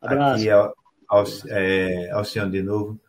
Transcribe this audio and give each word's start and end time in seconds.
Abraço. 0.00 0.34
Aqui 0.36 0.50
ao, 0.50 0.74
ao, 1.08 1.24
é, 1.48 2.24
senhor 2.24 2.50
de 2.50 2.62
novo. 2.62 3.00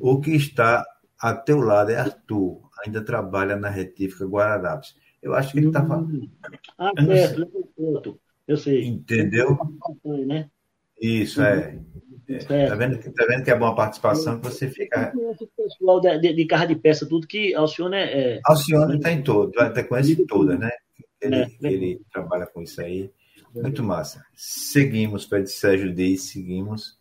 O 0.00 0.20
que 0.20 0.34
está 0.34 0.84
a 1.18 1.34
teu 1.34 1.60
lado 1.60 1.90
é 1.90 1.96
Arthur, 1.96 2.60
ainda 2.84 3.04
trabalha 3.04 3.56
na 3.56 3.68
retífica 3.68 4.26
Guararapes. 4.26 4.96
Eu 5.22 5.34
acho 5.34 5.52
que 5.52 5.58
ele 5.58 5.68
está 5.68 5.86
falando. 5.86 6.28
Ah, 6.76 6.90
certo, 7.06 7.48
eu, 7.78 8.20
eu 8.48 8.56
sei. 8.56 8.86
Entendeu? 8.86 9.56
Né? 10.26 10.50
Isso, 11.00 11.40
é. 11.42 11.78
é. 12.28 12.66
Tá, 12.66 12.74
vendo, 12.74 12.98
tá 12.98 13.26
vendo 13.28 13.44
que 13.44 13.50
é 13.50 13.56
boa 13.56 13.74
participação 13.74 14.40
que 14.40 14.48
você 14.48 14.68
fica. 14.68 15.12
O 15.14 15.36
pessoal 15.56 16.00
de, 16.00 16.18
de, 16.18 16.34
de 16.34 16.44
carro 16.46 16.66
de 16.66 16.76
peça, 16.76 17.08
tudo 17.08 17.26
que 17.26 17.54
Alcione 17.54 17.96
é. 17.96 18.34
é... 18.36 18.40
Alcione 18.44 18.96
está 18.96 19.12
em 19.12 19.22
todo, 19.22 19.52
até 19.60 19.84
conhece 19.84 20.26
toda, 20.26 20.56
né? 20.56 20.70
Ele, 21.20 21.36
é, 21.36 21.48
ele 21.62 22.00
trabalha 22.12 22.46
com 22.46 22.62
isso 22.62 22.80
aí. 22.80 23.12
Muito 23.54 23.82
massa. 23.82 24.24
Seguimos, 24.34 25.26
Pedro 25.26 25.48
Sérgio 25.48 25.94
diz, 25.94 26.22
seguimos. 26.22 26.98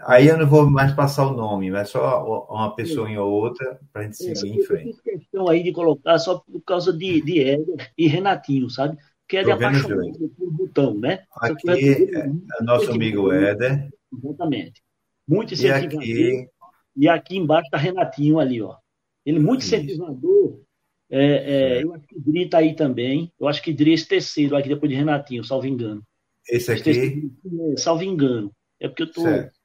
Aí 0.00 0.28
eu 0.28 0.36
não 0.36 0.46
vou 0.46 0.68
mais 0.68 0.92
passar 0.92 1.26
o 1.26 1.34
nome, 1.34 1.70
mas 1.70 1.90
só 1.90 2.46
uma 2.50 2.74
pessoa 2.74 3.08
ou 3.20 3.32
outra 3.32 3.80
para 3.92 4.02
a 4.02 4.04
gente 4.04 4.16
seguir 4.16 4.58
em 4.58 4.62
frente. 4.62 4.88
Eu 4.88 4.94
fiz 4.94 5.00
questão 5.00 5.48
aí 5.48 5.62
de 5.62 5.72
colocar 5.72 6.18
só 6.18 6.38
por 6.38 6.60
causa 6.62 6.92
de, 6.92 7.20
de 7.22 7.40
Éder 7.40 7.92
e 7.96 8.06
Renatinho, 8.06 8.68
sabe? 8.68 8.96
Que 9.28 9.38
é 9.38 9.44
de 9.44 9.50
apaixonado 9.50 10.28
por 10.36 10.50
botão, 10.52 10.94
né? 10.94 11.24
Aqui 11.36 11.70
é, 11.70 12.18
é 12.20 12.62
nosso 12.62 12.92
amigo 12.92 13.32
Éder. 13.32 13.88
Exatamente. 14.12 14.82
Muito 15.26 15.54
incentivador. 15.54 16.02
E 16.02 16.12
aqui, 16.12 16.48
e 16.96 17.08
aqui 17.08 17.36
embaixo 17.36 17.66
está 17.66 17.78
Renatinho 17.78 18.38
ali, 18.38 18.62
ó. 18.62 18.76
Ele 19.24 19.40
muito 19.40 19.64
incentivador. 19.64 20.60
É, 21.08 21.78
é, 21.78 21.84
eu 21.84 21.94
acho 21.94 22.06
que 22.06 22.20
Dri 22.20 22.44
está 22.44 22.58
aí 22.58 22.74
também. 22.74 23.32
Eu 23.38 23.46
acho 23.46 23.62
que 23.62 23.72
Dri 23.72 23.92
é 23.92 23.94
esse 23.94 24.08
terceiro 24.08 24.56
aqui 24.56 24.68
depois 24.68 24.90
de 24.90 24.96
Renatinho, 24.96 25.44
salvo 25.44 25.66
engano. 25.66 26.02
Esse 26.48 26.72
aqui? 26.72 26.90
Esse 26.90 27.00
terceiro, 27.00 27.78
salvo 27.78 28.02
engano. 28.02 28.52
É 28.80 28.88
porque 28.88 29.04
eu 29.04 29.12
tô. 29.12 29.22
Certo. 29.22 29.56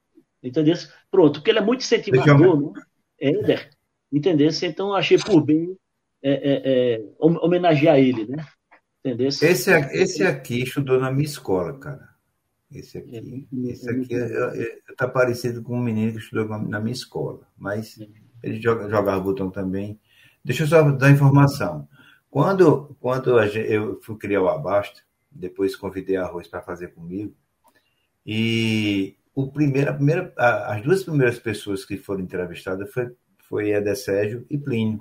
Entendeu? 0.42 0.74
Pronto, 1.10 1.34
porque 1.34 1.50
ele 1.50 1.58
é 1.58 1.62
muito 1.62 1.82
incentivador, 1.82 2.72
né? 2.72 2.82
Éder. 3.20 3.70
Entendeu? 4.12 4.50
Então 4.62 4.92
achei 4.92 5.16
por 5.18 5.40
bem 5.40 5.76
é, 6.22 6.32
é, 6.32 6.62
é, 6.94 7.04
homenagear 7.18 7.98
ele, 7.98 8.26
né? 8.26 8.44
Entendeu? 9.04 9.28
Esse, 9.28 9.44
esse 9.44 10.22
aqui 10.22 10.62
estudou 10.62 11.00
na 11.00 11.10
minha 11.10 11.24
escola, 11.24 11.78
cara. 11.78 12.08
Esse 12.70 12.98
aqui, 12.98 13.16
é, 13.16 13.70
esse 13.70 13.90
aqui 13.90 14.14
está 14.88 15.08
parecido 15.08 15.62
com 15.62 15.76
um 15.76 15.82
menino 15.82 16.12
que 16.12 16.18
estudou 16.18 16.46
na 16.46 16.80
minha 16.80 16.92
escola, 16.92 17.46
mas 17.56 17.98
ele 18.42 18.60
joga, 18.60 18.88
jogava 18.88 19.20
botão 19.20 19.50
também. 19.50 20.00
Deixa 20.44 20.64
eu 20.64 20.66
só 20.66 20.90
dar 20.90 21.10
informação. 21.10 21.88
Quando, 22.30 22.96
quando 22.98 23.38
eu 23.40 24.00
fui 24.02 24.16
criar 24.16 24.42
o 24.42 24.48
Abasto, 24.48 25.02
depois 25.30 25.76
convidei 25.76 26.16
a 26.16 26.24
Arroz 26.24 26.48
para 26.48 26.62
fazer 26.62 26.88
comigo, 26.88 27.34
e 28.24 29.16
o 29.34 29.50
primeiro, 29.50 29.90
a 29.90 29.94
primeira, 29.94 30.32
a, 30.36 30.74
as 30.74 30.82
duas 30.82 31.02
primeiras 31.02 31.38
pessoas 31.38 31.84
que 31.84 31.96
foram 31.96 32.22
entrevistadas 32.22 32.90
foi, 32.92 33.14
foi 33.48 33.70
Eder 33.70 33.96
Sérgio 33.96 34.46
e 34.48 34.58
Plínio, 34.58 35.00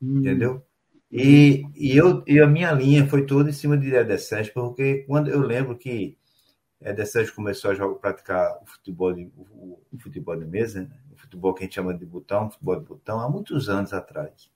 hum. 0.00 0.18
entendeu? 0.18 0.64
E, 1.10 1.64
e, 1.74 1.96
eu, 1.96 2.22
e 2.26 2.40
a 2.40 2.46
minha 2.46 2.72
linha 2.72 3.06
foi 3.06 3.24
toda 3.24 3.50
em 3.50 3.52
cima 3.52 3.76
de 3.76 3.94
Eder 3.94 4.20
Sérgio, 4.20 4.52
porque 4.52 5.04
quando 5.06 5.28
eu 5.28 5.40
lembro 5.40 5.76
que 5.76 6.18
Eder 6.80 7.06
Sérgio 7.06 7.34
começou 7.34 7.70
a 7.70 7.74
jogar, 7.74 7.98
praticar 7.98 8.60
o 8.62 8.66
futebol 8.66 9.12
de, 9.12 9.30
o, 9.36 9.80
o 9.92 9.98
futebol 9.98 10.36
de 10.36 10.44
mesa, 10.44 10.82
né? 10.82 10.90
o 11.12 11.16
futebol 11.16 11.54
que 11.54 11.62
a 11.62 11.64
gente 11.64 11.74
chama 11.74 11.94
de 11.94 12.04
botão, 12.04 12.50
futebol 12.50 12.80
de 12.80 12.86
botão, 12.86 13.20
há 13.20 13.28
muitos 13.28 13.68
anos 13.68 13.92
atrás. 13.92 14.50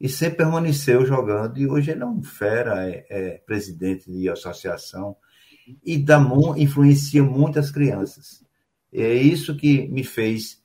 E 0.00 0.08
sempre 0.08 0.38
permaneceu 0.38 1.06
jogando, 1.06 1.58
e 1.58 1.66
hoje 1.66 1.90
ele 1.90 2.02
é 2.02 2.06
um 2.06 2.22
fera, 2.22 2.88
é, 2.88 3.06
é 3.08 3.38
presidente 3.38 4.10
de 4.10 4.28
associação, 4.28 5.16
e 5.84 5.98
dá, 5.98 6.20
influencia 6.56 7.22
muitas 7.22 7.70
crianças. 7.70 8.44
É 8.92 9.14
isso 9.14 9.56
que 9.56 9.88
me 9.88 10.04
fez 10.04 10.62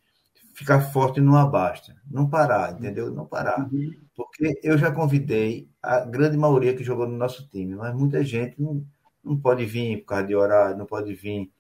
ficar 0.54 0.82
forte 0.92 1.20
no 1.20 1.36
abasta, 1.36 1.96
não 2.10 2.30
parar, 2.30 2.74
entendeu? 2.74 3.12
Não 3.12 3.26
parar. 3.26 3.68
Uhum. 3.72 3.92
Porque 4.16 4.60
eu 4.62 4.78
já 4.78 4.92
convidei 4.92 5.68
a 5.82 6.02
grande 6.02 6.38
maioria 6.38 6.76
que 6.76 6.84
jogou 6.84 7.08
no 7.08 7.18
nosso 7.18 7.48
time, 7.50 7.76
mas 7.76 7.96
muita 7.96 8.24
gente 8.24 8.62
não, 8.62 8.86
não 9.24 9.38
pode 9.38 9.66
vir 9.66 10.00
por 10.02 10.08
causa 10.08 10.28
de 10.28 10.36
horário, 10.36 10.78
não 10.78 10.86
pode 10.86 11.14
vir 11.14 11.52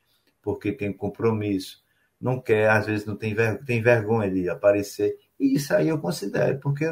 porque 0.42 0.72
tem 0.72 0.92
compromisso, 0.92 1.84
não 2.20 2.40
quer, 2.40 2.70
às 2.70 2.86
vezes 2.86 3.06
não 3.06 3.16
tem, 3.16 3.34
ver, 3.34 3.64
tem 3.66 3.82
vergonha 3.82 4.30
de 4.30 4.50
aparecer. 4.50 5.18
E 5.40 5.56
isso 5.56 5.74
aí 5.74 5.88
eu 5.88 6.00
considero, 6.00 6.60
porque 6.60 6.86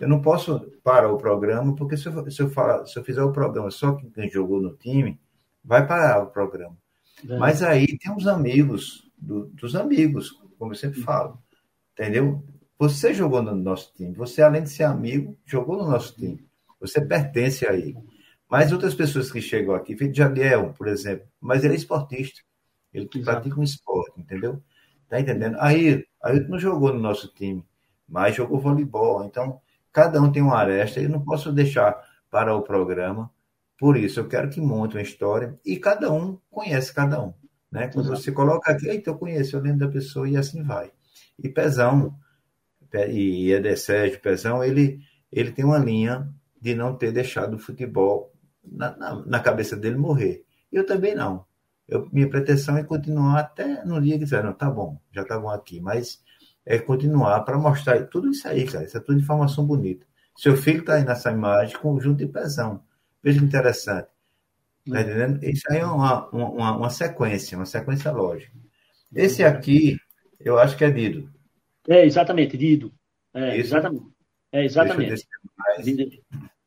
eu 0.00 0.08
não 0.08 0.20
posso 0.20 0.60
parar 0.82 1.12
o 1.12 1.18
programa, 1.18 1.74
porque 1.74 1.96
se 1.96 2.06
eu, 2.06 2.30
se 2.30 2.42
eu, 2.42 2.50
falar, 2.50 2.86
se 2.86 2.98
eu 2.98 3.04
fizer 3.04 3.22
o 3.22 3.32
programa 3.32 3.70
só 3.70 3.94
quem 4.14 4.30
jogou 4.30 4.60
no 4.60 4.76
time, 4.76 5.20
vai 5.64 5.86
parar 5.86 6.22
o 6.22 6.26
programa. 6.26 6.76
É. 7.28 7.38
Mas 7.38 7.62
aí 7.62 7.86
tem 7.98 8.14
os 8.14 8.26
amigos, 8.26 9.10
do, 9.16 9.46
dos 9.48 9.76
amigos, 9.76 10.30
como 10.58 10.72
eu 10.72 10.76
sempre 10.76 11.00
falo, 11.00 11.38
entendeu? 11.92 12.44
Você 12.78 13.14
jogou 13.14 13.42
no 13.42 13.54
nosso 13.54 13.92
time, 13.94 14.12
você 14.12 14.42
além 14.42 14.64
de 14.64 14.70
ser 14.70 14.84
amigo, 14.84 15.38
jogou 15.44 15.76
no 15.76 15.88
nosso 15.88 16.14
time, 16.16 16.44
você 16.80 17.00
pertence 17.00 17.66
aí. 17.66 17.94
Mas 18.50 18.72
outras 18.72 18.94
pessoas 18.94 19.30
que 19.30 19.40
chegam 19.40 19.74
aqui, 19.74 19.96
feito 19.96 20.16
Jadiel, 20.16 20.74
por 20.74 20.88
exemplo, 20.88 21.26
mas 21.40 21.64
ele 21.64 21.74
é 21.74 21.76
esportista, 21.76 22.42
ele 22.92 23.08
Exato. 23.14 23.24
pratica 23.24 23.60
um 23.60 23.62
esporte, 23.62 24.20
entendeu? 24.20 24.62
Tá 25.08 25.20
entendendo? 25.20 25.56
Aí, 25.60 26.04
aí 26.22 26.40
não 26.48 26.58
jogou 26.58 26.92
no 26.92 26.98
nosso 26.98 27.32
time, 27.32 27.64
mas 28.08 28.34
jogou 28.34 28.60
voleibol, 28.60 29.24
então 29.24 29.60
cada 29.92 30.20
um 30.20 30.30
tem 30.30 30.42
uma 30.42 30.56
aresta, 30.56 31.00
eu 31.00 31.08
não 31.08 31.22
posso 31.22 31.52
deixar 31.52 31.96
para 32.30 32.54
o 32.54 32.62
programa 32.62 33.30
por 33.78 33.96
isso, 33.96 34.20
eu 34.20 34.28
quero 34.28 34.48
que 34.48 34.60
monte 34.60 34.94
uma 34.94 35.02
história 35.02 35.58
e 35.64 35.76
cada 35.76 36.12
um 36.12 36.38
conhece 36.48 36.94
cada 36.94 37.20
um. 37.20 37.34
Né? 37.68 37.88
Quando 37.88 38.06
Exato. 38.06 38.22
você 38.22 38.30
coloca 38.30 38.70
aqui, 38.70 38.86
eita, 38.86 39.10
eu 39.10 39.18
conheço, 39.18 39.56
eu 39.56 39.60
lembro 39.60 39.80
da 39.80 39.88
pessoa 39.88 40.28
e 40.28 40.36
assim 40.36 40.62
vai. 40.62 40.92
E 41.36 41.48
Pezão, 41.48 42.14
e 43.08 43.50
Eder 43.50 43.76
Sérgio 43.76 44.20
Pezão, 44.20 44.62
ele, 44.62 45.00
ele 45.32 45.50
tem 45.50 45.64
uma 45.64 45.78
linha 45.78 46.32
de 46.60 46.76
não 46.76 46.94
ter 46.94 47.10
deixado 47.10 47.54
o 47.54 47.58
futebol 47.58 48.32
na, 48.62 48.96
na, 48.96 49.26
na 49.26 49.40
cabeça 49.40 49.74
dele 49.74 49.96
morrer. 49.96 50.44
Eu 50.70 50.86
também 50.86 51.16
não. 51.16 51.44
Eu, 51.88 52.08
minha 52.12 52.30
pretensão 52.30 52.76
é 52.76 52.84
continuar 52.84 53.40
até 53.40 53.84
no 53.84 54.00
dia 54.00 54.14
que 54.14 54.24
disser, 54.24 54.44
não, 54.44 54.52
tá 54.52 54.70
bom, 54.70 55.00
já 55.10 55.24
tá 55.24 55.36
bom 55.40 55.50
aqui, 55.50 55.80
mas 55.80 56.21
é 56.64 56.78
continuar 56.78 57.40
para 57.40 57.58
mostrar 57.58 58.06
tudo 58.06 58.30
isso 58.30 58.46
aí, 58.46 58.64
cara. 58.66 58.84
Isso 58.84 58.96
é 58.96 59.00
tudo 59.00 59.18
informação 59.18 59.66
bonita. 59.66 60.06
Seu 60.36 60.56
filho 60.56 60.80
está 60.80 60.94
aí 60.94 61.04
nessa 61.04 61.30
imagem, 61.30 61.76
conjunto 61.78 62.18
de 62.18 62.26
Pezão. 62.26 62.82
Veja 63.22 63.38
que 63.38 63.44
interessante. 63.44 64.08
Tá 64.88 65.00
entendendo? 65.00 65.44
Isso 65.44 65.64
aí 65.70 65.78
é 65.78 65.86
uma, 65.86 66.28
uma, 66.30 66.76
uma 66.76 66.90
sequência, 66.90 67.56
uma 67.56 67.66
sequência 67.66 68.10
lógica. 68.10 68.52
Esse 69.14 69.44
aqui, 69.44 69.96
eu 70.40 70.58
acho 70.58 70.76
que 70.76 70.84
é 70.84 70.90
Dido. 70.90 71.30
É, 71.88 72.04
exatamente, 72.04 72.56
Dido. 72.56 72.92
É, 73.34 73.56
exatamente. 73.56 74.06
É, 74.50 74.64
exatamente. 74.64 75.26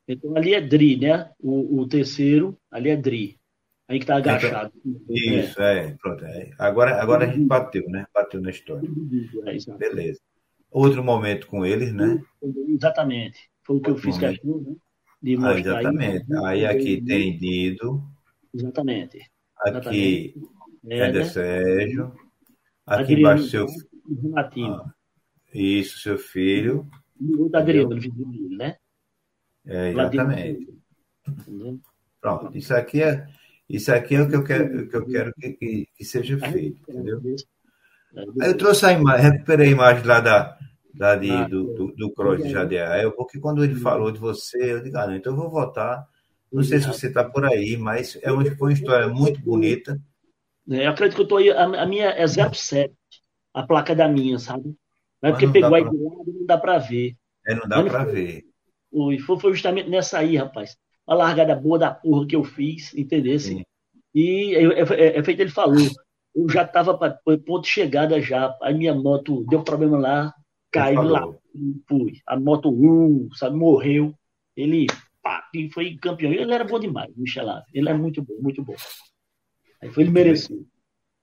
Então, 0.07 0.35
ali 0.37 0.53
é 0.53 0.61
Dri, 0.61 0.97
né? 0.97 1.31
O, 1.39 1.81
o 1.81 1.87
terceiro, 1.87 2.57
ali 2.69 2.89
é 2.89 2.95
Dri. 2.95 3.39
Aí 3.87 3.99
que 3.99 4.05
tá 4.05 4.19
então, 4.19 4.33
agachado. 4.33 4.73
Isso, 5.09 5.61
é, 5.61 5.87
é 5.87 5.91
pronto. 5.91 6.25
É. 6.25 6.51
Agora, 6.57 7.01
agora 7.01 7.25
a 7.25 7.27
gente 7.27 7.45
bateu, 7.45 7.87
né? 7.87 8.05
Bateu 8.13 8.41
na 8.41 8.49
história. 8.49 8.89
É, 9.45 9.77
Beleza. 9.77 10.19
Outro 10.71 11.03
momento 11.03 11.47
com 11.47 11.65
eles, 11.65 11.93
né? 11.93 12.19
Exatamente. 12.67 13.49
Foi 13.63 13.77
o 13.77 13.81
que 13.81 13.91
Outro 13.91 14.09
eu 14.09 14.13
fiz 14.13 14.21
momento. 14.21 14.41
com 14.41 14.57
a 14.57 14.61
né? 14.61 14.75
de. 15.21 15.37
Ah, 15.37 15.59
exatamente. 15.59 16.33
Aí, 16.45 16.65
aí 16.65 16.65
aqui 16.65 17.01
tem 17.01 17.37
Dido. 17.37 18.03
Exatamente. 18.53 19.19
Aqui 19.59 20.35
é 20.89 21.11
de 21.11 21.25
Sérgio. 21.25 22.13
Aqui 22.85 23.13
Adriano, 23.13 23.19
embaixo 23.19 23.43
seu 23.45 23.67
ah, 24.35 24.93
Isso, 25.53 25.99
seu 25.99 26.17
filho. 26.17 26.87
E 27.19 27.35
o 27.35 27.49
da 27.49 27.59
Adriano, 27.59 27.95
né? 28.57 28.77
É, 29.65 29.89
exatamente. 29.89 30.67
Pronto, 32.21 32.55
isso 32.55 32.73
aqui 32.73 33.01
é, 33.01 33.25
isso 33.69 33.91
aqui 33.91 34.15
é 34.15 34.21
o 34.21 34.29
que 34.29 34.35
eu 34.35 34.43
quero, 34.43 34.87
que, 34.87 34.95
eu 34.95 35.05
quero 35.05 35.33
que, 35.33 35.53
que, 35.53 35.87
que 35.95 36.05
seja 36.05 36.37
feito, 36.37 36.79
entendeu? 36.89 37.21
Aí 38.41 38.49
eu 38.49 38.57
trouxe 38.57 38.85
a 38.85 38.93
imagem, 38.93 39.31
recuperei 39.31 39.67
a 39.67 39.71
imagem 39.71 40.05
lá 40.05 40.19
da, 40.19 40.57
de, 41.17 41.31
ah, 41.31 41.47
do, 41.47 41.73
do, 41.73 41.91
do 41.93 42.13
Cross 42.13 42.43
de 42.43 42.49
Jadiel, 42.49 43.11
porque 43.11 43.39
quando 43.39 43.63
ele 43.63 43.75
falou 43.75 44.11
de 44.11 44.19
você, 44.19 44.73
eu 44.73 44.81
digo, 44.81 44.97
ah, 44.97 45.07
não, 45.07 45.15
então 45.15 45.33
eu 45.33 45.37
vou 45.37 45.49
votar. 45.49 46.07
Não 46.51 46.63
sei 46.63 46.79
se 46.79 46.87
você 46.87 47.07
está 47.07 47.23
por 47.23 47.43
aí, 47.43 47.75
mas 47.75 48.17
é 48.21 48.31
uma, 48.31 48.43
foi 48.45 48.69
uma 48.69 48.73
história 48.73 49.09
muito 49.09 49.41
bonita. 49.41 49.99
É, 50.69 50.87
eu 50.87 50.91
acredito 50.91 51.17
que 51.17 51.21
eu 51.23 51.27
tô 51.27 51.37
aí, 51.37 51.51
a, 51.51 51.63
a 51.63 51.85
minha 51.85 52.09
é 52.11 52.25
07, 52.25 52.93
a 53.53 53.63
placa 53.63 53.93
da 53.93 54.07
minha, 54.07 54.39
sabe? 54.39 54.73
Não 55.21 55.29
é 55.29 55.31
porque 55.33 55.47
pegou 55.47 55.75
aí 55.75 55.81
pra... 55.83 55.91
do 55.91 56.03
lado, 56.03 56.33
não 56.33 56.45
dá 56.45 56.57
para 56.57 56.77
ver. 56.77 57.15
É, 57.45 57.55
não 57.55 57.67
dá 57.67 57.83
para 57.83 58.05
ver. 58.05 58.45
Foi, 59.25 59.39
foi 59.39 59.51
justamente 59.51 59.89
nessa 59.89 60.19
aí, 60.19 60.37
rapaz. 60.37 60.77
A 61.07 61.13
largada 61.13 61.55
boa 61.55 61.77
da 61.77 61.91
porra 61.91 62.27
que 62.27 62.35
eu 62.35 62.43
fiz, 62.43 62.93
entendeu? 62.95 63.37
E 64.13 64.55
é, 64.55 64.63
é, 64.63 65.17
é, 65.17 65.23
feito 65.23 65.41
ele 65.41 65.51
falou. 65.51 65.87
Eu 66.35 66.49
já 66.49 66.63
estava 66.63 66.97
para 66.97 67.19
ponto 67.23 67.61
de 67.61 67.69
chegada 67.69 68.19
já. 68.21 68.55
Aí 68.61 68.73
minha 68.73 68.93
moto 68.93 69.45
deu 69.49 69.63
problema 69.63 69.97
lá, 69.97 70.33
caiu 70.71 71.03
lá, 71.03 71.21
fui. 71.87 72.21
A 72.25 72.39
moto 72.39 72.69
1, 72.69 73.29
sabe, 73.33 73.55
morreu. 73.55 74.13
Ele 74.55 74.87
pá, 75.21 75.43
foi 75.73 75.97
campeão. 75.97 76.31
Ele 76.31 76.53
era 76.53 76.63
bom 76.63 76.79
demais, 76.79 77.11
Michel 77.15 77.47
Ele 77.73 77.89
é 77.89 77.93
muito 77.93 78.21
bom, 78.21 78.35
muito 78.39 78.63
bom. 78.63 78.75
Aí 79.81 79.89
foi 79.89 80.03
ele 80.03 80.11
mereceu. 80.11 80.65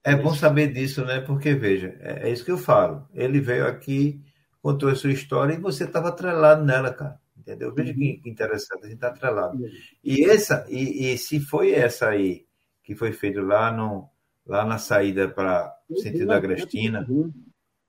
É 0.04 0.16
bom 0.16 0.34
saber 0.34 0.72
disso, 0.72 1.04
né? 1.04 1.20
Porque, 1.20 1.54
veja, 1.54 1.96
é, 2.00 2.28
é 2.28 2.32
isso 2.32 2.44
que 2.44 2.50
eu 2.50 2.58
falo. 2.58 3.08
Ele 3.14 3.40
veio 3.40 3.66
aqui, 3.66 4.20
contou 4.60 4.88
a 4.88 4.96
sua 4.96 5.12
história 5.12 5.54
e 5.54 5.60
você 5.60 5.84
estava 5.84 6.08
atrelado 6.08 6.64
nela, 6.64 6.92
cara. 6.92 7.21
Entendeu? 7.42 7.74
Veja 7.74 7.92
que, 7.92 8.18
que 8.18 8.30
interessante, 8.30 8.84
a 8.84 8.86
gente 8.86 8.94
está 8.94 9.08
atrelado. 9.08 9.58
E, 10.02 10.24
essa, 10.24 10.64
e, 10.70 11.12
e 11.12 11.18
se 11.18 11.40
foi 11.40 11.72
essa 11.72 12.08
aí 12.08 12.46
que 12.84 12.94
foi 12.94 13.12
feito 13.12 13.40
lá, 13.40 13.72
no, 13.72 14.08
lá 14.46 14.64
na 14.64 14.78
saída 14.78 15.28
para 15.28 15.76
o 15.88 15.96
sentido 15.96 16.26
da 16.26 16.36
Agrestina. 16.36 17.04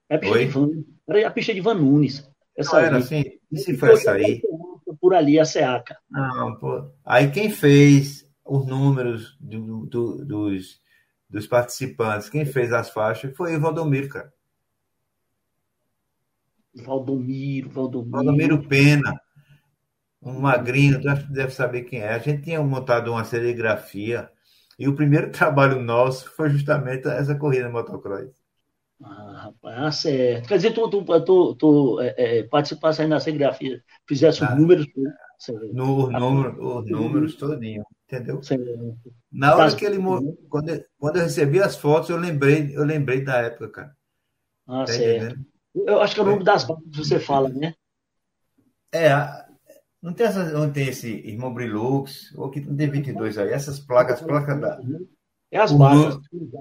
É 0.10 0.16
a 0.16 0.20
pista, 0.20 0.40
de 0.40 0.46
Van, 0.48 0.70
era 1.08 1.28
a 1.28 1.32
pista 1.32 1.54
de 1.54 1.62
Van 1.62 1.76
Nunes. 1.76 2.28
Essa 2.58 2.78
Não, 2.78 2.86
era 2.86 2.98
assim? 2.98 3.24
E 3.52 3.58
se 3.60 3.78
foi 3.78 3.94
essa 3.94 4.14
aí? 4.14 4.42
Por 5.00 5.14
ali, 5.14 5.40
a 5.40 5.46
SEACA. 5.46 5.98
Não, 6.10 6.56
pô. 6.56 6.90
Aí 7.06 7.30
quem 7.30 7.52
fez 7.52 8.28
os 8.44 8.66
números 8.66 9.38
do, 9.40 9.86
do, 9.86 10.26
dos, 10.26 10.82
dos 11.30 11.46
participantes, 11.46 12.30
quem 12.30 12.44
fez 12.46 12.74
as 12.74 12.90
faixas, 12.90 13.36
foi 13.36 13.56
o 13.56 13.62
Valdomiro, 13.62 14.10
cara. 14.10 14.34
Valdomiro, 16.74 17.70
Valdomiro. 17.70 18.12
Valdomiro 18.12 18.68
Pena. 18.68 19.22
Um 20.26 20.40
magrinho, 20.40 21.02
tu 21.02 21.32
deve 21.32 21.52
saber 21.52 21.84
quem 21.84 22.00
é. 22.00 22.14
A 22.14 22.20
gente 22.20 22.44
tinha 22.44 22.62
montado 22.62 23.12
uma 23.12 23.26
serigrafia 23.26 24.30
e 24.80 24.88
o 24.88 24.96
primeiro 24.96 25.30
trabalho 25.32 25.82
nosso 25.82 26.30
foi 26.32 26.50
justamente 26.50 27.08
essa 27.08 27.36
corrida 27.36 27.70
motocross. 27.70 28.32
Ah, 29.04 29.44
rapaz, 29.46 29.78
ah, 29.78 29.92
certo. 29.92 30.48
Quer 30.48 30.56
dizer, 30.56 30.74
tu, 30.74 30.90
tu, 30.90 31.04
tu, 31.26 31.56
tu 31.56 32.00
é, 32.00 32.40
é, 32.40 32.44
participasse 32.44 33.02
aí 33.02 33.08
na 33.08 33.20
serigrafia, 33.20 33.84
fizesse 34.08 34.44
ah, 34.44 34.52
os 34.52 34.58
números. 34.58 34.88
No, 35.74 36.10
número, 36.10 36.78
os 36.78 36.90
números 36.90 37.36
todinho, 37.36 37.84
entendeu? 38.08 38.42
Certo. 38.42 38.64
Na 39.30 39.56
hora 39.56 39.76
que 39.76 39.84
ele 39.84 39.98
quando, 40.48 40.86
quando 40.98 41.18
eu 41.18 41.24
recebi 41.24 41.60
as 41.60 41.76
fotos, 41.76 42.10
eu 42.10 42.16
lembrei, 42.16 42.72
eu 42.74 42.86
lembrei 42.86 43.22
da 43.22 43.40
época, 43.40 43.68
cara. 43.70 43.98
Ah, 44.66 44.86
tá 44.86 44.94
certo. 44.94 45.26
Entendendo? 45.26 45.46
Eu 45.76 46.02
acho 46.02 46.14
que 46.14 46.22
é 46.22 46.24
o 46.24 46.28
nome 46.28 46.44
das 46.44 46.64
bandas 46.64 46.84
que 46.86 46.98
você 46.98 47.20
fala, 47.20 47.50
né? 47.50 47.74
É, 48.94 49.12
não 50.04 50.12
tem, 50.14 50.28
essa, 50.28 50.52
não 50.52 50.70
tem 50.70 50.90
esse 50.90 51.08
irmão 51.08 51.54
Brilux, 51.54 52.34
ou 52.36 52.50
que 52.50 52.60
tem 52.60 52.76
D22 52.76 53.42
aí, 53.42 53.54
essas 53.54 53.80
placas, 53.80 54.22
placas 54.22 54.60
da. 54.60 54.78
É 55.50 55.58
as 55.58 55.72
batas 55.72 56.20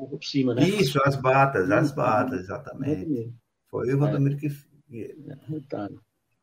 por 0.09 0.23
cima, 0.23 0.55
né? 0.55 0.63
Isso, 0.63 1.01
as 1.05 1.17
batas, 1.17 1.69
as 1.69 1.93
batas, 1.93 2.43
exatamente. 2.43 3.35
Foi 3.69 3.93
o 3.93 3.99
Valdomiro 3.99 4.37
que. 4.37 4.47
É. 4.93 5.17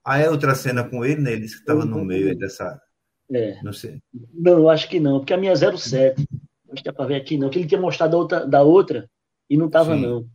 Aí 0.04 0.24
é 0.24 0.30
outra 0.30 0.54
cena 0.54 0.84
com 0.84 1.06
ele, 1.06 1.22
né? 1.22 1.32
Ele 1.32 1.42
disse 1.44 1.56
que 1.56 1.62
estava 1.62 1.86
no 1.86 2.04
meio 2.04 2.38
dessa. 2.38 2.82
É. 3.32 3.64
Não 3.64 3.72
sei. 3.72 4.02
Não, 4.34 4.54
eu 4.54 4.70
acho 4.70 4.90
que 4.90 5.00
não, 5.00 5.20
porque 5.20 5.34
a 5.34 5.38
minha 5.38 5.56
07. 5.56 6.28
Acho 6.72 6.84
que 6.84 6.90
é 6.90 6.92
para 6.92 7.06
ver 7.06 7.16
aqui, 7.16 7.38
não. 7.38 7.50
Que 7.50 7.60
ele 7.60 7.68
tinha 7.68 7.80
mostrado 7.80 8.12
da 8.12 8.18
outra, 8.18 8.46
da 8.46 8.62
outra 8.62 9.10
e 9.50 9.56
não 9.56 9.68
estava, 9.68 9.96
não. 9.96 10.28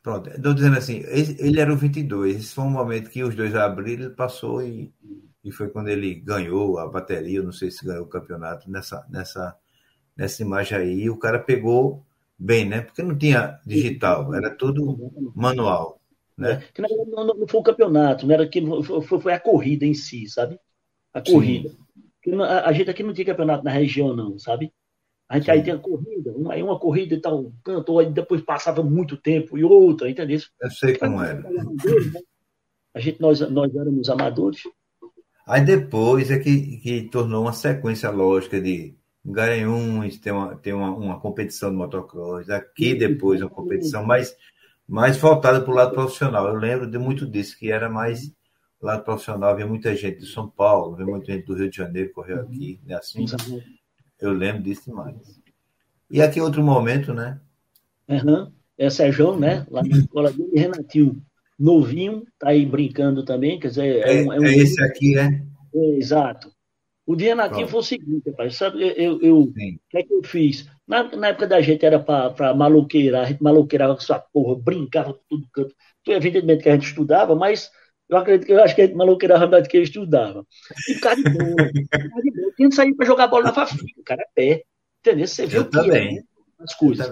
Pronto, 0.00 0.30
estou 0.30 0.54
dizendo 0.54 0.78
assim, 0.78 1.02
ele 1.08 1.60
era 1.60 1.72
o 1.72 1.76
22. 1.76 2.36
Esse 2.36 2.54
foi 2.54 2.64
um 2.64 2.70
momento 2.70 3.10
que 3.10 3.24
os 3.24 3.34
dois 3.34 3.54
abriram, 3.54 4.04
ele 4.04 4.14
passou 4.14 4.62
e 4.62 4.94
e 5.42 5.50
foi 5.50 5.68
quando 5.70 5.88
ele 5.88 6.14
ganhou 6.14 6.78
a 6.78 6.86
bateria, 6.86 7.42
não 7.42 7.52
sei 7.52 7.70
se 7.70 7.84
ganhou 7.84 8.04
o 8.04 8.08
campeonato 8.08 8.70
nessa, 8.70 9.06
nessa, 9.08 9.56
nessa 10.16 10.42
imagem 10.42 10.78
aí. 10.78 11.10
o 11.10 11.16
cara 11.16 11.38
pegou 11.38 12.04
bem, 12.38 12.66
né? 12.66 12.82
Porque 12.82 13.02
não 13.02 13.16
tinha 13.16 13.58
digital, 13.66 14.34
era 14.34 14.50
tudo 14.50 15.32
manual. 15.34 16.00
Né? 16.36 16.52
É, 16.52 16.56
que 16.72 16.80
não, 16.80 17.26
não, 17.26 17.46
foi 17.46 17.60
o 17.60 17.62
campeonato, 17.62 18.26
não 18.26 18.34
era 18.34 18.48
que 18.48 18.62
foi, 18.82 19.20
foi 19.20 19.32
a 19.32 19.40
corrida 19.40 19.84
em 19.84 19.94
si, 19.94 20.26
sabe? 20.26 20.58
A 21.12 21.20
corrida. 21.20 21.70
A, 22.42 22.68
a, 22.68 22.72
gente 22.72 22.88
aqui 22.88 23.02
não 23.02 23.12
tinha 23.12 23.26
campeonato 23.26 23.64
na 23.64 23.70
região, 23.70 24.14
não, 24.14 24.38
sabe? 24.38 24.72
A 25.28 25.36
gente 25.36 25.44
Sim. 25.46 25.50
aí 25.52 25.62
tem 25.62 25.74
a 25.74 25.78
corrida, 25.78 26.32
uma, 26.32 26.54
aí 26.54 26.62
uma 26.62 26.78
corrida 26.78 27.14
e 27.14 27.20
tal, 27.20 27.52
cantou, 27.62 27.98
aí 27.98 28.10
depois 28.10 28.42
passava 28.42 28.82
muito 28.82 29.16
tempo 29.16 29.56
e 29.56 29.64
outra, 29.64 30.08
entendeu? 30.08 30.40
Eu 30.60 30.70
sei 30.70 30.96
como 30.96 31.22
era. 31.22 31.44
A 32.92 32.98
gente, 32.98 33.20
nós, 33.20 33.40
nós 33.50 33.74
éramos 33.74 34.08
amadores, 34.08 34.62
Aí 35.50 35.64
depois 35.64 36.30
é 36.30 36.38
que, 36.38 36.76
que 36.76 37.02
tornou 37.08 37.42
uma 37.42 37.52
sequência 37.52 38.08
lógica 38.08 38.60
de 38.60 38.94
Garanhuns, 39.24 40.16
tem 40.16 40.32
uma, 40.32 40.54
tem 40.54 40.72
uma, 40.72 40.94
uma 40.94 41.18
competição 41.18 41.70
de 41.70 41.76
motocross, 41.76 42.48
aqui 42.48 42.94
depois 42.94 43.42
uma 43.42 43.50
competição 43.50 44.06
mais, 44.06 44.32
mais 44.86 45.16
voltada 45.16 45.60
para 45.60 45.72
o 45.72 45.74
lado 45.74 45.92
profissional. 45.92 46.46
Eu 46.46 46.54
lembro 46.54 46.88
de 46.88 46.96
muito 46.98 47.26
disso, 47.26 47.58
que 47.58 47.68
era 47.68 47.90
mais 47.90 48.32
lado 48.80 49.02
profissional, 49.02 49.50
havia 49.50 49.66
muita 49.66 49.96
gente 49.96 50.20
de 50.20 50.26
São 50.26 50.48
Paulo, 50.48 50.94
havia 50.94 51.06
muita 51.06 51.32
gente 51.32 51.46
do 51.46 51.54
Rio 51.56 51.68
de 51.68 51.76
Janeiro 51.76 52.12
correu 52.12 52.42
aqui, 52.42 52.80
né? 52.86 52.94
assim. 52.94 53.24
Eu 54.20 54.30
lembro 54.30 54.62
disso 54.62 54.84
demais. 54.86 55.16
E 56.08 56.22
aqui 56.22 56.40
outro 56.40 56.62
momento, 56.62 57.12
né? 57.12 57.40
Uhum. 58.08 58.52
É 58.78 58.88
Sérgio, 58.88 59.36
né? 59.36 59.66
Lá 59.68 59.82
na 59.82 59.88
escola 59.98 60.30
dele, 60.30 60.52
Renatinho 60.54 61.20
novinho, 61.60 62.24
tá 62.38 62.48
aí 62.48 62.64
brincando 62.64 63.24
também, 63.24 63.60
quer 63.60 63.68
dizer... 63.68 64.06
É, 64.06 64.16
é, 64.16 64.22
um, 64.22 64.32
é, 64.32 64.40
um... 64.40 64.44
é 64.44 64.56
esse 64.56 64.82
aqui, 64.82 65.14
né? 65.14 65.44
É, 65.74 65.96
exato. 65.96 66.50
O 67.06 67.14
dia 67.16 67.34
nativo 67.34 67.68
foi 67.68 67.80
o 67.80 67.82
seguinte, 67.82 68.30
rapaz, 68.30 68.56
sabe, 68.56 68.82
eu, 68.96 69.20
eu, 69.20 69.40
o 69.40 69.52
que 69.52 69.98
é 69.98 70.02
que 70.02 70.12
eu 70.12 70.22
fiz? 70.22 70.66
Na, 70.86 71.04
na 71.16 71.28
época 71.28 71.46
da 71.46 71.60
gente 71.60 71.84
era 71.84 71.98
para 71.98 72.54
maloqueirar, 72.54 73.24
a 73.24 73.26
gente 73.26 73.42
maloqueirava 73.42 73.94
com 73.94 74.00
essa 74.00 74.18
porra, 74.18 74.60
brincava 74.60 75.12
com 75.12 75.20
tudo 75.28 75.46
canto. 75.52 75.74
Então, 76.00 76.14
evidentemente 76.14 76.62
que 76.62 76.68
a 76.68 76.74
gente 76.74 76.86
estudava, 76.86 77.34
mas 77.34 77.70
eu 78.08 78.16
acredito 78.16 78.46
que 78.46 78.52
eu 78.52 78.62
acho 78.62 78.74
que 78.74 78.82
a 78.82 78.86
gente 78.86 78.96
maloqueirava 78.96 79.46
mais 79.46 79.64
do 79.64 79.68
que 79.68 79.78
estudava. 79.78 80.46
E 80.88 80.94
ficar 80.94 81.16
de 81.16 81.24
boa, 81.24 81.66
ficar 81.74 82.20
de 82.20 82.30
boa. 82.30 82.52
Tinha 82.56 82.70
sair 82.70 82.94
para 82.94 83.06
jogar 83.06 83.26
bola 83.26 83.44
na 83.44 83.52
Fafica, 83.52 84.02
cara, 84.04 84.22
é 84.22 84.26
pé. 84.34 84.62
Entendeu? 85.00 85.26
Você 85.26 85.46
viu 85.46 85.62
o 85.62 85.68
que 85.68 85.78
é, 85.78 86.12
né? 86.12 86.22
as 86.60 86.74
coisas. 86.74 87.10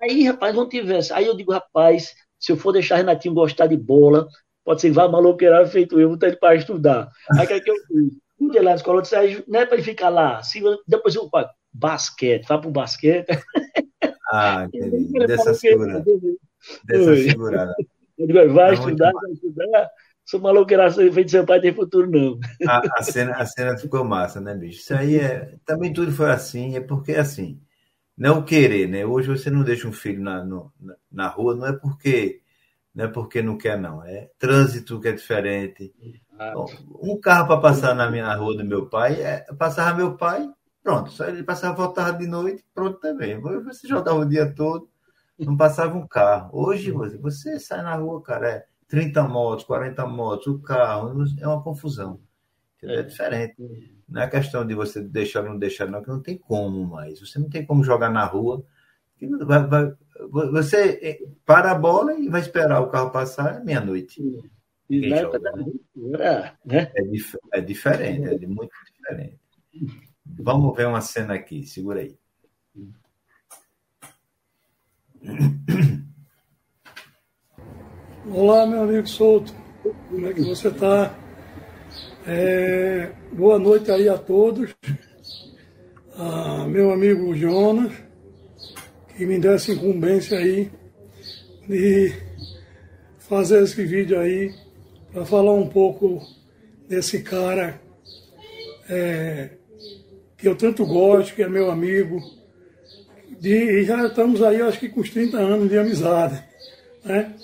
Aí, 0.00 0.24
rapaz, 0.24 0.54
não 0.54 0.68
tivesse. 0.68 1.12
Aí 1.12 1.26
eu 1.26 1.36
digo, 1.36 1.52
rapaz, 1.52 2.14
se 2.44 2.52
eu 2.52 2.58
for 2.58 2.72
deixar 2.72 2.96
Renatinho 2.96 3.32
gostar 3.32 3.66
de 3.66 3.76
bola, 3.76 4.28
pode 4.62 4.82
ser 4.82 4.88
que 4.88 4.94
vá 4.94 5.08
maloqueirar 5.08 5.66
feito 5.66 5.98
eu, 5.98 6.10
botar 6.10 6.26
ele 6.26 6.36
para 6.36 6.54
estudar. 6.54 7.08
Aí 7.32 7.46
o 7.46 7.48
que, 7.48 7.54
é 7.54 7.60
que 7.60 7.70
eu 7.70 7.74
fiz? 7.86 8.18
Um 8.38 8.50
dia 8.50 8.62
lá 8.62 8.70
na 8.70 8.76
escola, 8.76 8.98
eu 8.98 9.02
disse, 9.02 9.44
não 9.48 9.60
é 9.60 9.64
para 9.64 9.76
ele 9.76 9.82
ficar 9.82 10.10
lá. 10.10 10.42
Se, 10.42 10.62
depois 10.86 11.14
eu, 11.14 11.30
basquete, 11.72 12.46
vá 12.46 12.58
para 12.58 12.68
o 12.68 12.72
basquete. 12.72 13.28
Ah, 14.30 14.68
entendi. 14.74 15.26
Dessa 15.26 15.54
segurada. 15.54 16.04
Dessa 16.84 17.16
segurada. 17.16 17.74
Vai 18.52 18.74
estudar, 18.74 19.10
vai 19.12 19.32
estudar. 19.32 19.90
Sou 20.24 20.40
maloqueira 20.40 20.88
feito 20.88 21.32
seu 21.32 21.44
pai 21.44 21.60
tem 21.60 21.74
futuro, 21.74 22.08
não. 22.08 22.38
A, 22.64 22.80
a, 22.96 23.02
cena, 23.02 23.32
a 23.32 23.44
cena 23.44 23.76
ficou 23.76 24.04
massa, 24.04 24.40
né, 24.40 24.54
bicho? 24.54 24.78
Isso 24.78 24.94
aí 24.94 25.18
é. 25.18 25.56
Também 25.66 25.92
tudo 25.92 26.12
foi 26.12 26.30
assim, 26.30 26.76
é 26.76 26.80
porque 26.80 27.10
assim 27.12 27.60
não 28.16 28.42
querer, 28.42 28.88
né? 28.88 29.04
Hoje 29.04 29.28
você 29.28 29.50
não 29.50 29.64
deixa 29.64 29.88
um 29.88 29.92
filho 29.92 30.22
na, 30.22 30.44
no, 30.44 30.72
na 31.10 31.28
rua, 31.28 31.54
não 31.54 31.66
é 31.66 31.72
porque 31.72 32.42
não 32.94 33.06
é 33.06 33.08
porque 33.08 33.42
não 33.42 33.58
quer, 33.58 33.78
não. 33.78 34.04
É 34.04 34.30
trânsito 34.38 35.00
que 35.00 35.08
é 35.08 35.12
diferente. 35.12 35.92
um 37.02 37.18
carro 37.20 37.48
para 37.48 37.60
passar 37.60 37.94
na 37.94 38.08
minha 38.10 38.32
rua 38.34 38.56
do 38.56 38.64
meu 38.64 38.88
pai, 38.88 39.20
é, 39.20 39.44
passava 39.58 39.96
meu 39.96 40.16
pai, 40.16 40.48
pronto. 40.82 41.10
Só 41.10 41.24
ele 41.26 41.42
passava, 41.42 41.74
voltava 41.74 42.16
de 42.16 42.26
noite, 42.26 42.64
pronto 42.72 43.00
também. 43.00 43.40
Você 43.40 43.88
jogava 43.88 44.20
o 44.20 44.28
dia 44.28 44.54
todo, 44.54 44.88
não 45.38 45.56
passava 45.56 45.96
um 45.96 46.06
carro. 46.06 46.50
Hoje 46.52 46.92
você, 46.92 47.18
você 47.18 47.58
sai 47.58 47.82
na 47.82 47.96
rua, 47.96 48.22
cara, 48.22 48.48
é 48.48 48.66
30 48.86 49.24
motos, 49.24 49.64
40 49.64 50.06
motos, 50.06 50.46
o 50.46 50.60
carro, 50.60 51.24
é 51.40 51.48
uma 51.48 51.62
confusão. 51.62 52.20
É 52.86 53.02
diferente. 53.02 53.54
Não 54.08 54.22
é 54.22 54.28
questão 54.28 54.66
de 54.66 54.74
você 54.74 55.00
deixar 55.00 55.42
ou 55.42 55.50
não 55.50 55.58
deixar, 55.58 55.86
não, 55.86 56.02
que 56.02 56.08
não 56.08 56.20
tem 56.20 56.36
como 56.36 56.86
mais. 56.86 57.20
Você 57.20 57.38
não 57.38 57.48
tem 57.48 57.64
como 57.64 57.82
jogar 57.82 58.10
na 58.10 58.24
rua. 58.24 58.64
Vai, 59.46 59.66
vai, 59.66 59.92
você 60.30 60.98
eh, 61.02 61.18
para 61.44 61.70
a 61.70 61.74
bola 61.74 62.14
e 62.14 62.28
vai 62.28 62.40
esperar 62.40 62.80
o 62.80 62.88
carro 62.88 63.10
passar 63.10 63.60
é 63.60 63.64
meia-noite. 63.64 64.22
Né? 66.64 66.90
É, 66.94 67.02
dif 67.02 67.36
é 67.52 67.60
diferente, 67.60 68.44
é 68.44 68.46
muito 68.46 68.72
diferente. 68.94 69.40
Vamos 70.26 70.76
ver 70.76 70.86
uma 70.86 71.00
cena 71.00 71.34
aqui, 71.34 71.66
segura 71.66 72.00
aí. 72.00 72.16
Olá, 78.30 78.66
meu 78.66 78.82
amigo 78.82 79.06
Souto. 79.06 79.54
Como 80.10 80.26
é 80.26 80.32
que 80.32 80.42
você 80.42 80.68
está? 80.68 81.14
É, 82.26 83.10
boa 83.32 83.58
noite 83.58 83.90
aí 83.90 84.08
a 84.08 84.16
todos. 84.16 84.74
Ah, 86.16 86.66
meu 86.66 86.90
amigo 86.90 87.34
Jonas, 87.34 87.92
que 89.14 89.26
me 89.26 89.38
deu 89.38 89.52
essa 89.52 89.72
incumbência 89.72 90.38
aí 90.38 90.70
de 91.68 92.14
fazer 93.18 93.62
esse 93.62 93.84
vídeo 93.84 94.18
aí 94.18 94.54
para 95.12 95.26
falar 95.26 95.52
um 95.52 95.68
pouco 95.68 96.22
desse 96.88 97.22
cara 97.22 97.78
é, 98.88 99.50
que 100.38 100.48
eu 100.48 100.56
tanto 100.56 100.86
gosto, 100.86 101.34
que 101.34 101.42
é 101.42 101.48
meu 101.48 101.70
amigo. 101.70 102.18
De, 103.38 103.80
e 103.80 103.84
já 103.84 104.06
estamos 104.06 104.42
aí, 104.42 104.62
acho 104.62 104.80
que 104.80 104.88
com 104.88 105.00
os 105.00 105.10
30 105.10 105.36
anos 105.36 105.68
de 105.68 105.76
amizade. 105.76 106.42
Né? 107.04 107.34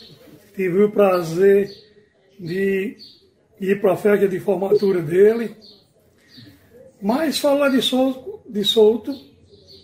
Tive 0.56 0.84
o 0.84 0.90
prazer 0.90 1.70
de 2.38 2.96
ir 3.60 3.80
para 3.80 3.92
a 3.92 3.96
festa 3.96 4.26
de 4.26 4.40
formatura 4.40 5.02
dele. 5.02 5.54
Mas 7.00 7.38
falar 7.38 7.68
de 7.68 7.82
solto, 7.82 8.40
de 8.48 8.64
solto, 8.64 9.14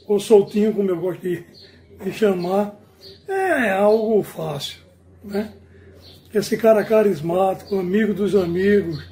ou 0.06 0.18
soltinho, 0.18 0.73
como 0.73 0.90
eu 0.90 1.00
gosto 1.00 1.23
de, 1.23 1.45
me 2.04 2.12
chamar, 2.12 2.78
é 3.28 3.71
algo 3.71 4.23
fácil, 4.23 4.80
né? 5.25 5.52
Esse 6.33 6.56
cara 6.56 6.85
carismático, 6.85 7.78
amigo 7.78 8.12
dos 8.12 8.35
amigos, 8.35 9.02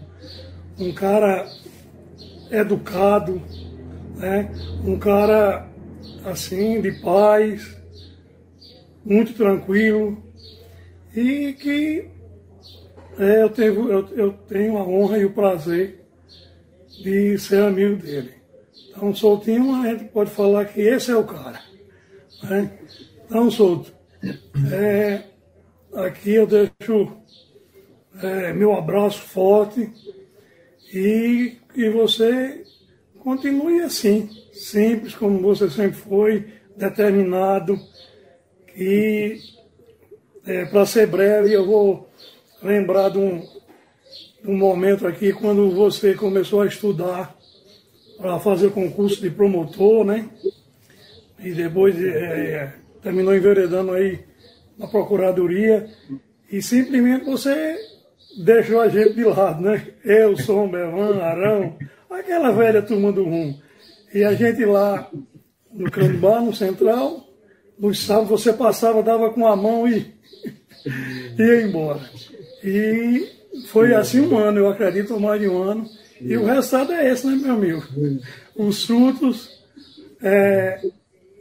um 0.78 0.92
cara 0.92 1.48
educado, 2.50 3.40
né? 4.16 4.50
um 4.84 4.98
cara 4.98 5.66
assim, 6.24 6.80
de 6.80 6.92
paz, 7.00 7.76
muito 9.04 9.32
tranquilo, 9.34 10.22
e 11.14 11.52
que 11.54 12.08
é, 13.18 13.42
eu, 13.42 13.50
tenho, 13.50 13.90
eu, 13.90 14.08
eu 14.16 14.32
tenho 14.48 14.76
a 14.76 14.86
honra 14.86 15.18
e 15.18 15.24
o 15.24 15.32
prazer 15.32 16.04
de 17.02 17.38
ser 17.38 17.62
amigo 17.62 17.96
dele. 17.96 18.34
Então, 18.90 19.14
Soltinho, 19.14 19.74
a 19.74 19.88
gente 19.88 20.04
pode 20.04 20.30
falar 20.30 20.64
que 20.66 20.80
esse 20.80 21.10
é 21.10 21.16
o 21.16 21.24
cara. 21.24 21.60
Né? 22.42 22.70
Então, 23.26 23.50
Solto, 23.50 23.92
é, 24.72 25.22
aqui 25.94 26.34
eu 26.34 26.46
deixo 26.46 27.16
é, 28.22 28.52
meu 28.52 28.72
abraço 28.74 29.20
forte 29.20 29.90
e 30.92 31.56
que 31.72 31.90
você 31.90 32.64
continue 33.18 33.80
assim, 33.80 34.28
simples 34.52 35.14
como 35.14 35.40
você 35.40 35.68
sempre 35.68 35.98
foi, 35.98 36.46
determinado, 36.76 37.78
e 38.76 39.38
é, 40.46 40.64
para 40.66 40.84
ser 40.86 41.06
breve 41.06 41.52
eu 41.52 41.66
vou 41.66 42.08
lembrar 42.64 43.10
de 43.10 43.18
um, 43.18 43.46
um 44.44 44.56
momento 44.56 45.06
aqui 45.06 45.32
quando 45.32 45.70
você 45.70 46.14
começou 46.14 46.62
a 46.62 46.66
estudar 46.66 47.36
para 48.16 48.38
fazer 48.40 48.70
concurso 48.70 49.20
de 49.20 49.30
promotor, 49.30 50.04
né? 50.04 50.28
E 51.38 51.52
depois 51.52 51.94
é, 52.02 52.72
terminou 53.02 53.36
enveredando 53.36 53.92
aí 53.92 54.20
na 54.78 54.86
Procuradoria 54.86 55.86
e 56.50 56.62
simplesmente 56.62 57.26
você 57.26 57.76
deixou 58.42 58.80
a 58.80 58.88
gente 58.88 59.14
de 59.14 59.24
lado, 59.24 59.62
né? 59.62 59.86
Eu, 60.04 60.36
Som, 60.36 60.68
Bevan, 60.68 61.20
Arão, 61.20 61.76
aquela 62.10 62.50
velha 62.50 62.80
turma 62.80 63.12
do 63.12 63.24
rum. 63.24 63.54
E 64.12 64.24
a 64.24 64.32
gente 64.34 64.64
lá 64.64 65.10
no 65.72 65.90
Canubá, 65.90 66.40
no 66.40 66.54
Central, 66.54 67.26
nos 67.78 68.04
sábados 68.04 68.30
você 68.30 68.52
passava, 68.52 69.02
dava 69.02 69.30
com 69.30 69.46
a 69.46 69.56
mão 69.56 69.86
e 69.86 70.14
ia 71.38 71.62
embora. 71.62 72.00
E 72.64 73.30
foi 73.66 73.94
assim 73.94 74.20
um 74.22 74.38
ano, 74.38 74.60
eu 74.60 74.68
acredito, 74.68 75.20
mais 75.20 75.38
de 75.38 75.46
um 75.46 75.62
ano. 75.62 75.86
E 76.18 76.34
o 76.36 76.46
resultado 76.46 76.92
é 76.92 77.10
esse, 77.10 77.26
né, 77.26 77.36
meu 77.36 77.54
amigo? 77.54 77.82
Os 78.56 78.84
frutos 78.84 79.62
é, 80.22 80.80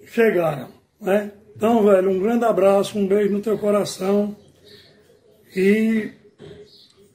chegaram, 0.05 0.67
né? 0.99 1.31
Então, 1.55 1.85
velho, 1.85 2.09
um 2.09 2.19
grande 2.19 2.43
abraço, 2.43 2.99
um 2.99 3.07
beijo 3.07 3.31
no 3.31 3.39
teu 3.39 3.57
coração. 3.57 4.35
E 5.55 6.11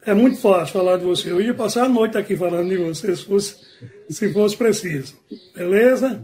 é 0.07 0.15
muito 0.15 0.39
fácil 0.39 0.73
falar 0.73 0.97
de 0.97 1.05
você. 1.05 1.31
Eu 1.31 1.41
ia 1.41 1.53
passar 1.53 1.85
a 1.85 1.89
noite 1.89 2.17
aqui 2.17 2.35
falando 2.35 2.71
de 2.71 2.79
você, 2.79 3.15
se 3.15 3.25
fosse, 3.25 3.57
se 4.09 4.33
fosse 4.33 4.57
preciso. 4.57 5.19
Beleza? 5.55 6.23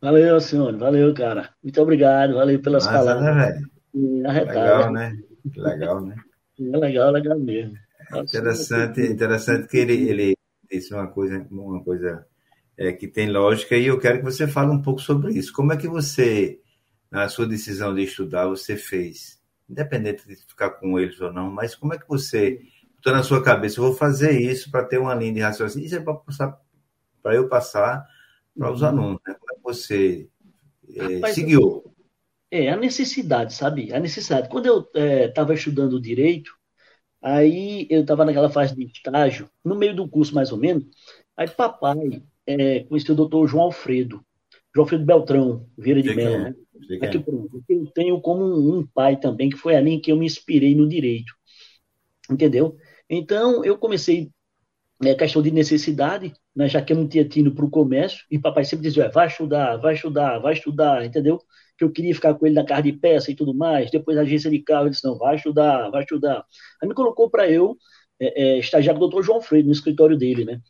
Valeu, 0.00 0.40
senhor. 0.40 0.76
Valeu, 0.78 1.12
cara. 1.12 1.50
Muito 1.62 1.82
obrigado. 1.82 2.34
Valeu 2.34 2.60
pelas 2.60 2.86
Nossa, 2.86 2.98
palavras. 2.98 3.60
Né, 3.92 4.32
legal, 4.32 4.92
né? 4.92 5.16
Legal, 5.56 6.00
né? 6.00 6.16
É 6.56 6.76
legal, 6.76 7.10
legal 7.10 7.36
mesmo. 7.36 7.76
Interessante, 8.12 9.00
interessante 9.00 9.66
que 9.66 9.76
ele, 9.76 10.08
ele 10.08 10.36
disse 10.70 10.94
uma 10.94 11.08
coisa, 11.08 11.44
uma 11.50 11.82
coisa 11.82 12.24
é, 12.78 12.92
que 12.92 13.08
tem 13.08 13.28
lógica 13.28 13.76
e 13.76 13.86
eu 13.86 13.98
quero 13.98 14.18
que 14.18 14.24
você 14.24 14.46
fale 14.46 14.70
um 14.70 14.80
pouco 14.80 15.00
sobre 15.00 15.32
isso. 15.32 15.52
Como 15.52 15.72
é 15.72 15.76
que 15.76 15.88
você, 15.88 16.60
na 17.10 17.28
sua 17.28 17.48
decisão 17.48 17.92
de 17.92 18.02
estudar, 18.02 18.46
você 18.46 18.76
fez, 18.76 19.42
independente 19.68 20.28
de 20.28 20.36
ficar 20.36 20.70
com 20.70 20.96
eles 20.96 21.20
ou 21.20 21.32
não, 21.32 21.50
mas 21.50 21.74
como 21.74 21.92
é 21.92 21.98
que 21.98 22.08
você, 22.08 22.60
estou 22.96 23.12
na 23.12 23.24
sua 23.24 23.42
cabeça, 23.42 23.80
eu 23.80 23.84
vou 23.84 23.94
fazer 23.94 24.40
isso 24.40 24.70
para 24.70 24.84
ter 24.84 24.98
uma 24.98 25.14
linha 25.14 25.32
de 25.32 25.40
raciocínio, 25.40 25.86
isso 25.86 25.96
é 25.96 26.00
para 26.00 26.14
passar, 26.14 26.60
para 27.20 27.34
eu 27.34 27.48
passar 27.48 28.06
para 28.56 28.70
os 28.70 28.82
uhum. 28.82 28.88
alunos, 28.88 29.20
né? 29.26 29.34
Como 29.34 29.52
é 29.52 29.54
que 29.56 29.62
você 29.62 30.28
é, 30.94 31.14
Rapaz, 31.16 31.34
seguiu? 31.34 31.93
É, 32.54 32.68
a 32.68 32.76
necessidade, 32.76 33.52
sabe? 33.52 33.92
A 33.92 33.98
necessidade. 33.98 34.48
Quando 34.48 34.66
eu 34.66 34.88
estava 35.26 35.52
é, 35.52 35.56
estudando 35.56 36.00
direito, 36.00 36.52
aí 37.20 37.84
eu 37.90 38.02
estava 38.02 38.24
naquela 38.24 38.48
fase 38.48 38.76
de 38.76 38.84
estágio, 38.84 39.50
no 39.64 39.74
meio 39.74 39.92
do 39.92 40.08
curso 40.08 40.32
mais 40.32 40.52
ou 40.52 40.58
menos, 40.58 40.84
aí 41.36 41.50
papai 41.50 42.22
é, 42.46 42.84
conheci 42.84 43.10
o 43.10 43.14
doutor 43.16 43.48
João 43.48 43.64
Alfredo, 43.64 44.24
João 44.72 44.84
Alfredo 44.84 45.04
Beltrão, 45.04 45.66
Vieira 45.76 46.00
de 46.00 46.14
Mello, 46.14 46.44
né? 46.44 46.54
Aqui, 47.02 47.18
pronto. 47.18 47.64
Eu 47.68 47.86
tenho 47.86 48.20
como 48.20 48.44
um 48.44 48.86
pai 48.86 49.18
também, 49.18 49.50
que 49.50 49.56
foi 49.56 49.74
ali 49.74 49.90
em 49.90 50.00
que 50.00 50.12
eu 50.12 50.16
me 50.16 50.24
inspirei 50.24 50.76
no 50.76 50.88
direito. 50.88 51.34
Entendeu? 52.30 52.76
Então, 53.10 53.64
eu 53.64 53.76
comecei 53.76 54.30
é, 55.02 55.12
questão 55.16 55.42
de 55.42 55.50
necessidade, 55.50 56.32
né, 56.54 56.68
já 56.68 56.80
que 56.80 56.92
eu 56.92 56.96
não 56.96 57.08
tinha 57.08 57.28
tido 57.28 57.52
para 57.52 57.64
o 57.64 57.70
comércio, 57.70 58.24
e 58.30 58.38
papai 58.38 58.64
sempre 58.64 58.86
dizia, 58.86 59.10
vai 59.10 59.26
estudar, 59.26 59.76
vai 59.76 59.94
estudar, 59.94 60.38
vai 60.38 60.52
estudar, 60.52 61.04
entendeu? 61.04 61.42
Que 61.76 61.84
eu 61.84 61.90
queria 61.90 62.14
ficar 62.14 62.34
com 62.34 62.46
ele 62.46 62.54
na 62.54 62.64
casa 62.64 62.82
de 62.82 62.92
peça 62.92 63.30
e 63.30 63.34
tudo 63.34 63.54
mais, 63.54 63.90
depois 63.90 64.16
a 64.16 64.22
agência 64.22 64.50
de 64.50 64.60
carro, 64.60 64.84
ele 64.84 64.90
disse, 64.90 65.04
não, 65.04 65.18
vai 65.18 65.36
estudar, 65.36 65.90
vai 65.90 66.02
estudar. 66.02 66.44
Aí 66.82 66.88
me 66.88 66.94
colocou 66.94 67.28
para 67.30 67.50
eu 67.50 67.76
é, 68.20 68.42
é, 68.42 68.58
estagiar 68.58 68.94
com 68.94 68.98
o 68.98 69.08
doutor 69.08 69.22
João 69.22 69.40
Freire, 69.40 69.66
no 69.66 69.72
escritório 69.72 70.16
dele, 70.16 70.44
né? 70.44 70.60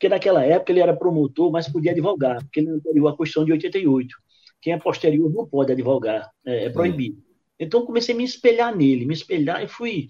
porque 0.00 0.08
naquela 0.08 0.42
época 0.42 0.72
ele 0.72 0.80
era 0.80 0.96
promotor, 0.96 1.52
mas 1.52 1.68
podia 1.68 1.92
advogar, 1.92 2.42
porque 2.42 2.60
ele 2.60 2.70
anterior 2.70 3.08
à 3.08 3.10
Constituição 3.14 3.44
de 3.44 3.52
88. 3.52 4.16
Quem 4.62 4.72
é 4.72 4.78
posterior 4.78 5.30
não 5.30 5.46
pode 5.46 5.72
advogar, 5.72 6.30
é, 6.46 6.64
é 6.64 6.70
proibido. 6.70 7.22
Então 7.58 7.84
comecei 7.84 8.14
a 8.14 8.16
me 8.16 8.24
espelhar 8.24 8.74
nele, 8.74 9.04
me 9.04 9.12
espelhar 9.12 9.62
e 9.62 9.68
fui 9.68 10.08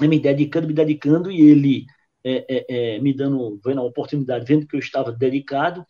me 0.00 0.18
dedicando, 0.18 0.66
me 0.66 0.72
dedicando, 0.72 1.30
e 1.30 1.38
ele 1.38 1.84
é, 2.24 2.46
é, 2.48 2.66
é, 2.68 2.98
me 2.98 3.12
dando, 3.12 3.60
vendo 3.62 3.82
a 3.82 3.84
oportunidade, 3.84 4.46
vendo 4.46 4.66
que 4.66 4.74
eu 4.74 4.80
estava 4.80 5.12
dedicado, 5.12 5.84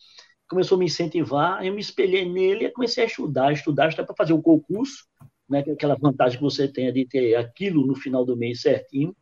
começou 0.49 0.77
a 0.77 0.79
me 0.79 0.87
incentivar, 0.87 1.65
eu 1.65 1.73
me 1.73 1.81
espelhei 1.81 2.29
nele 2.29 2.67
e 2.67 2.71
comecei 2.71 3.05
a 3.05 3.07
estudar, 3.07 3.53
estudar, 3.53 3.89
estudar 3.89 4.07
para 4.07 4.17
fazer 4.17 4.33
o 4.33 4.43
concurso, 4.43 5.07
né, 5.49 5.63
que 5.63 5.71
é 5.71 5.73
aquela 5.73 5.97
vantagem 5.97 6.39
que 6.39 6.45
você 6.45 6.69
tem 6.69 6.93
de 6.93 7.07
ter 7.07 7.35
aquilo 7.37 7.87
no 7.87 7.95
final 7.95 8.25
do 8.25 8.37
mês 8.37 8.63
certinho, 8.63 9.15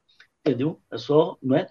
entendeu? 0.45 0.81
É 0.91 0.99
só, 0.99 1.37
não 1.43 1.57
é? 1.57 1.69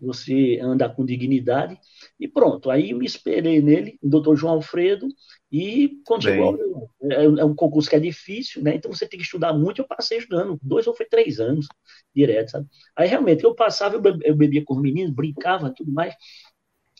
você 0.00 0.58
anda 0.62 0.88
com 0.88 1.04
dignidade, 1.04 1.78
e 2.18 2.28
pronto. 2.28 2.70
Aí 2.70 2.90
eu 2.90 2.98
me 2.98 3.06
esperei 3.06 3.60
nele, 3.60 3.98
o 4.02 4.08
doutor 4.08 4.36
João 4.36 4.54
Alfredo, 4.54 5.08
e 5.50 6.00
quando 6.06 6.22
chegou, 6.24 6.90
é, 7.02 7.24
é, 7.24 7.44
um 7.44 7.54
concurso 7.54 7.88
que 7.88 7.96
é 7.96 8.00
difícil, 8.00 8.62
né? 8.62 8.74
Então 8.74 8.92
você 8.92 9.06
tem 9.06 9.18
que 9.18 9.24
estudar 9.24 9.52
muito. 9.52 9.80
Eu 9.80 9.86
passei 9.86 10.18
estudando 10.18 10.58
dois 10.62 10.86
ou 10.86 10.94
foi 10.94 11.06
três 11.06 11.40
anos 11.40 11.66
direto, 12.14 12.50
sabe? 12.50 12.66
Aí 12.96 13.08
realmente 13.08 13.44
eu 13.44 13.54
passava, 13.54 13.96
eu 14.22 14.36
bebia 14.36 14.64
com 14.64 14.74
os 14.74 14.80
meninos, 14.82 15.12
brincava 15.14 15.72
tudo 15.74 15.92
mais, 15.92 16.14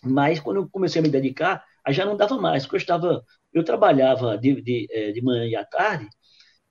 mas 0.02 0.40
quando 0.40 0.58
eu 0.58 0.68
comecei 0.68 1.00
a 1.00 1.02
me 1.02 1.10
dedicar, 1.10 1.64
aí 1.88 1.94
já 1.94 2.04
não 2.04 2.16
dava 2.16 2.36
mais, 2.38 2.64
porque 2.64 2.76
eu 2.76 2.80
estava, 2.80 3.24
eu 3.52 3.64
trabalhava 3.64 4.36
de, 4.36 4.60
de, 4.60 4.86
é, 4.90 5.10
de 5.10 5.22
manhã 5.22 5.46
e 5.46 5.56
à 5.56 5.64
tarde, 5.64 6.06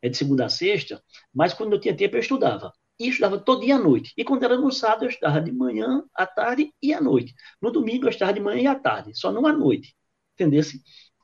de 0.04 0.16
segunda 0.16 0.46
a 0.46 0.50
sexta, 0.50 1.02
mas 1.34 1.54
quando 1.54 1.74
eu 1.74 1.80
tinha 1.80 1.96
tempo 1.96 2.16
eu 2.16 2.20
estudava 2.20 2.72
e 3.00 3.10
estudava 3.10 3.40
todo 3.40 3.62
dia 3.62 3.76
à 3.76 3.80
noite. 3.80 4.14
E 4.16 4.24
quando 4.24 4.44
era 4.44 4.56
no 4.58 4.72
sábado, 4.72 5.06
eu 5.06 5.10
estudava 5.10 5.42
de 5.42 5.52
manhã, 5.52 6.04
à 6.16 6.26
tarde 6.26 6.72
e 6.82 6.94
à 6.94 7.02
noite. 7.02 7.34
No 7.62 7.72
domingo, 7.72 8.06
eu 8.06 8.10
estudava 8.10 8.34
de 8.34 8.40
manhã 8.40 8.62
e 8.62 8.68
à 8.68 8.76
tarde, 8.76 9.12
só 9.16 9.32
não 9.32 9.46
à 9.46 9.52
noite. 9.52 9.96
Entendeu? 10.36 10.62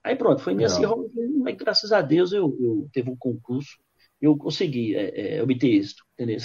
Aí 0.04 0.16
pronto, 0.16 0.42
foi 0.42 0.56
nesse 0.56 0.84
rolo, 0.84 1.10
mas 1.40 1.56
graças 1.56 1.92
a 1.92 2.02
Deus 2.02 2.34
eu, 2.34 2.58
eu 2.60 2.90
teve 2.92 3.10
um 3.10 3.16
concurso, 3.16 3.78
eu 4.20 4.36
consegui 4.36 4.96
é, 4.96 5.38
é, 5.38 5.44
obter 5.44 5.68
êxito. 5.68 6.04
Entendeu? 6.14 6.40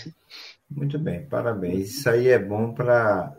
Muito 0.71 0.99
bem, 0.99 1.26
parabéns. 1.26 1.90
Isso 1.90 2.11
aí 2.11 2.28
é 2.28 2.38
bom 2.38 2.73
para 2.75 3.37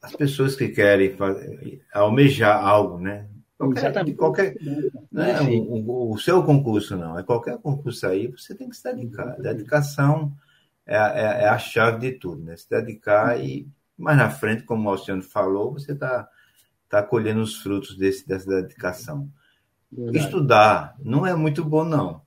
as 0.00 0.14
pessoas 0.14 0.54
que 0.54 0.68
querem 0.68 1.16
fazer, 1.16 1.82
almejar 1.92 2.64
algo, 2.64 2.98
né? 2.98 3.28
Qualquer, 3.58 3.78
Exatamente. 3.78 4.16
Qualquer, 4.16 4.56
né, 5.10 5.40
o, 5.40 5.90
o, 5.90 6.12
o, 6.12 6.18
seu 6.18 6.42
concurso 6.44 6.96
não, 6.96 7.18
é 7.18 7.22
qualquer 7.22 7.58
concurso 7.58 8.06
aí, 8.06 8.26
você 8.26 8.54
tem 8.54 8.68
que 8.68 8.76
se 8.76 8.84
dedicar. 8.84 9.36
Dedicação 9.40 10.32
é, 10.86 10.96
é, 10.96 11.44
é, 11.44 11.48
a 11.48 11.58
chave 11.58 11.98
de 11.98 12.18
tudo, 12.18 12.44
né? 12.44 12.56
Se 12.56 12.68
dedicar 12.68 13.42
e 13.42 13.66
mais 13.96 14.18
na 14.18 14.28
frente, 14.28 14.62
como 14.64 14.86
o 14.86 14.92
Alciano 14.92 15.22
falou, 15.22 15.72
você 15.72 15.92
está 15.92 16.28
tá 16.88 17.02
colhendo 17.02 17.40
os 17.40 17.56
frutos 17.56 17.96
desse, 17.96 18.28
dessa 18.28 18.46
dedicação. 18.46 19.30
Verdade. 19.90 20.18
Estudar 20.18 20.96
não 21.02 21.26
é 21.26 21.34
muito 21.34 21.64
bom, 21.64 21.82
não. 21.82 22.20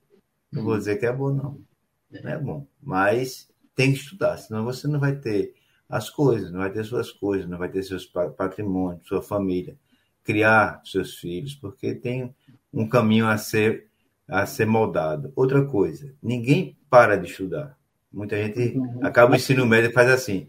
Não 0.52 0.64
vou 0.64 0.78
dizer 0.78 0.98
que 0.98 1.06
é 1.06 1.14
bom, 1.14 1.32
não. 1.32 1.62
Não 2.10 2.32
é 2.32 2.38
bom. 2.40 2.66
Mas 2.82 3.48
tem 3.76 3.94
que 3.94 4.00
estudar, 4.00 4.38
senão 4.38 4.66
você 4.66 4.88
não 4.88 5.00
vai 5.00 5.16
ter 5.16 5.54
as 5.90 6.10
coisas, 6.10 6.52
não 6.52 6.60
vai 6.60 6.72
ter 6.72 6.84
suas 6.84 7.12
coisas, 7.12 7.50
não 7.50 7.58
vai 7.58 7.70
ter 7.70 7.82
seus 7.82 8.06
patrimônios, 8.38 9.08
sua 9.08 9.22
família, 9.22 9.76
criar 10.24 10.82
seus 10.86 11.16
filhos, 11.16 11.56
porque 11.56 11.96
tem 11.96 12.34
um 12.72 12.88
caminho 12.88 13.28
a 13.28 13.38
ser 13.38 13.90
a 14.28 14.46
ser 14.46 14.68
moldado. 14.68 15.34
Outra 15.36 15.66
coisa, 15.66 16.14
ninguém 16.22 16.78
para 16.88 17.18
de 17.18 17.32
estudar. 17.32 17.76
Muita 18.12 18.38
gente 18.38 18.78
uhum. 18.78 19.00
acaba 19.02 19.34
o 19.34 19.36
ensino 19.36 19.66
médio 19.66 19.90
e 19.90 19.94
faz 19.94 20.10
assim. 20.10 20.48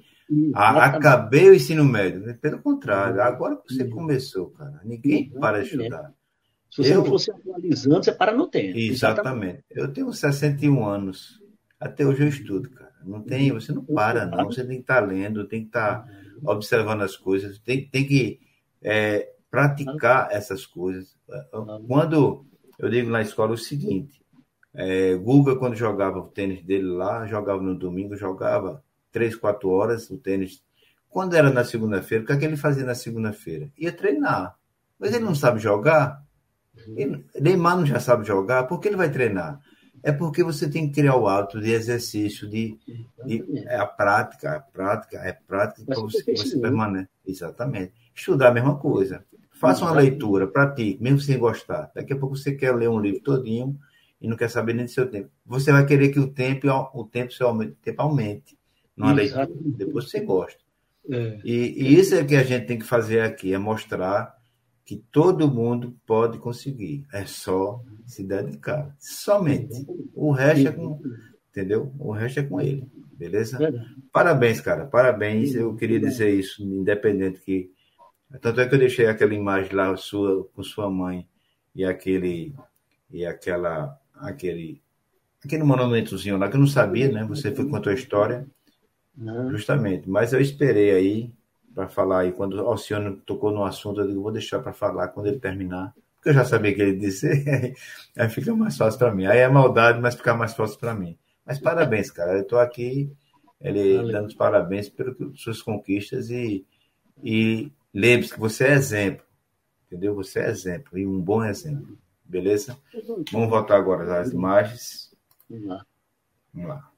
acabei 0.54 1.48
o 1.48 1.54
ensino 1.54 1.84
médio. 1.84 2.34
Pelo 2.38 2.60
contrário, 2.60 3.22
agora 3.22 3.56
que 3.56 3.72
você 3.72 3.84
uhum. 3.84 3.90
começou, 3.90 4.50
cara. 4.50 4.80
Ninguém 4.84 5.30
para 5.30 5.62
de 5.62 5.70
estudar. 5.70 6.12
Se 6.70 6.84
você 6.84 6.92
eu... 6.92 6.98
não 6.98 7.04
fosse 7.04 7.30
atualizando, 7.30 8.04
você 8.04 8.12
para 8.12 8.32
no 8.32 8.46
tempo. 8.46 8.78
Exatamente. 8.78 9.64
Eu 9.70 9.92
tenho 9.92 10.12
61 10.12 10.86
anos. 10.86 11.40
Até 11.78 12.06
hoje 12.06 12.22
eu 12.22 12.28
estudo, 12.28 12.70
cara. 12.70 12.89
Não 13.04 13.22
tem, 13.22 13.52
você 13.52 13.72
não 13.72 13.84
para, 13.84 14.26
não. 14.26 14.46
Você 14.46 14.64
tem 14.64 14.76
que 14.76 14.82
estar 14.82 15.00
tá 15.00 15.06
lendo, 15.06 15.46
tem 15.46 15.62
que 15.62 15.68
estar 15.68 16.04
tá 16.04 16.08
observando 16.44 17.02
as 17.02 17.16
coisas, 17.16 17.58
tem, 17.58 17.86
tem 17.88 18.06
que 18.06 18.40
é, 18.82 19.30
praticar 19.50 20.28
essas 20.30 20.64
coisas. 20.64 21.16
Quando 21.86 22.44
eu 22.78 22.88
digo 22.88 23.10
na 23.10 23.22
escola 23.22 23.52
o 23.52 23.58
seguinte, 23.58 24.20
é, 24.72 25.14
Guga, 25.16 25.56
quando 25.56 25.74
jogava 25.74 26.18
o 26.18 26.28
tênis 26.28 26.62
dele 26.62 26.86
lá, 26.86 27.26
jogava 27.26 27.60
no 27.60 27.74
domingo, 27.74 28.16
jogava 28.16 28.82
três, 29.10 29.34
quatro 29.34 29.68
horas 29.68 30.08
o 30.10 30.16
tênis. 30.16 30.62
Quando 31.08 31.34
era 31.34 31.50
na 31.50 31.64
segunda-feira, 31.64 32.22
o 32.22 32.26
que, 32.26 32.32
é 32.32 32.36
que 32.36 32.44
ele 32.44 32.56
fazia 32.56 32.84
na 32.84 32.94
segunda-feira? 32.94 33.70
Ia 33.76 33.92
treinar. 33.92 34.56
Mas 34.98 35.12
ele 35.12 35.24
não 35.24 35.34
sabe 35.34 35.58
jogar. 35.58 36.22
Ele, 36.96 37.24
Neymar 37.40 37.76
não 37.76 37.84
já 37.84 37.98
sabe 37.98 38.24
jogar, 38.26 38.64
por 38.64 38.78
que 38.78 38.88
ele 38.88 38.96
vai 38.96 39.10
treinar? 39.10 39.60
É 40.02 40.12
porque 40.12 40.42
você 40.42 40.68
tem 40.68 40.88
que 40.88 41.00
criar 41.00 41.16
o 41.16 41.28
hábito 41.28 41.60
de 41.60 41.70
exercício, 41.70 42.48
de, 42.48 42.78
de 43.24 43.44
é 43.66 43.76
a 43.76 43.86
prática, 43.86 44.56
a 44.56 44.60
prática, 44.60 45.18
é 45.18 45.32
prática 45.32 45.84
para 45.84 46.00
você, 46.00 46.22
você 46.34 46.58
permanecer. 46.58 47.08
Exatamente. 47.26 47.92
Estudar 48.14 48.48
a 48.48 48.54
mesma 48.54 48.76
coisa. 48.78 49.24
Faça 49.52 49.84
uma 49.84 49.92
leitura, 49.92 50.46
pratique, 50.46 51.02
mesmo 51.02 51.20
sem 51.20 51.38
gostar. 51.38 51.90
Daqui 51.94 52.14
a 52.14 52.16
pouco 52.16 52.34
você 52.34 52.52
quer 52.52 52.74
ler 52.74 52.88
um 52.88 52.98
livro 52.98 53.20
todinho 53.20 53.78
e 54.20 54.26
não 54.26 54.36
quer 54.36 54.48
saber 54.48 54.72
nem 54.72 54.86
do 54.86 54.90
seu 54.90 55.10
tempo. 55.10 55.28
Você 55.44 55.70
vai 55.70 55.84
querer 55.84 56.08
que 56.08 56.18
o 56.18 56.28
tempo, 56.28 56.66
o 56.94 57.04
tempo, 57.04 57.32
seu 57.32 57.46
aumente, 57.46 57.72
o 57.72 57.76
tempo 57.82 58.00
aumente 58.00 58.58
numa 58.96 59.12
leitura. 59.12 59.48
Depois 59.50 60.10
você 60.10 60.20
gosta. 60.20 60.60
É. 61.10 61.40
E, 61.44 61.54
e 61.82 61.98
isso 61.98 62.14
é 62.14 62.24
que 62.24 62.36
a 62.36 62.42
gente 62.42 62.66
tem 62.66 62.78
que 62.78 62.86
fazer 62.86 63.20
aqui, 63.20 63.52
é 63.52 63.58
mostrar 63.58 64.39
que 64.90 64.96
todo 65.12 65.48
mundo 65.48 65.96
pode 66.04 66.36
conseguir. 66.38 67.06
É 67.12 67.24
só 67.24 67.80
se 68.04 68.24
dedicar. 68.24 68.92
Somente. 68.98 69.86
O 70.12 70.32
resto 70.32 70.66
é 70.66 70.72
com. 70.72 71.00
Entendeu? 71.48 71.94
O 71.96 72.10
resto 72.10 72.40
é 72.40 72.42
com 72.42 72.60
ele. 72.60 72.90
Beleza? 73.12 73.56
Parabéns, 74.12 74.60
cara. 74.60 74.84
Parabéns. 74.86 75.54
Eu 75.54 75.76
queria 75.76 76.00
dizer 76.00 76.34
isso, 76.34 76.64
independente 76.64 77.38
que. 77.38 77.70
Tanto 78.40 78.60
é 78.60 78.68
que 78.68 78.74
eu 78.74 78.80
deixei 78.80 79.06
aquela 79.06 79.32
imagem 79.32 79.72
lá 79.72 79.96
sua, 79.96 80.44
com 80.52 80.62
sua 80.64 80.90
mãe 80.90 81.24
e 81.72 81.84
aquele. 81.84 82.52
E 83.12 83.24
aquela. 83.24 83.96
Aquele. 84.12 84.82
Aquele 85.44 85.62
monumentozinho 85.62 86.36
lá 86.36 86.48
que 86.48 86.56
eu 86.56 86.60
não 86.60 86.66
sabia, 86.66 87.12
né? 87.12 87.24
Você 87.26 87.54
foi 87.54 87.68
contou 87.68 87.92
a 87.92 87.94
história. 87.94 88.44
Justamente. 89.50 90.10
Mas 90.10 90.32
eu 90.32 90.40
esperei 90.40 90.90
aí 90.90 91.32
para 91.74 91.88
falar 91.88 92.20
aí. 92.20 92.32
Quando 92.32 92.54
o 92.54 92.66
Alciano 92.66 93.16
tocou 93.18 93.52
no 93.52 93.64
assunto, 93.64 94.00
eu 94.00 94.06
digo, 94.06 94.22
vou 94.22 94.32
deixar 94.32 94.60
para 94.60 94.72
falar 94.72 95.08
quando 95.08 95.26
ele 95.26 95.38
terminar, 95.38 95.94
porque 96.16 96.30
eu 96.30 96.34
já 96.34 96.44
sabia 96.44 96.74
que 96.74 96.82
ele 96.82 96.96
disse, 96.96 97.28
aí 98.16 98.28
fica 98.28 98.54
mais 98.54 98.76
fácil 98.76 98.98
para 98.98 99.14
mim. 99.14 99.26
Aí 99.26 99.38
é 99.38 99.48
maldade, 99.48 100.00
mas 100.00 100.14
fica 100.14 100.34
mais 100.34 100.54
fácil 100.54 100.78
para 100.78 100.94
mim. 100.94 101.16
Mas 101.44 101.58
parabéns, 101.58 102.10
cara. 102.10 102.34
Eu 102.34 102.42
estou 102.42 102.58
aqui 102.58 103.10
ele 103.60 103.96
Valeu. 103.96 104.12
dando 104.12 104.26
os 104.28 104.34
parabéns 104.34 104.88
pelas 104.88 105.14
suas 105.34 105.60
conquistas 105.60 106.30
e, 106.30 106.64
e 107.22 107.70
lembre-se 107.92 108.32
que 108.32 108.40
você 108.40 108.64
é 108.64 108.72
exemplo. 108.72 109.24
Entendeu? 109.86 110.14
Você 110.14 110.40
é 110.40 110.48
exemplo 110.48 110.98
e 110.98 111.06
um 111.06 111.20
bom 111.20 111.44
exemplo. 111.44 111.98
Beleza? 112.24 112.78
Vamos 113.30 113.50
voltar 113.50 113.76
agora 113.76 114.20
às 114.20 114.30
imagens. 114.30 115.14
Vamos 115.48 115.66
lá. 115.66 115.86
Vamos 116.54 116.68
lá. 116.70 116.89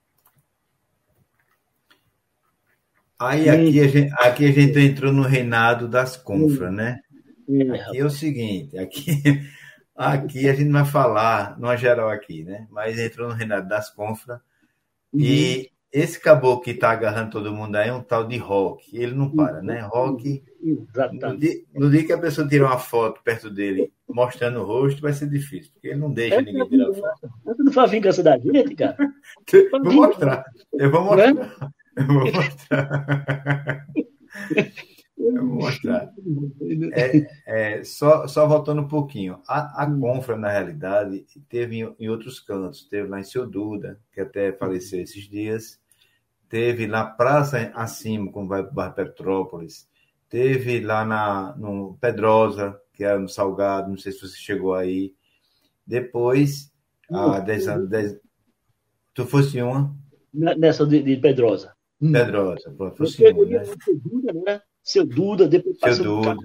Aí 3.27 3.49
aqui 3.49 3.81
a, 3.81 3.89
gente, 3.89 4.13
aqui 4.15 4.47
a 4.47 4.53
gente 4.53 4.79
entrou 4.81 5.13
no 5.13 5.23
reinado 5.23 5.89
das 5.89 6.17
confras, 6.17 6.73
né? 6.73 7.01
Aqui 7.75 7.99
é 7.99 8.05
o 8.05 8.11
seguinte, 8.11 8.77
aqui, 8.79 9.23
aqui 9.95 10.49
a 10.49 10.55
gente 10.55 10.71
vai 10.71 10.85
falar, 10.85 11.59
numa 11.59 11.77
geral 11.77 12.11
aqui, 12.11 12.45
né? 12.45 12.67
Mas 12.71 12.99
entrou 12.99 13.29
no 13.29 13.35
reinado 13.35 13.69
das 13.69 13.91
confras 13.91 14.41
e 15.15 15.57
uhum. 15.57 15.65
esse 15.93 16.19
caboclo 16.19 16.63
que 16.63 16.75
tá 16.75 16.91
agarrando 16.91 17.31
todo 17.31 17.53
mundo 17.53 17.77
aí 17.77 17.91
é 17.91 17.93
um 17.93 18.03
tal 18.03 18.27
de 18.27 18.39
Rock. 18.39 18.97
Ele 18.97 19.15
não 19.15 19.31
para, 19.31 19.63
né? 19.63 19.81
Rock. 19.81 20.43
No 21.21 21.37
dia, 21.37 21.55
no 21.75 21.91
dia, 21.91 22.05
que 22.05 22.13
a 22.13 22.19
pessoa 22.19 22.49
tira 22.49 22.67
uma 22.67 22.79
foto 22.79 23.21
perto 23.23 23.51
dele 23.51 23.93
mostrando 24.09 24.61
o 24.61 24.65
rosto, 24.65 25.01
vai 25.01 25.13
ser 25.13 25.29
difícil, 25.29 25.73
porque 25.73 25.89
ele 25.89 25.99
não 25.99 26.13
deixa 26.13 26.37
é 26.37 26.43
ninguém 26.43 26.69
tirar 26.69 26.93
foto. 26.93 27.31
Não 27.59 27.73
faz 27.73 27.91
vingança 27.91 28.23
da 28.23 28.39
gente, 28.39 28.75
cara? 28.75 28.97
vou 29.85 29.93
mostrar. 29.93 30.45
Eu 30.73 30.91
vou 30.91 31.05
mostrar. 31.05 31.73
Eu 31.97 32.07
vou 32.07 32.33
mostrar. 32.33 33.87
Eu 35.19 35.47
vou 35.47 35.57
mostrar. 35.57 36.13
É, 36.93 37.27
é, 37.47 37.85
só, 37.85 38.27
só 38.27 38.47
voltando 38.47 38.83
um 38.83 38.89
pouquinho. 38.89 39.41
A, 39.47 39.83
a 39.83 39.87
Confra, 39.87 40.37
na 40.37 40.51
realidade, 40.51 41.25
teve 41.49 41.81
em, 41.81 41.95
em, 41.99 42.09
outros 42.09 42.41
cantos. 42.41 42.85
Teve 42.85 43.09
lá 43.09 43.21
em 43.21 43.25
Seu 43.25 43.47
Duda, 43.47 44.01
que 44.13 44.21
até 44.21 44.53
faleceu 44.53 45.01
esses 45.01 45.29
dias. 45.29 45.81
Teve 46.49 46.87
na 46.87 47.05
Praça 47.05 47.71
Acima, 47.75 48.31
como 48.31 48.49
vai 48.49 48.65
para 48.65 48.91
Petrópolis. 48.91 49.89
Teve 50.29 50.81
lá 50.81 51.05
na, 51.05 51.55
no 51.57 51.97
Pedrosa, 52.01 52.79
que 52.93 53.05
era 53.05 53.19
no 53.19 53.29
Salgado. 53.29 53.91
Não 53.91 53.99
sei 53.99 54.13
se 54.13 54.21
você 54.21 54.37
chegou 54.37 54.75
aí. 54.75 55.15
Depois, 55.87 56.73
há 57.11 57.39
10 57.41 57.69
anos. 57.69 57.89
Dez... 57.89 58.19
Tu 59.15 59.27
fosse 59.27 59.61
uma? 59.61 59.95
Nessa 60.33 60.87
de, 60.87 61.03
de 61.03 61.17
Pedrosa. 61.19 61.75
Pedrosa, 62.11 62.71
professor. 62.71 63.47
Né? 63.47 63.65
Seu 63.65 63.97
Duda, 63.99 64.33
né? 64.33 64.61
Seu 64.83 65.07
Duda, 65.07 65.49
depois 65.49 65.79
passei 65.79 66.03
Seu 66.05 66.21
Duda. 66.21 66.37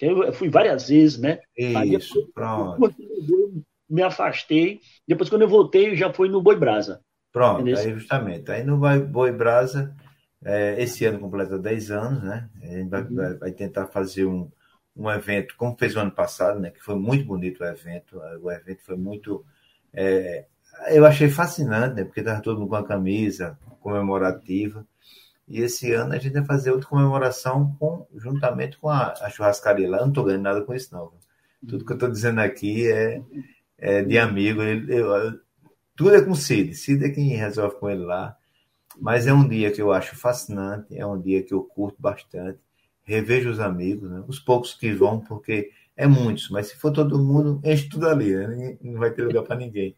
Eu 0.00 0.32
fui 0.32 0.48
várias 0.48 0.88
vezes, 0.88 1.18
né? 1.18 1.40
Isso, 1.56 2.18
Aí, 2.18 2.32
pronto. 2.32 2.94
Eu 3.28 3.62
me 3.88 4.02
afastei. 4.02 4.80
Depois, 5.06 5.28
quando 5.28 5.42
eu 5.42 5.48
voltei, 5.48 5.94
já 5.96 6.12
foi 6.12 6.28
no 6.28 6.40
Boi 6.40 6.56
Brasa. 6.56 7.02
Pronto, 7.32 7.62
entendeu? 7.62 7.78
aí 7.78 7.94
justamente. 7.94 8.50
Aí 8.50 8.64
no 8.64 8.78
Boi 8.78 9.32
Brasa, 9.32 9.94
é, 10.44 10.80
esse 10.82 11.04
ano 11.04 11.18
completa 11.18 11.58
10 11.58 11.90
anos, 11.90 12.22
né? 12.22 12.48
A 12.62 12.66
gente 12.66 12.88
vai, 12.88 13.02
uhum. 13.02 13.38
vai, 13.38 13.52
tentar 13.52 13.86
fazer 13.88 14.24
um, 14.24 14.50
um 14.96 15.10
evento, 15.10 15.54
como 15.56 15.76
fez 15.78 15.94
o 15.94 16.00
ano 16.00 16.12
passado, 16.12 16.58
né? 16.58 16.70
Que 16.70 16.80
foi 16.80 16.96
muito 16.96 17.24
bonito 17.26 17.62
o 17.62 17.66
evento. 17.66 18.18
O 18.42 18.50
evento 18.50 18.82
foi 18.84 18.96
muito. 18.96 19.44
É, 19.92 20.46
eu 20.88 21.04
achei 21.06 21.28
fascinante, 21.28 21.94
né? 21.94 22.04
Porque 22.04 22.20
estava 22.20 22.40
todo 22.40 22.58
mundo 22.58 22.70
com 22.70 22.76
a 22.76 22.86
camisa 22.86 23.58
comemorativa. 23.80 24.86
E 25.48 25.60
esse 25.60 25.92
ano 25.92 26.14
a 26.14 26.18
gente 26.18 26.32
vai 26.32 26.44
fazer 26.44 26.70
outra 26.70 26.88
comemoração 26.88 27.76
com, 27.78 28.06
juntamente 28.14 28.78
com 28.78 28.88
a, 28.88 29.12
a 29.20 29.30
churrascaria 29.30 29.88
lá. 29.88 29.98
Eu 29.98 30.02
não 30.02 30.08
estou 30.08 30.24
ganhando 30.24 30.42
nada 30.42 30.62
com 30.62 30.74
isso, 30.74 30.94
não. 30.94 31.12
Tudo 31.68 31.84
que 31.84 31.92
eu 31.92 31.96
estou 31.96 32.08
dizendo 32.08 32.40
aqui 32.40 32.90
é, 32.90 33.20
é 33.78 34.02
de 34.02 34.18
amigo. 34.18 34.62
Ele, 34.62 34.94
eu, 34.94 35.40
tudo 35.96 36.14
é 36.14 36.22
com 36.22 36.34
Cid. 36.34 36.74
Cid 36.74 37.04
é 37.04 37.10
quem 37.10 37.28
resolve 37.30 37.76
com 37.76 37.90
ele 37.90 38.04
lá. 38.04 38.36
Mas 38.98 39.26
é 39.26 39.32
um 39.32 39.46
dia 39.46 39.70
que 39.70 39.80
eu 39.80 39.92
acho 39.92 40.16
fascinante, 40.16 40.96
é 40.96 41.06
um 41.06 41.20
dia 41.20 41.42
que 41.42 41.54
eu 41.54 41.62
curto 41.62 42.00
bastante. 42.00 42.58
Revejo 43.02 43.50
os 43.50 43.60
amigos, 43.60 44.10
né? 44.10 44.22
os 44.28 44.38
poucos 44.38 44.74
que 44.74 44.92
vão, 44.92 45.20
porque 45.20 45.70
é 45.96 46.06
muitos, 46.06 46.48
mas 46.50 46.68
se 46.68 46.76
for 46.76 46.92
todo 46.92 47.18
mundo, 47.18 47.60
enche 47.64 47.88
tudo 47.88 48.08
ali, 48.08 48.34
né? 48.34 48.78
não 48.80 48.98
vai 48.98 49.10
ter 49.10 49.22
lugar 49.22 49.42
para 49.42 49.56
ninguém. 49.56 49.96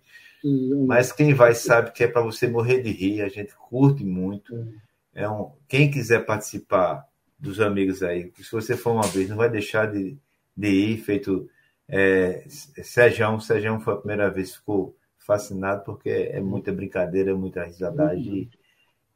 Mas 0.87 1.13
quem 1.13 1.35
vai 1.35 1.55
sabe 1.55 1.93
que 1.93 2.05
é 2.05 2.09
para 2.09 2.23
você 2.23 2.49
morrer 2.49 2.83
de 2.83 2.91
rir, 2.91 3.23
a 3.23 3.29
gente 3.29 3.55
curte 3.55 4.05
muito. 4.05 4.67
É 5.15 5.29
um, 5.29 5.53
quem 5.69 5.91
quiser 5.91 6.25
participar 6.25 7.07
dos 7.39 7.61
amigos 7.61 8.03
aí, 8.03 8.33
se 8.37 8.53
você 8.53 8.77
for 8.77 8.93
uma 8.93 9.07
vez, 9.07 9.29
não 9.29 9.37
vai 9.37 9.51
deixar 9.51 9.91
de, 9.91 10.17
de 10.57 10.69
ir, 10.69 10.99
feito 10.99 11.49
é, 11.89 12.45
Sejão, 12.49 13.41
Sejão 13.41 13.81
foi 13.81 13.95
a 13.95 13.97
primeira 13.99 14.31
vez, 14.31 14.55
ficou 14.55 14.97
fascinado, 15.19 15.85
porque 15.85 16.09
é 16.09 16.41
muita 16.41 16.73
brincadeira, 16.73 17.35
muita 17.35 17.65
risadagem. 17.65 18.33
Uhum. 18.33 18.49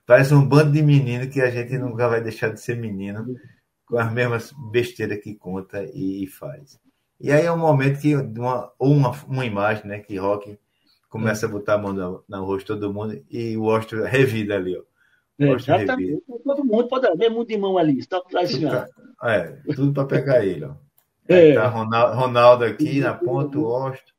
Parece 0.04 0.34
um 0.34 0.46
bando 0.46 0.72
de 0.72 0.82
menino 0.82 1.28
que 1.28 1.40
a 1.40 1.50
gente 1.50 1.78
nunca 1.78 2.08
vai 2.08 2.20
deixar 2.20 2.50
de 2.50 2.60
ser 2.60 2.76
menino, 2.76 3.34
com 3.86 3.98
as 3.98 4.12
mesmas 4.12 4.52
besteiras 4.70 5.20
que 5.20 5.34
conta 5.34 5.84
e, 5.84 6.24
e 6.24 6.26
faz. 6.26 6.78
E 7.20 7.32
aí 7.32 7.46
é 7.46 7.52
um 7.52 7.58
momento 7.58 8.00
que, 8.00 8.14
uma, 8.14 8.72
ou 8.78 8.92
uma, 8.92 9.10
uma 9.26 9.46
imagem, 9.46 9.86
né, 9.86 10.00
que 10.00 10.16
Rock 10.16 10.58
começa 11.16 11.46
a 11.46 11.48
botar 11.48 11.74
a 11.74 11.78
mão 11.78 11.92
no, 11.92 12.24
no 12.28 12.44
rosto 12.44 12.74
de 12.74 12.80
todo 12.80 12.92
mundo 12.92 13.22
e 13.30 13.56
o 13.56 13.64
Ostro 13.64 14.04
revida 14.04 14.56
ali, 14.56 14.76
ó. 14.76 14.82
É, 15.38 15.52
exatamente. 15.52 16.22
Todo 16.44 16.64
mundo 16.64 16.88
pode 16.88 17.06
haver 17.06 17.30
muito 17.30 17.48
de 17.48 17.58
mão 17.58 17.76
ali. 17.76 17.98
Está 17.98 18.22
assim, 18.36 18.64
É, 19.22 19.58
tudo 19.74 19.92
para 19.92 20.06
pegar 20.06 20.44
ele, 20.44 20.64
ó. 20.64 20.74
É. 21.28 21.54
Tá 21.54 21.66
Ronaldo, 21.68 22.16
Ronaldo 22.16 22.64
aqui 22.64 23.00
na 23.00 23.12
ponta, 23.14 23.58
o 23.58 23.64
Ostro. 23.66 24.14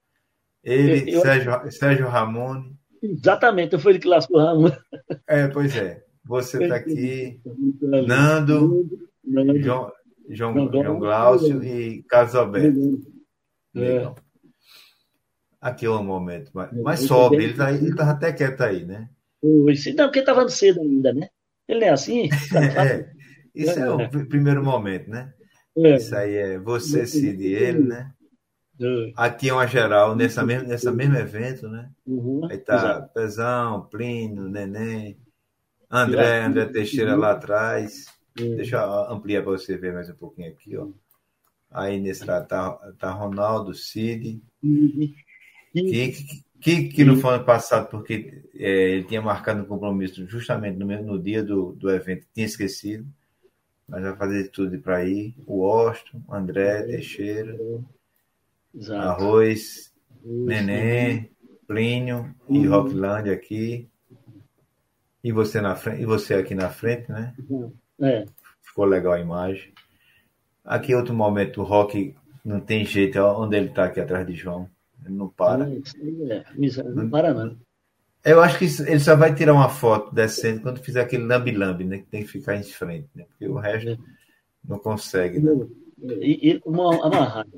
Ele, 0.63 1.15
eu, 1.15 1.21
Sérgio, 1.21 1.71
Sérgio 1.71 2.07
Ramone. 2.07 2.75
Exatamente, 3.01 3.77
foi 3.77 3.93
ele 3.93 3.99
que 3.99 4.07
lascou 4.07 4.38
o 4.38 4.43
Ramone. 4.43 4.77
É, 5.25 5.47
pois 5.47 5.75
é. 5.75 6.03
Você 6.25 6.62
está 6.62 6.75
aqui, 6.75 7.39
Nando, 7.81 8.86
Nando 9.23 9.60
João, 9.62 9.91
João, 10.29 10.69
João 10.71 10.99
Glaucio 10.99 11.63
e 11.63 12.03
Carlos 12.03 12.36
Alberto. 12.36 12.99
É. 13.75 14.12
Aqui 15.60 15.86
é 15.86 15.89
um 15.89 16.04
momento, 16.04 16.52
mas, 16.54 16.70
mas 16.74 17.00
sobe, 17.02 17.43
ele 17.43 17.54
tá, 17.54 17.72
estava 17.72 18.12
até 18.12 18.32
quieto 18.32 18.62
aí, 18.62 18.86
né? 18.86 19.10
Não, 19.96 20.06
porque 20.06 20.20
estava 20.20 20.48
cedo 20.50 20.82
ainda, 20.82 21.13
né? 21.13 21.30
Ele 21.67 21.84
é 21.84 21.89
assim. 21.89 22.30
é, 22.56 23.10
isso 23.54 23.80
é 23.80 23.89
o 23.89 24.28
primeiro 24.28 24.63
momento, 24.63 25.10
né? 25.10 25.34
É. 25.76 25.96
Isso 25.96 26.15
aí 26.15 26.36
é 26.36 26.60
você, 26.60 27.06
Cid 27.06 27.41
e 27.43 27.54
ele, 27.54 27.80
né? 27.80 28.12
Aqui 29.15 29.50
é 29.50 29.54
uma 29.54 29.65
geral, 29.65 30.15
nessa 30.15 30.46
mesmo, 30.46 30.67
nessa 30.67 30.91
mesmo 30.91 31.15
evento, 31.15 31.67
né? 31.67 31.89
Uhum, 32.06 32.48
Aí 32.50 32.58
tá 32.60 32.76
exato. 32.76 33.13
Pezão, 33.13 33.82
Plínio, 33.89 34.48
Neném, 34.48 35.17
André, 35.89 36.43
André 36.43 36.65
Teixeira 36.65 37.13
uhum. 37.13 37.20
lá 37.20 37.32
atrás. 37.32 38.06
Uhum. 38.39 38.56
Deixa 38.56 38.78
eu 38.78 39.12
ampliar 39.12 39.41
para 39.41 39.52
você 39.52 39.76
ver 39.78 39.93
mais 39.93 40.10
um 40.10 40.15
pouquinho 40.15 40.52
aqui, 40.52 40.78
ó. 40.78 40.88
Aí 41.72 42.00
nesse 42.00 42.24
lá 42.26 42.41
tá, 42.41 42.72
tá 43.00 43.12
Ronaldo, 43.12 43.74
Cid. 43.74 44.41
Uhum. 45.75 45.86
Que, 45.86 46.13
que, 46.60 46.88
que 46.89 47.06
não 47.06 47.17
foi 47.17 47.36
ano 47.36 47.45
passado, 47.45 47.89
porque 47.89 48.43
é, 48.56 48.91
ele 48.91 49.03
tinha 49.03 49.21
marcado 49.21 49.62
um 49.62 49.65
compromisso 49.65 50.25
justamente 50.27 50.77
no, 50.77 50.86
mesmo, 50.86 51.06
no 51.06 51.19
dia 51.21 51.43
do, 51.43 51.73
do 51.73 51.89
evento, 51.89 52.25
tinha 52.34 52.45
esquecido. 52.45 53.06
Mas 53.88 54.03
vai 54.03 54.15
fazer 54.17 54.49
tudo 54.49 54.77
para 54.80 55.06
ir. 55.06 55.34
O 55.45 55.65
Austin, 55.65 56.21
André 56.30 56.84
Teixeira. 56.84 57.58
Exato. 58.75 59.08
Arroz, 59.08 59.93
Neném, 60.23 61.32
Plínio 61.65 62.36
uhum. 62.47 62.63
e 62.63 62.67
Rockland 62.67 63.30
aqui. 63.30 63.89
E 65.23 65.32
você 65.32 65.62
na 65.62 65.75
frente, 65.75 66.01
e 66.01 66.06
você 66.06 66.36
aqui 66.36 66.53
na 66.53 66.69
frente, 66.69 67.10
né? 67.12 67.34
É. 68.01 68.25
Ficou 68.62 68.86
legal 68.86 69.13
a 69.13 69.19
imagem. 69.19 69.73
Aqui 70.63 70.93
outro 70.93 71.13
momento, 71.13 71.62
o 71.62 71.63
Rock 71.63 72.13
não 72.43 72.60
tem 72.60 72.86
jeito, 72.86 73.19
onde 73.19 73.56
ele 73.56 73.69
está 73.69 73.86
aqui 73.86 73.99
atrás 73.99 74.27
de 74.27 74.34
João. 74.36 74.69
Ele 75.08 75.17
não 75.17 75.30
para. 75.30 75.70
É, 75.70 76.43
não 76.84 77.10
para 77.10 77.34
não. 77.34 77.58
Eu 78.26 78.41
acho 78.41 78.60
que 78.60 78.65
ele 78.84 79.00
só 79.00 79.15
vai 79.15 79.34
tirar 79.34 79.54
uma 79.54 79.70
foto 79.70 80.13
decente 80.13 80.62
quando 80.62 80.84
fizer 80.84 81.02
aquele 81.02 81.24
lambi-lambi, 81.26 81.86
né? 81.86 82.00
Que 82.00 82.08
tem 82.08 82.24
que 82.24 82.30
ficar 82.30 82.56
em 82.56 82.63
frente, 82.63 83.10
né? 83.15 83.26
Porque 83.30 83.48
o 83.48 83.56
resto 83.56 83.89
é. 83.89 83.98
não 84.67 84.78
consegue. 84.80 85.39
Né? 85.39 85.67
E, 86.20 86.52
e 86.52 86.62
uma 86.65 87.06
amarrada. 87.06 87.50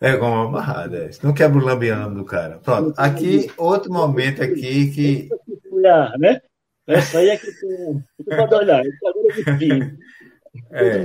É, 0.00 0.16
com 0.16 0.26
uma 0.26 0.46
amarrada. 0.46 0.96
É. 0.96 1.10
Não 1.22 1.34
quebra 1.34 1.58
o 1.58 1.64
lambiano 1.64 2.14
do 2.14 2.24
cara. 2.24 2.58
Pronto. 2.58 2.94
Aqui, 2.96 3.50
outro 3.58 3.92
momento 3.92 4.42
aqui 4.42 4.90
que. 4.92 5.28
Olhar, 5.70 6.18
né? 6.18 6.40
Essa 6.86 7.18
aí 7.18 7.28
é 7.28 7.36
que 7.36 7.52
tu, 7.52 8.02
pode 8.24 8.54
olhar. 8.54 8.82
Agora 8.82 9.18
é 10.72 10.98
É. 10.98 11.04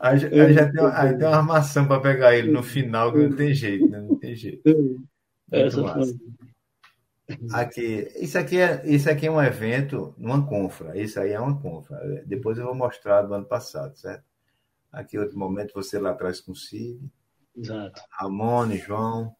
Aí, 0.00 0.24
aí 0.24 0.52
já 0.52 0.70
tem, 0.70 0.84
aí 0.92 1.16
tem 1.16 1.26
uma 1.26 1.36
armação 1.36 1.86
para 1.86 2.00
pegar 2.00 2.34
ele 2.34 2.50
no 2.50 2.62
final, 2.62 3.12
que 3.12 3.18
não 3.18 3.36
tem 3.36 3.54
jeito, 3.54 3.88
né? 3.88 4.00
Não 4.00 4.16
tem 4.16 4.34
jeito. 4.34 4.62
Essa 5.50 5.82
foi. 5.82 6.14
Aqui, 7.52 8.08
isso 8.16 8.38
aqui 8.38 8.58
é, 8.58 8.82
isso 8.86 9.10
aqui 9.10 9.26
é 9.26 9.30
um 9.30 9.42
evento, 9.42 10.14
uma 10.16 10.46
confra. 10.46 10.96
Isso 10.96 11.18
aí 11.18 11.32
é 11.32 11.40
uma 11.40 11.60
confra. 11.60 11.98
Depois 12.24 12.56
eu 12.56 12.66
vou 12.66 12.74
mostrar 12.74 13.22
do 13.22 13.34
ano 13.34 13.46
passado, 13.46 13.96
certo? 13.96 14.24
Aqui 14.92 15.18
outro 15.18 15.38
momento 15.38 15.74
você 15.74 15.98
lá 15.98 16.10
atrás 16.10 16.40
com 16.40 16.52
o 16.52 16.56
Cid. 16.56 17.00
Exato. 17.56 18.00
Ramone, 18.10 18.78
João. 18.78 19.34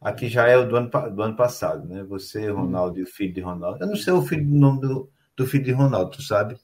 Aqui 0.00 0.28
já 0.28 0.46
é 0.46 0.56
o 0.56 0.68
do 0.68 0.76
ano, 0.76 0.90
do 0.90 1.22
ano 1.22 1.36
passado, 1.36 1.86
né? 1.88 2.02
Você, 2.04 2.50
Ronaldo 2.50 2.98
e 2.98 3.02
o 3.02 3.06
filho 3.06 3.32
de 3.32 3.40
Ronaldo. 3.40 3.82
Eu 3.82 3.88
não 3.88 3.96
sei 3.96 4.12
o 4.12 4.22
filho 4.22 4.46
do 4.46 4.54
nome 4.54 4.80
do, 4.80 5.10
do 5.36 5.46
filho 5.46 5.64
de 5.64 5.72
Ronaldo, 5.72 6.10
tu 6.10 6.22
sabe? 6.22 6.56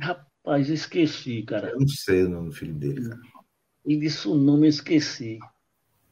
Rapaz, 0.00 0.33
esqueci, 0.58 1.42
cara. 1.42 1.70
Eu 1.70 1.80
não 1.80 1.88
sei 1.88 2.24
o 2.24 2.28
nome 2.28 2.48
do 2.50 2.54
filho 2.54 2.74
dele, 2.74 3.08
cara. 3.08 3.20
Ele 3.84 4.00
disse 4.00 4.28
o 4.28 4.34
nome, 4.34 4.66
eu 4.66 4.70
esqueci. 4.70 5.38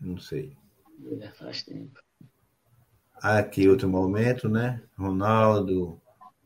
Não 0.00 0.18
sei. 0.18 0.56
É, 1.20 1.28
faz 1.30 1.62
tempo. 1.62 1.98
Aqui 3.16 3.68
outro 3.68 3.88
momento, 3.88 4.48
né? 4.48 4.82
Ronaldo. 4.96 6.00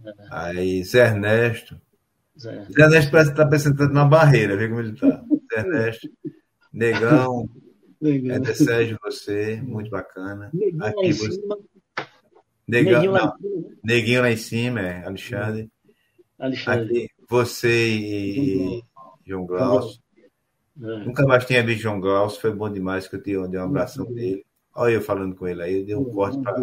É. 0.04 0.12
Aí 0.30 0.84
Zé 0.84 1.06
Ernesto. 1.06 1.80
Zé. 2.38 2.64
Zé 2.64 2.82
Ernesto 2.82 3.10
parece 3.10 3.30
que 3.30 3.34
está 3.34 3.42
apresentando 3.42 3.92
na 3.92 4.04
barreira, 4.04 4.56
vê 4.56 4.68
como 4.68 4.80
ele 4.80 4.92
está. 4.92 5.24
Zé 5.52 5.60
Ernesto. 5.60 6.10
Negão. 6.72 7.48
Negão. 8.00 8.36
É 8.36 8.54
Sérgio, 8.54 8.98
você, 9.02 9.60
muito 9.62 9.90
bacana. 9.90 10.50
Neguinho 10.52 10.84
Aqui 10.84 11.12
você... 11.12 11.32
cima. 11.32 11.58
Negão, 12.68 12.92
Neguinho, 12.92 13.12
lá 13.12 13.20
em 13.20 13.40
cima. 13.40 13.76
Neguinho 13.82 14.20
lá 14.20 14.30
em 14.30 14.36
cima, 14.36 14.80
é 14.80 15.06
Alexandre. 15.06 15.70
Alexandre. 16.38 17.04
Aqui, 17.04 17.10
você 17.28 17.88
e 17.88 18.82
João 19.26 19.46
Glaucio. 19.46 20.00
É. 20.82 21.04
Nunca 21.04 21.26
mais 21.26 21.44
tinha 21.44 21.64
visto 21.64 21.82
João 21.82 22.00
Glaucio, 22.00 22.40
foi 22.40 22.54
bom 22.54 22.70
demais 22.70 23.08
que 23.08 23.16
eu 23.16 23.22
dei 23.22 23.36
um 23.36 23.64
abração 23.64 24.12
dele. 24.12 24.44
Olha 24.74 24.92
eu 24.92 25.00
falando 25.00 25.34
com 25.34 25.48
ele 25.48 25.62
aí, 25.62 25.80
eu 25.80 25.86
dei 25.86 25.94
um 25.94 26.04
corte 26.04 26.38
para 26.42 26.54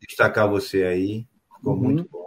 destacar 0.00 0.48
você 0.48 0.84
aí. 0.84 1.26
Ficou 1.56 1.74
uhum. 1.74 1.80
muito 1.80 2.08
bom. 2.10 2.22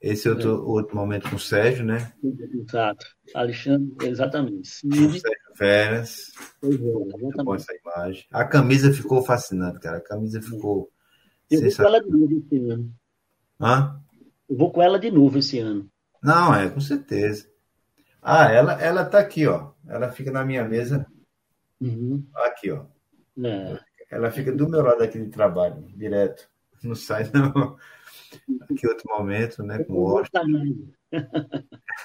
Esse 0.00 0.28
é 0.28 0.30
outro, 0.30 0.50
é. 0.50 0.52
outro 0.52 0.96
momento 0.96 1.30
com 1.30 1.36
o 1.36 1.40
Sérgio, 1.40 1.84
né? 1.84 2.12
Exato. 2.22 3.06
Alexandre, 3.34 4.06
exatamente. 4.06 4.68
Sérgio 4.68 5.20
Veras. 5.58 6.32
Pois 6.60 6.74
é, 6.74 6.92
muito 7.18 7.44
bom 7.44 7.54
essa 7.54 7.72
imagem. 7.74 8.26
A 8.30 8.44
camisa 8.44 8.92
ficou 8.92 9.22
fascinante, 9.22 9.80
cara. 9.80 9.98
A 9.98 10.02
camisa 10.02 10.42
ficou. 10.42 10.90
Eu 11.50 11.62
vou 11.62 11.72
com 11.74 11.82
ela 11.84 12.00
de 12.02 12.10
novo 12.10 12.38
esse 12.38 12.58
ano. 12.70 12.94
Hã? 13.60 14.00
Eu 14.48 14.56
vou 14.56 14.72
com 14.72 14.82
ela 14.82 14.98
de 14.98 15.10
novo 15.10 15.38
esse 15.38 15.58
ano. 15.58 15.90
Não, 16.24 16.54
é, 16.54 16.70
com 16.70 16.80
certeza. 16.80 17.46
Ah, 18.22 18.50
ela, 18.50 18.80
ela 18.80 19.04
tá 19.04 19.18
aqui, 19.18 19.46
ó. 19.46 19.72
Ela 19.86 20.10
fica 20.10 20.32
na 20.32 20.42
minha 20.42 20.64
mesa. 20.64 21.06
Uhum. 21.78 22.26
Aqui, 22.36 22.70
ó. 22.70 22.86
É. 23.44 23.78
Ela 24.10 24.30
fica 24.30 24.50
do 24.50 24.66
meu 24.66 24.82
lado 24.82 25.02
aqui 25.02 25.18
de 25.18 25.28
trabalho, 25.28 25.86
direto. 25.94 26.48
Não 26.82 26.94
sai, 26.94 27.24
não. 27.34 27.76
Aqui 28.62 28.88
outro 28.88 29.04
momento, 29.10 29.62
né? 29.62 29.84
Com 29.84 29.92
o. 29.92 30.22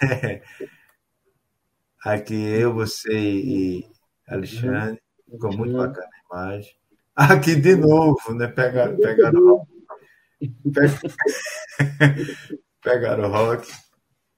É. 0.01 0.41
Aqui 2.03 2.33
eu, 2.33 2.73
você 2.73 3.13
e 3.13 3.85
Alexandre. 4.27 5.01
Ficou 5.29 5.55
muito 5.55 5.75
bacana 5.75 6.07
a 6.31 6.35
imagem. 6.35 6.75
Aqui 7.15 7.55
de 7.55 7.75
novo, 7.75 8.33
né? 8.33 8.47
Pegaram, 8.47 8.97
pegaram, 8.97 9.67
pegaram 12.81 13.25
o 13.25 13.31
rock. 13.31 13.69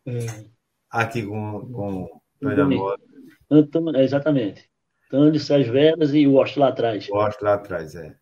É. 0.06 0.46
Aqui 0.90 1.24
com, 1.24 1.72
com 1.72 2.22
Tony 2.42 4.00
Exatamente. 4.00 4.70
Tânio, 5.10 5.40
Sérgio 5.40 5.74
Veras 5.74 6.14
e 6.14 6.26
o 6.26 6.36
Osto 6.36 6.60
lá 6.60 6.70
atrás. 6.70 7.08
O 7.10 7.18
Osto 7.18 7.44
lá 7.44 7.56
atrás, 7.56 7.96
é. 7.96 8.16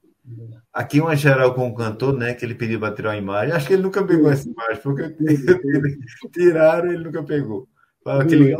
Aqui 0.74 1.00
uma 1.00 1.16
geral 1.16 1.54
com 1.54 1.68
o 1.68 1.76
cantor, 1.76 2.14
né? 2.14 2.34
Que 2.34 2.46
ele 2.46 2.56
pediu 2.56 2.80
para 2.80 2.94
tirar 2.94 3.10
uma 3.10 3.18
imagem. 3.18 3.54
Acho 3.54 3.68
que 3.68 3.74
ele 3.74 3.84
nunca 3.84 4.04
pegou 4.06 4.30
essa 4.32 4.50
imagem, 4.50 4.82
porque 4.82 5.16
tiraram 6.34 6.92
e 6.92 6.96
ele 6.96 7.04
nunca 7.04 7.24
pegou. 7.24 7.68
Aquele, 8.06 8.56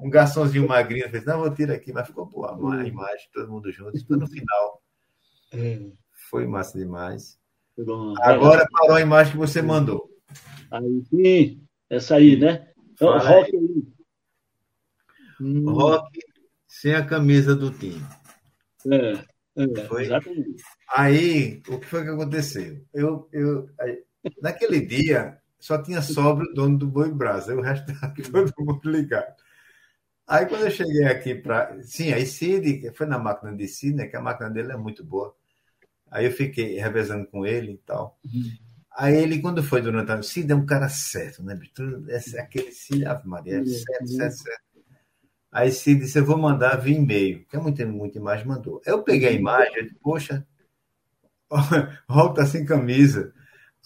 um 0.00 0.10
garçomzinho 0.10 0.68
magrinho 0.68 1.08
fez, 1.08 1.24
não, 1.24 1.40
vou 1.40 1.52
tirar 1.52 1.74
aqui, 1.74 1.92
mas 1.92 2.06
ficou 2.06 2.26
boa 2.26 2.56
a 2.76 2.86
imagem, 2.86 3.26
todo 3.32 3.50
mundo 3.50 3.72
junto, 3.72 3.96
isso 3.96 4.06
no 4.16 4.26
final. 4.26 4.82
Foi 6.30 6.46
massa 6.46 6.78
demais. 6.78 7.38
Agora 8.22 8.66
parou 8.70 8.96
a 8.96 9.00
imagem 9.00 9.32
que 9.32 9.38
você 9.38 9.62
mandou. 9.62 10.08
Aí 10.70 11.02
sim, 11.08 11.62
essa 11.88 12.16
aí, 12.16 12.36
né? 12.38 12.68
Então, 12.92 13.18
rock 13.18 13.56
aí. 13.56 13.84
Rock 15.66 16.20
sem 16.66 16.94
a 16.94 17.04
camisa 17.04 17.54
do 17.54 17.70
time. 17.70 18.04
É. 18.90 19.34
É, 19.56 19.84
foi? 19.86 20.04
Exatamente. 20.04 20.62
Aí, 20.96 21.62
o 21.68 21.78
que 21.78 21.86
foi 21.86 22.02
que 22.02 22.10
aconteceu? 22.10 22.84
Eu, 22.92 23.28
eu, 23.32 23.68
naquele 24.42 24.80
dia, 24.80 25.38
só 25.60 25.80
tinha 25.80 26.02
sobra 26.02 26.44
o 26.44 26.52
dono 26.52 26.76
do 26.76 26.86
Boi 26.88 27.12
Brasa, 27.12 27.54
o 27.54 27.60
resto 27.60 27.90
estava 27.92 28.14
todo 28.14 28.52
mundo 28.58 28.90
ligado. 28.90 29.34
Aí, 30.26 30.46
quando 30.46 30.64
eu 30.64 30.70
cheguei 30.70 31.04
aqui 31.04 31.34
para. 31.34 31.80
Sim, 31.82 32.12
aí 32.12 32.26
Cid, 32.26 32.90
foi 32.94 33.06
na 33.06 33.18
máquina 33.18 33.54
de 33.54 33.68
Cid, 33.68 33.94
né? 33.94 34.06
Que 34.06 34.16
a 34.16 34.22
máquina 34.22 34.50
dele 34.50 34.72
é 34.72 34.76
muito 34.76 35.04
boa. 35.04 35.36
Aí 36.10 36.24
eu 36.24 36.32
fiquei 36.32 36.78
revezando 36.78 37.26
com 37.26 37.46
ele 37.46 37.72
e 37.72 37.78
tal. 37.78 38.18
Uhum. 38.24 38.56
Aí 38.96 39.16
ele, 39.16 39.40
quando 39.40 39.62
foi 39.62 39.82
durante 39.82 40.12
a. 40.12 40.22
Cid 40.22 40.52
é 40.52 40.54
um 40.54 40.64
cara 40.64 40.88
certo, 40.88 41.42
né? 41.42 41.58
É 42.08 42.40
aquele 42.40 42.70
Cid, 42.70 43.04
Ave 43.04 43.26
Maria, 43.26 43.60
é 43.60 43.64
certo, 43.64 44.08
certo, 44.08 44.36
certo. 44.36 44.62
Aí 45.50 45.70
se 45.70 45.94
disse, 45.94 46.18
eu 46.18 46.24
vou 46.24 46.36
mandar 46.36 46.76
via 46.76 46.96
e-mail, 46.96 47.44
que 47.46 47.56
é 47.56 47.60
muita, 47.60 47.86
muita 47.86 48.18
imagem, 48.18 48.46
mandou. 48.46 48.80
Eu 48.84 49.02
peguei 49.02 49.28
a 49.28 49.32
imagem, 49.32 49.72
eu 49.76 49.84
disse, 49.84 49.96
poxa, 50.00 50.46
Rock 52.08 52.36
tá 52.36 52.46
sem 52.46 52.64
camisa. 52.64 53.32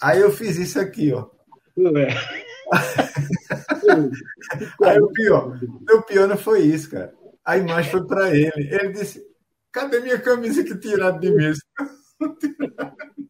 Aí 0.00 0.20
eu 0.20 0.30
fiz 0.30 0.56
isso 0.56 0.80
aqui, 0.80 1.12
ó. 1.12 1.28
Aí 4.82 5.00
o 5.00 5.12
pior, 5.12 5.58
o 5.90 6.02
pior 6.02 6.28
não 6.28 6.36
foi 6.36 6.62
isso, 6.62 6.90
cara. 6.90 7.14
A 7.44 7.56
imagem 7.56 7.90
foi 7.90 8.06
para 8.06 8.34
ele. 8.34 8.52
Ele 8.56 8.92
disse, 8.92 9.24
cadê 9.72 10.00
minha 10.00 10.20
camisa 10.20 10.62
que 10.62 10.76
tiraram 10.76 11.18
de 11.18 11.30
mim? 11.30 11.52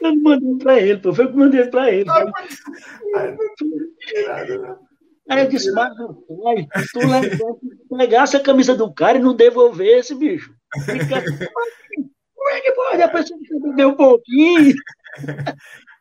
Eu 0.00 0.14
não 0.14 0.22
mandei 0.22 0.58
para 0.58 0.80
ele, 0.80 0.98
pô. 0.98 1.14
Foi 1.14 1.28
que 1.28 1.36
mandei 1.36 1.66
para 1.66 1.90
ele. 1.90 2.10
Aí, 3.14 3.36
não. 4.58 4.78
Aí 5.30 5.44
eu 5.44 5.48
disse, 5.48 5.72
mas 5.72 5.96
pai, 5.96 6.68
tu 6.92 7.96
legasse 7.96 8.36
a 8.36 8.42
camisa 8.42 8.74
do 8.76 8.92
cara 8.92 9.16
e 9.16 9.22
não 9.22 9.34
devolvesse, 9.34 10.14
bicho. 10.14 10.54
Fica... 10.84 11.22
Como 12.34 12.50
é 12.50 12.60
que 12.60 12.72
pode? 12.72 13.02
A 13.02 13.08
pessoa 13.08 13.40
que 13.40 13.74
deu 13.74 13.88
um 13.88 13.96
pouquinho. 13.96 14.74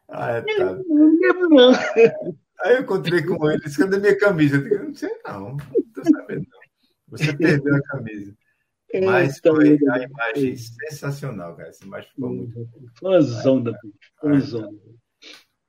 Ah, 0.10 0.32
é, 0.32 0.42
tá. 0.42 0.78
Não 0.90 1.20
lembro, 1.20 1.50
não. 1.50 1.72
Aí 2.62 2.76
eu 2.76 2.82
encontrei 2.82 3.24
com 3.24 3.50
ele, 3.50 3.62
disse, 3.62 3.78
cadê 3.78 3.98
minha 3.98 4.18
camisa? 4.18 4.58
Eu 4.58 4.64
disse, 4.64 4.84
não 4.84 4.94
sei 4.94 5.10
não, 5.26 5.52
não 5.52 5.58
tô 5.58 6.04
sabendo 6.04 6.46
não. 6.52 6.60
Você 7.18 7.34
perdeu 7.34 7.76
a 7.76 7.82
camisa. 7.82 8.34
Mas 9.02 9.40
foi 9.40 9.78
a 9.90 10.04
imagem 10.04 10.56
sensacional, 10.56 11.56
cara. 11.56 11.70
Essa 11.70 11.86
imagem 11.86 12.10
ficou 12.12 12.30
muito. 12.30 12.70
Fãzão 13.00 13.62
da 13.62 13.74
Fãzão. 14.22 14.80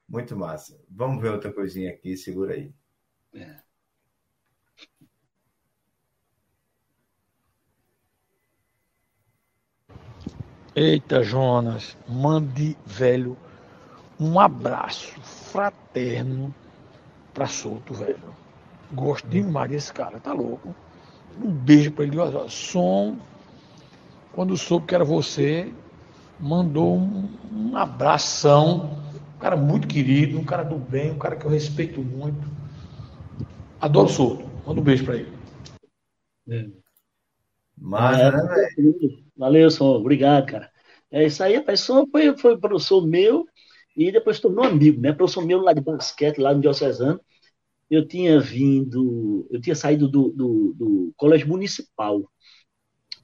Muito 0.08 0.36
massa. 0.36 0.78
Vamos 0.90 1.22
ver 1.22 1.30
outra 1.30 1.52
coisinha 1.52 1.90
aqui, 1.90 2.16
segura 2.16 2.54
aí. 2.54 2.72
É. 3.32 3.64
Eita, 10.76 11.22
Jonas, 11.22 11.96
mande, 12.08 12.76
velho, 12.84 13.38
um 14.18 14.40
abraço 14.40 15.20
fraterno 15.22 16.52
pra 17.32 17.46
Solto, 17.46 17.94
velho. 17.94 18.34
Gosto 18.92 19.26
demais 19.28 19.70
desse 19.70 19.92
cara, 19.92 20.18
tá 20.18 20.32
louco? 20.32 20.74
Um 21.42 21.50
beijo 21.50 21.90
pra 21.92 22.04
ele. 22.04 22.18
Olha, 22.18 22.48
som, 22.48 23.16
quando 24.32 24.56
soube 24.56 24.86
que 24.86 24.94
era 24.94 25.04
você, 25.04 25.72
mandou 26.38 26.96
um, 26.96 27.28
um 27.52 27.76
abração. 27.76 29.02
Um 29.36 29.38
cara 29.38 29.56
muito 29.56 29.86
querido, 29.86 30.38
um 30.38 30.44
cara 30.44 30.62
do 30.62 30.76
bem, 30.76 31.10
um 31.10 31.18
cara 31.18 31.36
que 31.36 31.44
eu 31.44 31.50
respeito 31.50 32.00
muito. 32.00 32.48
Adoro 33.80 34.08
Solto. 34.08 34.48
Manda 34.66 34.80
um 34.80 34.84
beijo 34.84 35.04
pra 35.04 35.16
ele. 35.16 35.32
É. 36.48 36.66
Mas, 37.76 38.18
é, 38.18 38.30
né, 38.30 38.68
Valeu, 39.36 39.70
Som. 39.70 39.96
Obrigado, 39.96 40.46
cara. 40.46 40.70
É 41.10 41.24
isso 41.24 41.42
aí, 41.42 41.56
rapaz. 41.56 41.80
Som 41.80 42.06
foi, 42.10 42.36
foi 42.38 42.58
professor 42.58 43.06
meu 43.06 43.46
e 43.96 44.10
depois 44.10 44.40
tornou 44.40 44.64
amigo, 44.64 45.00
né? 45.00 45.12
Professor 45.12 45.44
meu 45.44 45.60
lá 45.60 45.72
de 45.72 45.80
basquete, 45.80 46.38
lá 46.38 46.54
no 46.54 46.60
Diocesano. 46.60 47.20
Eu 47.94 48.06
tinha 48.06 48.40
vindo, 48.40 49.46
eu 49.50 49.60
tinha 49.60 49.74
saído 49.76 50.08
do, 50.08 50.30
do, 50.30 50.74
do 50.74 51.14
colégio 51.16 51.48
municipal. 51.48 52.22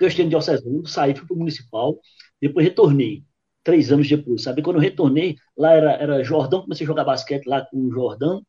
Eu 0.01 0.09
estive 0.09 0.25
no 0.25 0.31
Diocesano, 0.31 0.87
saí, 0.87 1.15
fui 1.15 1.27
para 1.27 1.35
o 1.35 1.39
municipal, 1.39 2.01
depois 2.41 2.65
retornei, 2.67 3.25
três 3.63 3.93
anos 3.93 4.09
depois, 4.09 4.43
sabe? 4.43 4.63
Quando 4.63 4.77
eu 4.77 4.83
retornei, 4.83 5.37
lá 5.57 5.73
era, 5.73 5.93
era 5.93 6.25
Jordão, 6.25 6.63
comecei 6.63 6.85
a 6.87 6.89
jogar 6.89 7.05
basquete 7.05 7.47
lá 7.47 7.65
com 7.67 7.79
o 7.87 7.93
Jordão. 7.93 8.43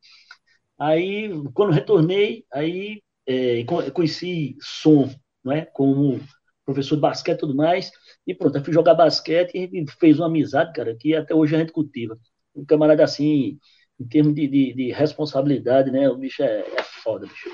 Aí, 0.79 1.29
quando 1.53 1.71
retornei, 1.73 2.45
aí 2.53 3.01
é, 3.27 3.63
conheci 3.93 4.57
Som, 4.61 5.09
não 5.43 5.53
é? 5.53 5.65
Como 5.65 6.19
professor 6.65 6.95
de 6.95 7.01
basquete 7.01 7.37
e 7.37 7.39
tudo 7.41 7.55
mais. 7.55 7.91
E 8.25 8.33
pronto, 8.35 8.57
eu 8.57 8.63
fui 8.63 8.73
jogar 8.73 8.95
basquete 8.95 9.51
e 9.55 9.85
fez 9.99 10.19
uma 10.19 10.27
amizade, 10.27 10.73
cara, 10.73 10.95
que 10.95 11.15
até 11.15 11.35
hoje 11.35 11.55
a 11.55 11.59
gente 11.59 11.71
cultiva. 11.73 12.17
Um 12.55 12.65
camarada 12.65 13.03
assim, 13.03 13.59
em 14.01 14.07
termos 14.07 14.33
de, 14.33 14.47
de, 14.47 14.73
de 14.73 14.91
responsabilidade, 14.91 15.91
né? 15.91 16.09
O 16.09 16.17
bicho 16.17 16.41
é, 16.41 16.61
é 16.61 16.83
foda, 17.03 17.27
bicho. 17.27 17.49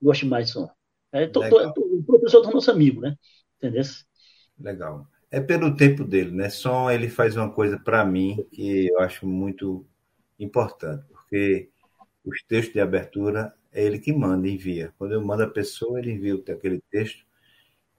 Gosto 0.00 0.26
mais 0.26 0.46
disso. 0.46 0.68
É, 1.12 1.26
tô, 1.26 1.46
tô, 1.48 1.72
tô, 1.74 1.80
o 1.82 2.02
professor 2.04 2.48
é 2.48 2.52
nosso 2.52 2.70
amigo, 2.70 3.00
né? 3.02 3.14
Entendeu? 3.58 3.82
Legal. 4.58 5.06
É 5.30 5.40
pelo 5.40 5.76
tempo 5.76 6.04
dele, 6.04 6.30
né? 6.30 6.48
Só 6.48 6.90
ele 6.90 7.08
faz 7.08 7.36
uma 7.36 7.52
coisa 7.52 7.78
para 7.78 8.04
mim 8.04 8.46
que 8.50 8.88
eu 8.88 8.98
acho 9.00 9.26
muito 9.26 9.86
importante, 10.38 11.04
porque 11.08 11.68
os 12.24 12.42
textos 12.48 12.72
de 12.72 12.80
abertura 12.80 13.52
é 13.72 13.84
ele 13.84 13.98
que 13.98 14.12
manda, 14.12 14.48
envia. 14.48 14.92
Quando 14.96 15.12
eu 15.12 15.24
mando 15.24 15.42
a 15.42 15.50
pessoa, 15.50 15.98
ele 15.98 16.12
envia 16.12 16.34
aquele 16.34 16.80
texto 16.90 17.24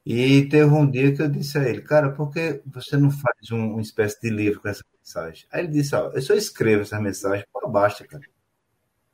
e 0.06 0.48
teve 0.48 0.72
um 0.72 0.90
dia 0.90 1.14
que 1.14 1.22
eu 1.22 1.30
disse 1.30 1.58
a 1.58 1.68
ele, 1.68 1.82
cara, 1.82 2.12
por 2.12 2.32
que 2.32 2.62
você 2.66 2.98
não 2.98 3.12
faz 3.12 3.52
um, 3.52 3.74
uma 3.74 3.82
espécie 3.82 4.20
de 4.20 4.30
livro 4.30 4.62
com 4.62 4.70
essa 4.70 4.84
mensagem? 4.98 5.46
Aí 5.52 5.64
ele 5.64 5.72
disse, 5.72 5.96
ó, 5.96 6.12
eu 6.12 6.22
só 6.22 6.34
escrevo 6.34 6.82
essa 6.82 7.00
mensagem, 7.00 7.46
pô, 7.54 7.70
basta, 7.70 8.06
cara. 8.06 8.24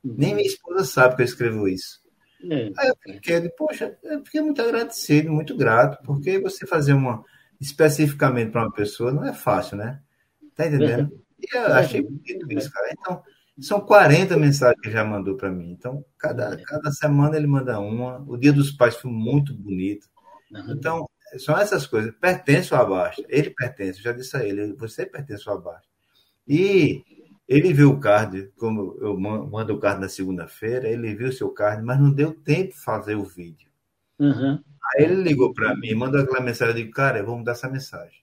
Uhum. 0.02 0.14
Nem 0.16 0.34
minha 0.34 0.46
esposa 0.46 0.84
sabe 0.84 1.16
que 1.16 1.22
eu 1.22 1.26
escrevo 1.26 1.68
isso. 1.68 2.00
É. 2.50 2.70
Aí 2.76 2.88
eu 2.88 2.96
fiquei, 3.02 3.48
poxa, 3.50 3.98
eu 4.02 4.24
fiquei 4.24 4.40
muito 4.40 4.62
agradecido, 4.62 5.30
muito 5.30 5.56
grato, 5.56 6.02
porque 6.04 6.38
você 6.38 6.66
fazer 6.66 6.94
uma 6.94 7.24
especificamente 7.60 8.52
para 8.52 8.62
uma 8.62 8.72
pessoa 8.72 9.12
não 9.12 9.24
é 9.24 9.32
fácil, 9.32 9.76
né? 9.76 10.00
Tá 10.54 10.66
entendendo? 10.66 11.20
E 11.40 11.56
eu 11.56 11.66
achei 11.74 12.02
bonito 12.02 12.52
isso, 12.52 12.70
cara. 12.70 12.88
Então, 12.92 13.22
são 13.60 13.80
40 13.80 14.36
mensagens 14.36 14.80
que 14.80 14.88
ele 14.88 14.94
já 14.94 15.04
mandou 15.04 15.36
para 15.36 15.50
mim. 15.50 15.70
Então, 15.72 16.04
cada, 16.16 16.56
cada 16.62 16.90
semana 16.92 17.36
ele 17.36 17.46
manda 17.46 17.78
uma. 17.80 18.24
O 18.26 18.36
Dia 18.36 18.52
dos 18.52 18.70
Pais 18.70 18.96
foi 18.96 19.10
muito 19.10 19.54
bonito. 19.54 20.08
Então, 20.50 21.08
são 21.38 21.56
essas 21.58 21.86
coisas. 21.86 22.14
Pertence 22.20 22.74
ao 22.74 22.82
Abasta. 22.82 23.22
Ele 23.28 23.50
pertence, 23.50 23.98
eu 23.98 24.04
já 24.04 24.12
disse 24.12 24.36
a 24.36 24.44
ele, 24.44 24.72
você 24.74 25.04
pertence 25.04 25.48
ao 25.48 25.56
Abasta. 25.56 25.86
E 26.46 27.04
ele 27.46 27.72
viu 27.72 27.90
o 27.90 28.00
card, 28.00 28.52
como 28.58 28.96
eu 29.00 29.18
mando 29.18 29.74
o 29.74 29.78
card 29.78 30.00
na 30.00 30.08
segunda-feira, 30.08 30.88
ele 30.88 31.14
viu 31.14 31.28
o 31.28 31.32
seu 31.32 31.50
card, 31.50 31.82
mas 31.82 32.00
não 32.00 32.12
deu 32.12 32.32
tempo 32.32 32.72
de 32.72 32.80
fazer 32.80 33.14
o 33.14 33.24
vídeo. 33.24 33.70
Uhum. 34.18 34.62
Aí 34.94 35.04
ele 35.04 35.22
ligou 35.22 35.52
para 35.52 35.74
mim, 35.76 35.94
mandou 35.94 36.20
aquela 36.20 36.40
mensagem, 36.40 36.74
eu 36.74 36.82
digo, 36.82 36.92
cara, 36.92 37.18
eu 37.18 37.26
vou 37.26 37.38
mudar 37.38 37.52
essa 37.52 37.68
mensagem. 37.68 38.22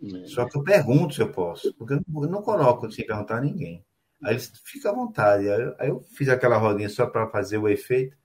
Uhum. 0.00 0.26
Só 0.26 0.44
que 0.48 0.56
eu 0.56 0.62
pergunto 0.62 1.14
se 1.14 1.20
eu 1.20 1.30
posso, 1.30 1.72
porque 1.74 1.94
eu 1.94 2.02
não, 2.06 2.24
eu 2.24 2.30
não 2.30 2.42
coloco 2.42 2.90
sem 2.90 3.06
perguntar 3.06 3.38
a 3.38 3.40
ninguém. 3.40 3.84
Aí 4.22 4.34
ele 4.34 4.42
fica 4.64 4.90
à 4.90 4.92
vontade. 4.92 5.48
Aí 5.48 5.60
eu, 5.60 5.74
aí 5.78 5.88
eu 5.88 6.00
fiz 6.12 6.28
aquela 6.28 6.56
rodinha 6.56 6.88
só 6.88 7.06
para 7.06 7.28
fazer 7.28 7.58
o 7.58 7.68
efeito, 7.68 8.16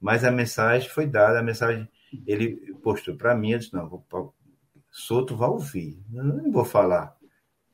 mas 0.00 0.24
a 0.24 0.30
mensagem 0.30 0.88
foi 0.88 1.06
dada, 1.06 1.38
a 1.38 1.42
mensagem 1.42 1.88
ele 2.26 2.74
postou 2.82 3.16
para 3.16 3.34
mim, 3.34 3.52
eu 3.52 3.58
disse, 3.58 3.74
não, 3.74 3.88
vou, 3.88 4.34
Soto 4.90 5.36
vai 5.36 5.48
ouvir, 5.48 5.98
eu 6.12 6.24
não 6.24 6.50
vou 6.50 6.64
falar. 6.64 7.16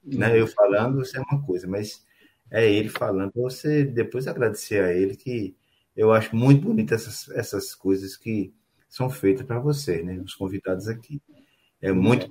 Né? 0.05 0.39
Eu 0.39 0.47
falando, 0.47 1.03
isso 1.03 1.17
é 1.17 1.21
uma 1.21 1.43
coisa, 1.43 1.67
mas 1.67 2.05
é 2.51 2.71
ele 2.71 2.89
falando, 2.89 3.33
você 3.35 3.85
depois 3.85 4.29
agradecer 4.29 4.85
a 4.85 4.93
ele, 4.93 5.17
que 5.17 5.57
eu 5.97 6.13
acho 6.13 6.37
muito 6.37 6.63
bonito 6.63 6.95
essas, 6.95 7.29
essas 7.31 7.75
coisas 7.75 8.17
que 8.17 8.55
são 8.89 9.11
feitas 9.11 9.47
para 9.47 9.59
você, 9.59 10.03
né? 10.03 10.19
Os 10.19 10.35
convidados 10.35 10.89
aqui. 10.89 11.21
É 11.81 11.91
muito 11.91 12.29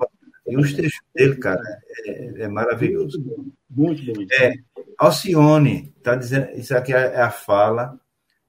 E 0.47 0.55
os 0.55 0.73
textos 0.73 1.01
dele, 1.13 1.35
cara, 1.37 1.61
é, 2.05 2.43
é 2.43 2.47
maravilhoso. 2.47 3.19
Muito 3.69 4.05
bonito. 4.05 4.31
É, 4.33 4.53
Alcione, 4.97 5.93
tá 6.01 6.15
dizendo, 6.15 6.51
isso 6.51 6.75
aqui 6.75 6.93
é 6.93 7.19
a 7.21 7.31
fala, 7.31 7.99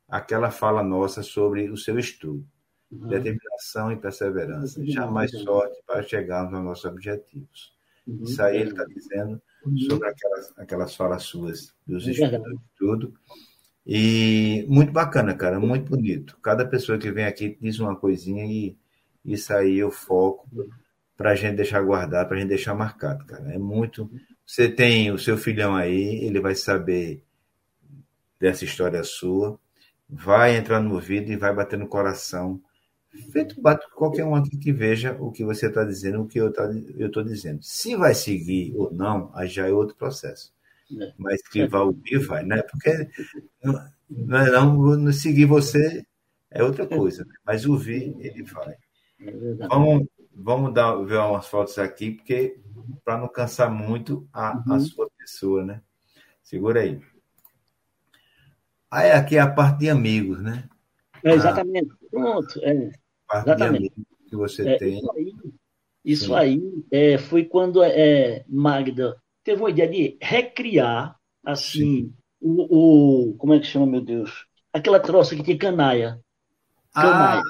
aquela 0.08 0.50
fala 0.50 0.82
nossa 0.82 1.22
sobre 1.22 1.68
o 1.70 1.76
seu 1.76 1.98
estudo. 1.98 2.46
Uhum. 2.90 3.08
Determinação 3.08 3.90
e 3.90 3.96
perseverança. 3.96 4.80
Uhum. 4.80 4.86
Jamais 4.86 5.30
sorte 5.30 5.82
para 5.86 6.02
chegarmos 6.02 6.54
aos 6.54 6.64
nossos 6.64 6.84
objetivos. 6.84 7.74
Uhum. 8.06 8.22
Isso 8.22 8.42
aí 8.42 8.58
ele 8.58 8.70
está 8.70 8.84
dizendo 8.84 9.40
uhum. 9.64 9.76
sobre 9.78 10.08
aquelas, 10.08 10.58
aquelas 10.58 10.94
falas 10.94 11.22
suas, 11.24 11.74
dos 11.86 12.06
é 12.06 12.12
estudos 12.12 12.52
e 12.52 12.78
tudo. 12.78 13.14
E 13.86 14.66
muito 14.68 14.92
bacana, 14.92 15.34
cara, 15.34 15.60
muito 15.60 15.90
bonito. 15.90 16.38
Cada 16.42 16.66
pessoa 16.66 16.98
que 16.98 17.10
vem 17.10 17.24
aqui 17.24 17.56
diz 17.60 17.78
uma 17.78 17.96
coisinha 17.96 18.44
e 18.44 18.76
isso 19.24 19.52
aí 19.52 19.78
eu 19.78 19.90
foco 19.90 20.48
para 21.16 21.30
a 21.30 21.34
gente 21.34 21.56
deixar 21.56 21.80
guardado, 21.82 22.28
para 22.28 22.36
a 22.36 22.40
gente 22.40 22.48
deixar 22.48 22.74
marcado, 22.74 23.24
cara. 23.24 23.52
É 23.52 23.58
muito. 23.58 24.10
Você 24.44 24.68
tem 24.68 25.10
o 25.10 25.18
seu 25.18 25.36
filhão 25.36 25.74
aí, 25.74 26.24
ele 26.24 26.40
vai 26.40 26.54
saber 26.54 27.22
dessa 28.38 28.64
história 28.64 29.02
sua, 29.02 29.58
vai 30.08 30.56
entrar 30.56 30.80
no 30.80 30.94
ouvido 30.94 31.32
e 31.32 31.36
vai 31.36 31.54
bater 31.54 31.78
no 31.78 31.88
coração 31.88 32.60
feito 33.16 33.60
bate 33.60 33.86
qualquer 33.94 34.24
um 34.24 34.34
aqui 34.34 34.56
que 34.56 34.72
veja 34.72 35.16
o 35.20 35.30
que 35.30 35.44
você 35.44 35.66
está 35.66 35.84
dizendo, 35.84 36.22
o 36.22 36.26
que 36.26 36.38
eu 36.38 36.52
tá, 36.52 36.68
estou 36.98 37.22
dizendo. 37.22 37.62
Se 37.62 37.96
vai 37.96 38.14
seguir 38.14 38.74
ou 38.76 38.92
não, 38.92 39.30
aí 39.34 39.48
já 39.48 39.66
é 39.66 39.72
outro 39.72 39.96
processo. 39.96 40.52
É. 41.00 41.12
Mas 41.18 41.42
que 41.48 41.66
vai 41.66 41.80
ouvir, 41.80 42.18
vai, 42.18 42.44
né? 42.44 42.62
Porque 42.62 43.08
não, 43.62 43.90
não, 44.08 44.96
não 44.96 45.12
seguir 45.12 45.46
você 45.46 46.06
é 46.50 46.62
outra 46.62 46.86
coisa, 46.86 47.24
né? 47.24 47.34
mas 47.44 47.66
ouvir, 47.66 48.14
ele 48.18 48.42
vai. 48.44 48.76
É 49.20 49.66
vamos, 49.68 50.06
vamos 50.32 50.72
dar, 50.72 50.94
ver 51.04 51.18
umas 51.18 51.46
fotos 51.48 51.78
aqui, 51.78 52.12
porque 52.12 52.60
para 53.04 53.18
não 53.18 53.28
cansar 53.28 53.70
muito 53.70 54.28
a, 54.32 54.56
uhum. 54.56 54.74
a 54.74 54.80
sua 54.80 55.10
pessoa, 55.18 55.64
né? 55.64 55.82
Segura 56.42 56.80
aí. 56.80 57.00
Aí 58.90 59.10
aqui 59.10 59.36
é 59.36 59.40
a 59.40 59.50
parte 59.50 59.80
de 59.80 59.90
amigos, 59.90 60.40
né? 60.40 60.68
É, 61.24 61.32
exatamente. 61.32 61.92
Pronto. 62.10 62.60
É. 62.62 62.92
Exatamente. 63.32 63.92
que 64.28 64.36
você 64.36 64.68
é, 64.68 64.78
tem. 64.78 64.98
Isso 64.98 65.12
aí, 65.12 65.32
isso 66.04 66.34
aí 66.34 66.62
é, 66.90 67.18
foi 67.18 67.44
quando 67.44 67.82
é, 67.82 68.44
Magda 68.48 69.16
teve 69.42 69.60
uma 69.60 69.70
ideia 69.70 69.88
de 69.88 70.18
recriar 70.20 71.16
assim 71.44 72.12
o, 72.40 73.30
o, 73.30 73.36
como 73.36 73.54
é 73.54 73.60
que 73.60 73.66
chama 73.66 73.86
meu 73.86 74.00
Deus 74.00 74.46
aquela 74.72 75.00
troça 75.00 75.34
que 75.34 75.42
tinha 75.42 75.58
canaia 75.58 76.20
canaia 76.92 77.40
ah. 77.40 77.42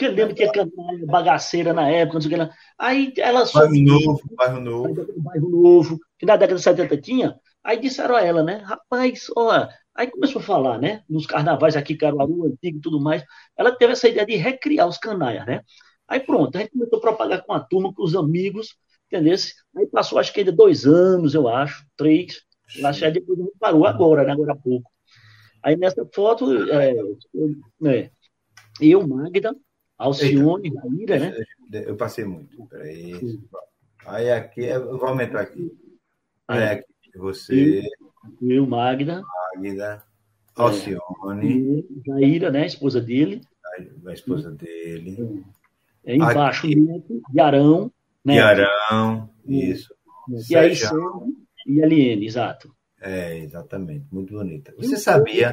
lembra 0.00 0.28
que 0.28 0.34
tinha 0.34 0.52
canaia 0.52 1.06
bagaceira 1.06 1.72
na 1.72 1.88
época 1.88 2.14
não 2.14 2.20
sei 2.20 2.30
o 2.30 2.34
que 2.34 2.40
lá. 2.40 2.50
aí 2.78 3.12
ela 3.18 3.44
bairro 3.52 3.74
novo 3.74 4.22
bairro 4.36 4.60
novo 4.60 5.06
bairro 5.16 5.48
novo 5.48 6.00
que 6.18 6.26
na 6.26 6.36
década 6.36 6.56
de 6.56 6.62
70 6.62 6.96
tinha 7.00 7.36
aí 7.62 7.78
disseram 7.80 8.14
a 8.14 8.22
ela 8.22 8.42
né 8.42 8.62
rapaz 8.64 9.26
ó 9.36 9.68
Aí 9.94 10.10
começou 10.10 10.40
a 10.40 10.44
falar, 10.44 10.78
né? 10.78 11.02
Nos 11.08 11.26
carnavais 11.26 11.76
aqui, 11.76 11.94
Caruaru, 11.94 12.46
Antigo 12.46 12.78
e 12.78 12.80
tudo 12.80 13.00
mais. 13.00 13.22
Ela 13.56 13.76
teve 13.76 13.92
essa 13.92 14.08
ideia 14.08 14.26
de 14.26 14.36
recriar 14.36 14.88
os 14.88 14.98
canaias, 14.98 15.44
né? 15.46 15.60
Aí 16.08 16.20
pronto, 16.20 16.56
a 16.56 16.60
gente 16.60 16.72
começou 16.72 16.98
a 16.98 17.00
propagar 17.00 17.44
com 17.44 17.52
a 17.52 17.60
turma, 17.60 17.92
com 17.92 18.02
os 18.02 18.14
amigos, 18.14 18.76
entendeu? 19.06 19.34
Aí 19.76 19.86
passou, 19.86 20.18
acho 20.18 20.32
que 20.32 20.40
ainda 20.40 20.52
dois 20.52 20.86
anos, 20.86 21.34
eu 21.34 21.48
acho, 21.48 21.86
três. 21.96 22.42
Lá 22.80 22.92
já 22.92 23.10
depois 23.10 23.38
parou 23.58 23.86
agora, 23.86 24.24
né? 24.24 24.32
Agora 24.32 24.52
há 24.52 24.56
pouco. 24.56 24.90
Aí 25.62 25.76
nessa 25.76 26.04
foto, 26.12 26.70
é, 26.70 26.94
é, 27.84 28.10
eu, 28.80 29.06
Magda, 29.06 29.54
Alcione, 29.96 30.74
Raíra, 30.74 31.18
né? 31.18 31.34
Eu 31.70 31.96
passei 31.96 32.24
muito. 32.24 32.66
Peraí. 32.66 33.38
Aí 34.04 34.32
aqui, 34.32 34.64
eu 34.64 34.98
vou 34.98 35.08
aumentar 35.08 35.40
aqui. 35.40 35.70
Aí 36.48 36.64
aqui, 36.64 36.86
você. 37.16 37.82
Eu, 38.40 38.66
Magda. 38.66 39.22
Magda. 39.56 40.02
Alcione. 40.54 41.80
É, 41.80 42.10
Jaira, 42.10 42.50
né? 42.50 42.66
Esposa 42.66 43.00
dele. 43.00 43.40
A 44.06 44.12
esposa 44.12 44.50
dele. 44.50 45.44
É, 46.04 46.14
embaixo, 46.14 46.66
aqui. 46.66 46.76
Neto, 46.76 47.22
Yarão. 47.34 47.92
Neto. 48.24 48.36
Yarão, 48.36 49.30
isso. 49.46 49.94
E 50.48 50.56
aí, 50.56 50.72
e 51.66 51.82
Aliene, 51.82 52.26
exato. 52.26 52.74
É, 53.00 53.38
exatamente, 53.38 54.06
muito 54.12 54.32
bonita. 54.34 54.72
Você 54.76 54.94
eu, 54.94 54.98
sabia? 54.98 55.52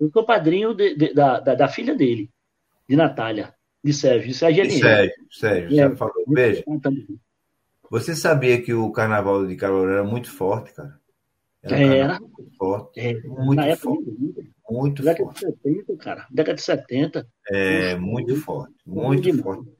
Eu 0.00 0.10
sou 0.10 0.24
padrinho, 0.24 0.72
de, 0.72 0.94
de, 0.94 1.12
da, 1.12 1.38
da, 1.40 1.54
da, 1.54 1.68
filha 1.68 1.94
dele, 1.94 2.30
de 2.88 2.96
Natália, 2.96 3.54
de 3.84 3.92
Sérgio, 3.92 4.28
de 4.28 4.34
Sérgio 4.34 4.62
Aliene. 4.62 4.80
Sérgio, 4.80 5.26
Sérgio, 5.30 5.80
é, 5.80 5.96
falou. 5.96 6.24
Veja, 6.28 6.64
você 7.90 8.14
sabia 8.14 8.62
que 8.62 8.72
o 8.72 8.90
carnaval 8.90 9.46
de 9.46 9.54
Caruaru 9.54 9.90
era 9.90 10.04
muito 10.04 10.30
forte, 10.30 10.72
cara? 10.72 10.98
Era. 11.62 11.76
era. 11.76 12.20
Muito 12.20 12.56
forte. 12.56 13.00
É, 13.00 13.14
muito 13.22 13.76
forte. 13.76 14.52
Muito 14.70 15.02
década 15.02 15.24
forte. 15.24 15.46
de 15.46 15.52
70, 15.62 15.96
cara. 15.96 16.26
Década 16.30 16.54
de 16.56 16.62
70. 16.62 17.28
É, 17.50 17.96
muito 17.96 18.36
forte. 18.36 18.74
Muito, 18.86 19.28
muito 19.28 19.42
forte. 19.42 19.70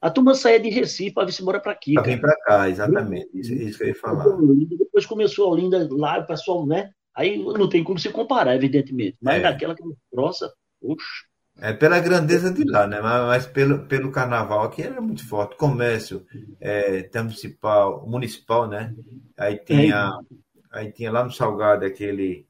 A 0.00 0.10
turma 0.10 0.34
saía 0.34 0.58
de 0.58 0.70
Recife 0.70 1.12
para 1.12 1.26
vir 1.26 1.32
se 1.32 1.42
embora 1.42 1.60
para 1.60 1.72
aqui. 1.72 1.92
Para 1.92 2.04
vir 2.04 2.20
para 2.20 2.36
cá, 2.44 2.68
exatamente. 2.68 3.28
Isso, 3.34 3.52
isso 3.52 3.78
que 3.78 3.84
eu 3.84 3.88
ia 3.88 3.94
falar. 3.94 4.24
Depois 4.78 5.04
começou 5.04 5.46
a 5.46 5.50
Olinda 5.50 5.86
lá, 5.90 6.18
o 6.18 6.26
pessoal, 6.26 6.66
né? 6.66 6.90
Aí 7.14 7.36
não 7.36 7.68
tem 7.68 7.84
como 7.84 7.98
se 7.98 8.08
comparar, 8.08 8.54
evidentemente. 8.54 9.18
Mas 9.20 9.36
é. 9.36 9.42
naquela 9.42 9.74
que 9.74 9.82
troça, 10.10 10.50
oxe. 10.80 11.28
É 11.60 11.74
pela 11.74 12.00
grandeza 12.00 12.50
de 12.50 12.64
lá, 12.64 12.86
né? 12.86 13.00
Mas, 13.02 13.26
mas, 13.26 13.46
pelo, 13.46 13.80
pelo 13.86 14.10
carnaval 14.10 14.62
aqui 14.62 14.82
era 14.82 15.00
muito 15.02 15.26
forte. 15.28 15.56
Comércio, 15.56 16.24
é, 16.58 17.06
municipal, 17.16 18.06
municipal, 18.08 18.66
né? 18.66 18.94
Aí 19.36 19.58
tinha, 19.58 20.18
é. 20.30 20.34
Aí 20.70 20.92
tinha 20.92 21.10
lá 21.10 21.24
no 21.24 21.30
Salgado 21.30 21.84
aquele 21.84 22.46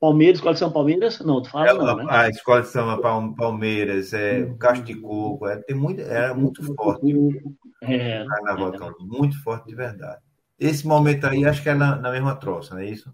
Palmeiras, 0.00 0.36
Escola 0.36 0.54
de 0.54 0.60
São 0.60 0.70
Palmeiras? 0.70 1.20
Não, 1.20 1.42
tu 1.42 1.50
fala 1.50 1.68
é, 1.68 1.74
não, 1.74 1.96
né? 1.96 2.06
A 2.08 2.28
Escola 2.28 2.62
de 2.62 2.68
São 2.68 3.34
Palmeiras, 3.34 4.12
é, 4.12 4.42
o 4.42 4.56
Castro 4.56 4.84
de 4.84 4.94
Coco, 4.94 5.46
é, 5.46 5.56
tem 5.56 5.76
muito, 5.76 6.00
era 6.00 6.34
muito 6.34 6.62
forte. 6.74 7.12
É, 7.82 8.24
Carnaval, 8.24 8.74
é. 8.74 8.94
muito 9.00 9.42
forte 9.42 9.66
de 9.66 9.74
verdade. 9.74 10.20
Esse 10.58 10.86
momento 10.86 11.24
aí, 11.26 11.44
acho 11.44 11.62
que 11.62 11.68
é 11.68 11.74
na, 11.74 11.96
na 11.96 12.10
mesma 12.10 12.36
troça, 12.36 12.74
não 12.74 12.82
é 12.82 12.86
isso? 12.86 13.12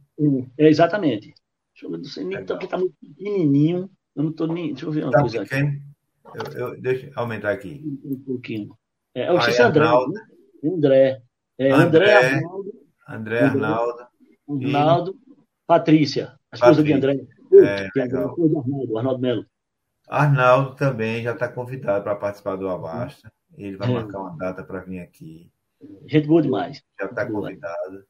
É, 0.58 0.68
exatamente. 0.68 1.34
Deixa 1.72 1.87
eu 1.87 1.90
ver, 1.90 1.98
não 1.98 2.04
sei 2.04 2.24
nem, 2.24 2.44
porque 2.44 2.66
tá 2.66 2.78
muito 2.78 2.94
pequenininho, 3.00 3.90
eu 4.14 4.22
não 4.22 4.32
tô 4.32 4.46
nem, 4.46 4.68
deixa 4.68 4.87
eu 4.87 4.92
ver 4.92 5.04
uma 5.04 5.12
tá 5.12 5.20
coisa 5.20 5.40
pequeno? 5.40 5.68
aqui. 5.68 6.56
Eu, 6.56 6.68
eu, 6.68 6.80
deixa 6.80 7.06
eu 7.06 7.12
aumentar 7.16 7.50
aqui. 7.50 7.82
Um 8.04 8.18
pouquinho. 8.20 8.76
É, 9.14 9.32
o 9.32 9.40
Xixi 9.40 9.62
André. 9.62 9.84
Né? 9.84 10.20
André. 10.64 11.22
É, 11.58 11.70
André, 11.70 11.84
André, 11.84 12.14
Arnaldo. 12.14 12.72
André 13.08 13.40
Arnaldo. 13.40 14.13
Arnaldo. 14.48 15.16
Patrícia. 15.66 16.38
A 16.50 16.57
esposa 16.57 16.83
de 16.83 16.92
André. 16.92 17.26
É, 17.52 18.00
Arnaldo, 18.02 18.98
Arnaldo 18.98 19.20
Melo. 19.20 19.46
Arnaldo 20.09 20.74
também 20.74 21.22
já 21.22 21.33
está 21.33 21.48
convidado 21.48 22.04
para 22.04 22.14
participar 22.14 22.57
do 22.57 22.68
Abasta. 22.68 23.33
Ele 23.57 23.76
vai 23.76 23.90
é. 23.90 23.94
marcar 23.94 24.20
uma 24.20 24.37
data 24.37 24.62
para 24.62 24.80
vir 24.80 25.00
aqui. 25.00 25.50
Gente 26.07 26.26
boa 26.26 26.42
demais. 26.42 26.83
Já 26.98 27.07
está 27.07 27.26
convidado. 27.26 28.04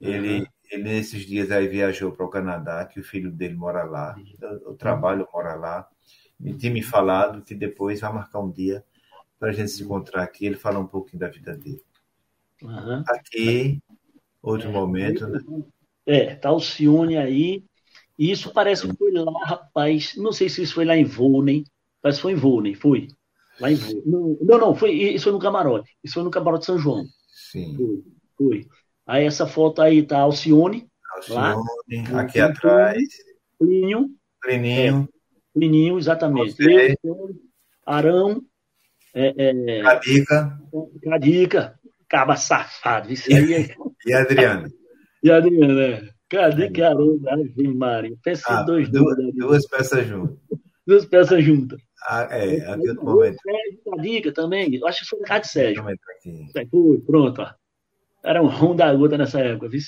Ele, 0.00 0.40
uhum. 0.40 0.46
ele, 0.70 0.82
nesses 0.82 1.24
dias, 1.24 1.50
aí 1.50 1.66
viajou 1.66 2.12
para 2.12 2.26
o 2.26 2.30
Canadá, 2.30 2.84
que 2.84 3.00
o 3.00 3.04
filho 3.04 3.30
dele 3.30 3.54
mora 3.54 3.84
lá. 3.84 4.14
O, 4.66 4.74
trabalho 4.74 5.26
mora 5.32 5.54
lá. 5.54 5.88
Me 6.38 6.54
tinha 6.54 6.72
me 6.72 6.82
falado 6.82 7.42
que 7.42 7.54
depois 7.54 8.00
vai 8.00 8.12
marcar 8.12 8.40
um 8.40 8.50
dia 8.50 8.84
para 9.38 9.50
a 9.50 9.52
gente 9.52 9.70
se 9.70 9.82
encontrar 9.82 10.22
aqui. 10.22 10.46
Ele 10.46 10.56
falar 10.56 10.80
um 10.80 10.86
pouquinho 10.86 11.20
da 11.20 11.28
vida 11.28 11.56
dele. 11.56 11.82
Uhum. 12.62 13.02
Aqui, 13.08 13.82
outro 14.44 14.68
é. 14.68 14.72
momento, 14.72 15.26
né? 15.26 15.40
É, 16.06 16.34
tá 16.34 16.52
o 16.52 16.60
Cione 16.60 17.16
aí. 17.16 17.64
E 18.18 18.30
isso 18.30 18.52
parece 18.52 18.86
que 18.86 18.96
foi 18.96 19.10
lá, 19.12 19.32
rapaz. 19.44 20.14
Não 20.16 20.32
sei 20.32 20.48
se 20.48 20.62
isso 20.62 20.74
foi 20.74 20.84
lá 20.84 20.96
em 20.96 21.04
Volney. 21.04 21.64
Parece 22.00 22.18
que 22.18 22.22
foi 22.22 22.32
em 22.32 22.36
Volney, 22.36 22.74
foi. 22.74 23.08
Lá 23.58 23.72
em 23.72 23.74
Volney. 23.74 24.02
Não, 24.06 24.38
não, 24.40 24.58
não, 24.58 24.74
foi, 24.74 24.92
isso 24.92 25.24
foi 25.24 25.32
no 25.32 25.38
camarote. 25.38 25.90
Isso 26.04 26.14
foi 26.14 26.22
no 26.22 26.30
camarote 26.30 26.66
São 26.66 26.78
João. 26.78 27.04
Sim. 27.28 27.76
Foi. 27.76 28.02
foi. 28.36 28.68
Aí 29.06 29.24
essa 29.24 29.46
foto 29.46 29.82
aí 29.82 30.02
tá 30.02 30.18
Alcione. 30.18 30.86
Alcione, 31.16 31.62
lá, 32.10 32.20
aqui 32.20 32.40
atrás. 32.40 33.02
Plínio. 33.58 34.10
Plininho. 34.40 35.08
É, 35.08 35.58
Plininho, 35.58 35.98
exatamente. 35.98 36.56
Eu, 37.02 37.30
Arão. 37.86 38.42
É, 39.14 39.32
é, 39.36 39.82
Cadica. 39.82 40.60
Cadica. 41.02 41.80
Caba 42.14 42.36
safado. 42.36 43.12
Isso 43.12 43.28
aí 43.28 43.54
é... 43.54 43.74
e 44.06 44.14
Adriano. 44.14 44.68
E 45.20 45.32
a 45.32 45.38
Adriana, 45.38 45.74
né? 45.74 46.08
Cadê 46.28 46.70
caramba? 46.70 47.32
Ave 47.32 47.74
Maria. 47.74 48.16
Peça 48.22 48.44
ah, 48.46 48.62
dois 48.62 48.88
duas, 48.88 49.16
duas 49.34 49.66
peças 49.66 50.06
juntas. 50.06 50.38
Duas 50.86 51.04
peças 51.06 51.42
juntas. 51.42 51.80
Ah, 52.06 52.28
é, 52.30 52.70
aqui 52.70 52.88
outro 52.88 53.04
momento. 53.04 53.36
Sérgio 53.42 53.80
Cadica 53.84 54.32
também. 54.32 54.76
Eu 54.76 54.86
acho 54.86 55.00
que 55.00 55.08
foi 55.08 55.18
na 55.18 55.26
casa 55.26 55.40
de 55.40 55.48
Sérgio. 55.48 55.84
Foi, 56.70 57.00
pronto. 57.00 57.42
Ó. 57.42 57.50
Era 58.22 58.40
um 58.40 58.46
rum 58.46 58.76
da 58.76 58.94
gota 58.94 59.18
nessa 59.18 59.40
época, 59.40 59.68
viu? 59.68 59.80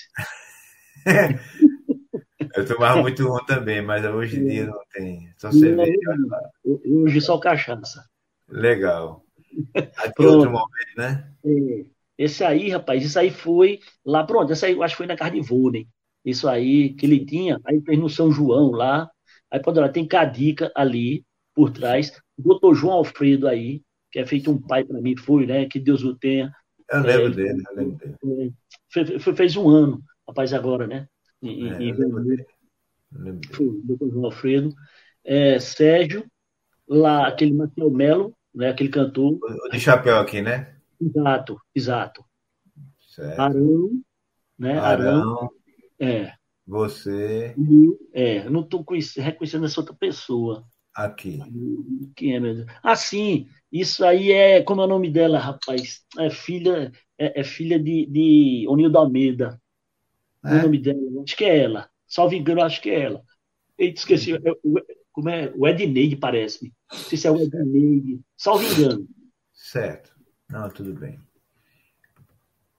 Eu 2.57 2.67
tomava 2.67 3.03
muito 3.03 3.25
rum 3.29 3.45
também, 3.47 3.83
mas 3.83 4.05
hoje 4.05 4.41
em 4.41 4.47
dia 4.47 4.67
não 4.67 4.81
tem. 4.93 5.33
Só 5.37 5.53
cerveja. 5.53 5.93
Hoje 6.65 7.21
só 7.21 7.39
cachaça. 7.39 8.05
Legal. 8.49 9.23
Aqui 9.75 10.13
Pronto. 10.15 10.39
outro 10.39 10.51
momento, 10.51 10.97
né? 10.97 11.31
É. 11.45 11.96
Esse 12.19 12.43
aí, 12.45 12.71
rapaz, 12.71 13.05
isso 13.05 13.19
aí 13.19 13.31
foi 13.31 13.81
lá, 14.05 14.25
pronto, 14.25 14.53
esse 14.53 14.65
aí 14.65 14.73
eu 14.73 14.83
acho 14.83 14.95
que 14.95 14.99
foi 14.99 15.07
na 15.07 15.17
Carnivore, 15.17 15.87
isso 16.25 16.49
aí 16.49 16.95
que 16.95 17.05
ele 17.05 17.25
tinha, 17.25 17.61
aí 17.65 17.81
fez 17.83 17.99
no 17.99 18.09
São 18.09 18.33
João 18.33 18.71
lá, 18.71 19.09
aí 19.51 19.61
pode 19.61 19.79
lá, 19.79 19.89
tem 19.89 20.07
Cadica 20.07 20.73
ali 20.75 21.25
por 21.55 21.71
trás, 21.71 22.13
doutor 22.39 22.75
João 22.75 22.95
Alfredo 22.95 23.47
aí, 23.47 23.83
que 24.11 24.19
é 24.19 24.27
feito 24.27 24.51
um 24.51 24.61
pai 24.61 24.85
para 24.85 25.01
mim, 25.01 25.17
foi, 25.17 25.47
né, 25.47 25.67
que 25.67 25.79
Deus 25.79 26.03
o 26.03 26.17
tenha. 26.17 26.53
Eu 26.91 27.01
lembro 27.01 27.27
é, 27.27 27.31
dele, 27.31 27.63
eu 27.69 27.77
lembro 27.77 27.97
dele. 27.97 28.55
Fez, 28.91 29.25
fez 29.37 29.57
um 29.57 29.69
ano, 29.69 30.03
rapaz, 30.27 30.55
agora, 30.55 30.87
né? 30.87 31.07
E, 31.43 31.69
é, 31.69 31.79
dele. 31.79 32.47
Foi, 33.53 33.81
doutor 33.85 34.11
João 34.11 34.25
Alfredo. 34.27 34.75
É, 35.25 35.59
Sérgio, 35.59 36.25
lá, 36.89 37.27
aquele 37.27 37.53
Matheus 37.53 37.93
Melo, 37.93 38.37
né, 38.55 38.71
aquele 38.71 38.89
cantor. 38.89 39.39
O 39.43 39.69
de 39.69 39.81
chapéu 39.81 40.19
aqui, 40.19 40.41
né? 40.41 40.76
Exato, 41.01 41.61
exato. 41.75 42.25
Certo. 43.01 43.41
Arão, 43.41 43.91
né? 44.59 44.79
Arão. 44.79 45.37
Arão 45.37 45.51
é. 45.99 46.33
Você. 46.67 47.55
É, 48.13 48.47
eu 48.47 48.51
não 48.51 48.63
estou 48.63 48.85
reconhecendo 49.17 49.65
essa 49.65 49.81
outra 49.81 49.95
pessoa. 49.95 50.67
Aqui. 50.95 51.39
Quem 52.17 52.37
é, 52.37 52.41
Deus? 52.41 52.67
Ah, 52.83 52.97
sim, 52.97 53.49
isso 53.71 54.05
aí 54.05 54.33
é. 54.33 54.63
Como 54.63 54.81
é 54.81 54.85
o 54.85 54.89
nome 54.89 55.11
dela, 55.11 55.39
rapaz? 55.39 56.03
É 56.19 56.31
filha, 56.31 56.91
é, 57.19 57.41
é 57.41 57.45
filha 57.45 57.79
de, 57.79 58.07
de 58.07 58.67
Onildo 58.69 58.99
Almeida. 58.99 59.61
É? 60.45 60.55
O 60.55 60.63
nome 60.63 60.79
dela, 60.79 61.01
acho 61.23 61.37
que 61.37 61.45
é 61.45 61.59
ela. 61.59 61.91
Salvo 62.07 62.35
engano, 62.35 62.63
acho 62.63 62.81
que 62.81 62.91
é 62.91 63.01
ela. 63.01 63.23
Eita, 63.79 64.01
esqueci. 64.01 64.35
É, 64.35 64.39
como 65.13 65.29
é? 65.29 65.53
O 65.55 65.69
Edneide, 65.69 66.17
parece-me. 66.17 66.73
Não 66.91 66.99
sei 66.99 67.19
se 67.19 67.27
é 67.27 67.31
o 67.31 67.41
Edneide. 67.41 68.21
Salvo 68.37 68.65
engano. 68.65 69.07
Certo. 69.53 70.16
Não, 70.49 70.69
tudo 70.71 70.95
bem. 70.95 71.19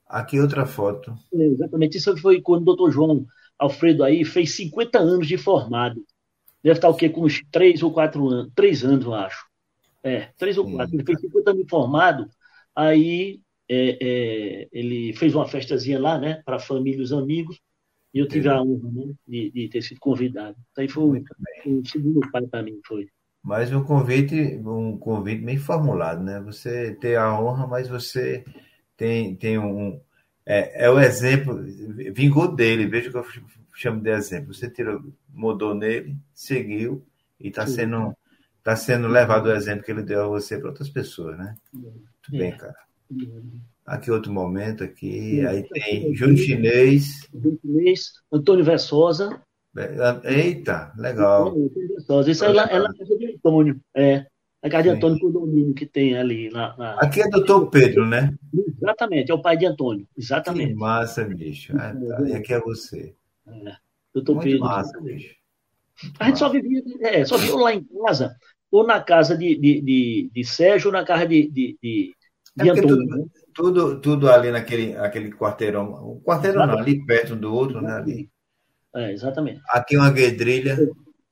Aqui 0.07 0.39
outra 0.39 0.65
foto. 0.65 1.13
É, 1.33 1.43
exatamente. 1.43 1.97
Isso 1.97 2.15
foi 2.17 2.41
quando 2.41 2.61
o 2.61 2.65
doutor 2.65 2.91
João 2.91 3.25
Alfredo 3.59 4.03
aí 4.03 4.23
fez 4.23 4.55
50 4.55 4.99
anos 4.99 5.27
de 5.27 5.37
formado. 5.37 6.05
Deve 6.63 6.77
estar 6.77 6.89
o 6.89 6.95
quê? 6.95 7.09
Com 7.09 7.25
uns 7.25 7.43
3 7.51 7.83
ou 7.83 7.91
4 7.91 8.27
anos. 8.27 8.51
3 8.55 8.83
anos, 8.85 9.05
eu 9.05 9.13
acho. 9.13 9.45
É, 10.03 10.31
3 10.37 10.57
ou 10.57 10.71
4. 10.71 10.95
Ele 10.95 11.03
fez 11.03 11.19
50 11.19 11.49
anos 11.51 11.63
de 11.63 11.69
formado. 11.69 12.29
Aí 12.75 13.41
é, 13.69 13.97
é, 14.01 14.67
ele 14.71 15.13
fez 15.13 15.35
uma 15.35 15.47
festazinha 15.47 15.99
lá, 15.99 16.17
né? 16.17 16.41
Para 16.45 16.55
a 16.55 16.59
família 16.59 16.99
e 16.99 17.03
os 17.03 17.11
amigos. 17.11 17.59
E 18.13 18.19
eu 18.19 18.27
tive 18.27 18.47
a 18.47 18.61
honra 18.61 18.89
né, 18.91 19.13
de, 19.27 19.51
de, 19.51 19.69
ter 19.69 19.81
sido 19.81 19.99
convidado. 19.99 20.57
Então, 20.71 20.81
aí 20.81 20.87
foi 20.89 21.03
um, 21.03 21.23
um 21.67 21.85
segundo 21.85 22.21
pai 22.31 22.47
para 22.47 22.63
mim, 22.63 22.79
foi. 22.85 23.07
Mas 23.47 23.71
um 23.71 23.81
convite, 23.81 24.35
um 24.57 24.97
convite 24.97 25.41
bem 25.41 25.57
formulado, 25.57 26.21
né? 26.21 26.37
Você 26.41 26.93
tem 26.95 27.15
a 27.15 27.39
honra, 27.39 27.65
mas 27.65 27.87
você 27.87 28.43
tem, 28.97 29.37
tem 29.37 29.57
um. 29.57 30.01
É, 30.45 30.83
é 30.83 30.89
o 30.89 30.99
exemplo, 30.99 31.63
vingou 32.13 32.53
dele, 32.53 32.87
veja 32.87 33.07
o 33.07 33.11
que 33.13 33.17
eu 33.17 33.25
chamo 33.73 34.01
de 34.01 34.09
exemplo. 34.09 34.53
Você 34.53 34.69
tirou, 34.69 35.01
mudou 35.29 35.73
nele, 35.73 36.17
seguiu 36.33 37.05
e 37.39 37.47
está 37.47 37.65
sendo, 37.65 38.13
tá 38.61 38.75
sendo 38.75 39.07
levado 39.07 39.45
o 39.45 39.53
exemplo 39.53 39.85
que 39.85 39.91
ele 39.91 40.03
deu 40.03 40.25
a 40.25 40.27
você 40.27 40.57
para 40.57 40.67
outras 40.67 40.89
pessoas, 40.89 41.37
né? 41.37 41.55
Muito 41.73 41.95
é. 42.33 42.37
bem, 42.37 42.51
cara. 42.51 42.75
Aqui 43.85 44.11
outro 44.11 44.29
momento 44.29 44.83
aqui, 44.83 45.39
aí 45.47 45.63
tem 45.69 46.13
Júnior 46.13 46.37
Chinês. 46.37 47.25
Júnior 47.33 47.59
Chinês, 47.61 48.11
Antônio 48.29 48.65
Versosa. 48.65 49.41
Eita, 50.23 50.91
legal. 50.97 51.53
Isso 52.27 52.45
aí 52.45 52.51
ela, 52.51 52.63
ela 52.63 52.89
é 52.99 53.15
de 53.17 53.35
Antônio. 53.35 53.79
É. 53.95 54.25
A 54.61 54.69
casa 54.69 54.83
de 54.83 54.89
Antônio 54.89 55.19
Condomínio 55.19 55.73
que 55.73 55.85
tem 55.85 56.17
ali. 56.17 56.49
Na, 56.49 56.75
na... 56.77 56.93
Aqui 56.95 57.21
é 57.21 57.29
doutor 57.29 57.69
Pedro, 57.69 58.05
né? 58.05 58.33
Exatamente, 58.81 59.31
é 59.31 59.33
o 59.33 59.41
pai 59.41 59.55
de 59.55 59.65
Antônio. 59.65 60.07
Exatamente. 60.17 60.73
Que 60.73 60.79
massa, 60.79 61.23
bicho. 61.23 61.73
Ah, 61.77 61.93
tá. 61.93 62.27
E 62.27 62.33
aqui 62.33 62.53
é 62.53 62.59
você. 62.59 63.13
É. 63.47 63.75
Doutor 64.13 64.35
Muito 64.35 64.45
Pedro. 64.47 64.65
massa, 64.65 64.99
bicho. 64.99 65.35
A 66.19 66.25
gente 66.25 66.39
só 66.39 66.49
vivia, 66.49 66.83
é, 67.01 67.23
só 67.25 67.37
vivia 67.37 67.55
lá 67.55 67.73
em 67.73 67.83
casa, 67.83 68.35
ou 68.71 68.85
na 68.85 69.01
casa 69.01 69.37
de, 69.37 69.55
de, 69.55 69.81
de, 69.81 70.31
de 70.33 70.43
Sérgio, 70.43 70.87
ou 70.87 70.93
na 70.93 71.03
casa 71.05 71.27
de, 71.27 71.49
de, 71.49 71.77
de, 71.81 72.15
de 72.55 72.69
É 72.69 72.71
Antônio. 72.71 72.87
tudo, 72.97 73.05
né? 73.05 73.25
tudo, 73.53 74.01
tudo 74.01 74.29
ali 74.29 74.51
naquele 74.51 74.95
aquele 74.95 75.31
quarteirão. 75.31 75.91
O 75.93 76.21
quarteirão 76.21 76.65
não, 76.65 76.77
ali 76.77 77.05
perto 77.05 77.35
do 77.35 77.53
outro, 77.53 77.81
né? 77.81 77.93
Ali. 77.93 78.29
É, 78.97 79.11
exatamente. 79.13 79.61
Aqui 79.69 79.95
uma 79.95 80.09
guedrilha. 80.11 80.77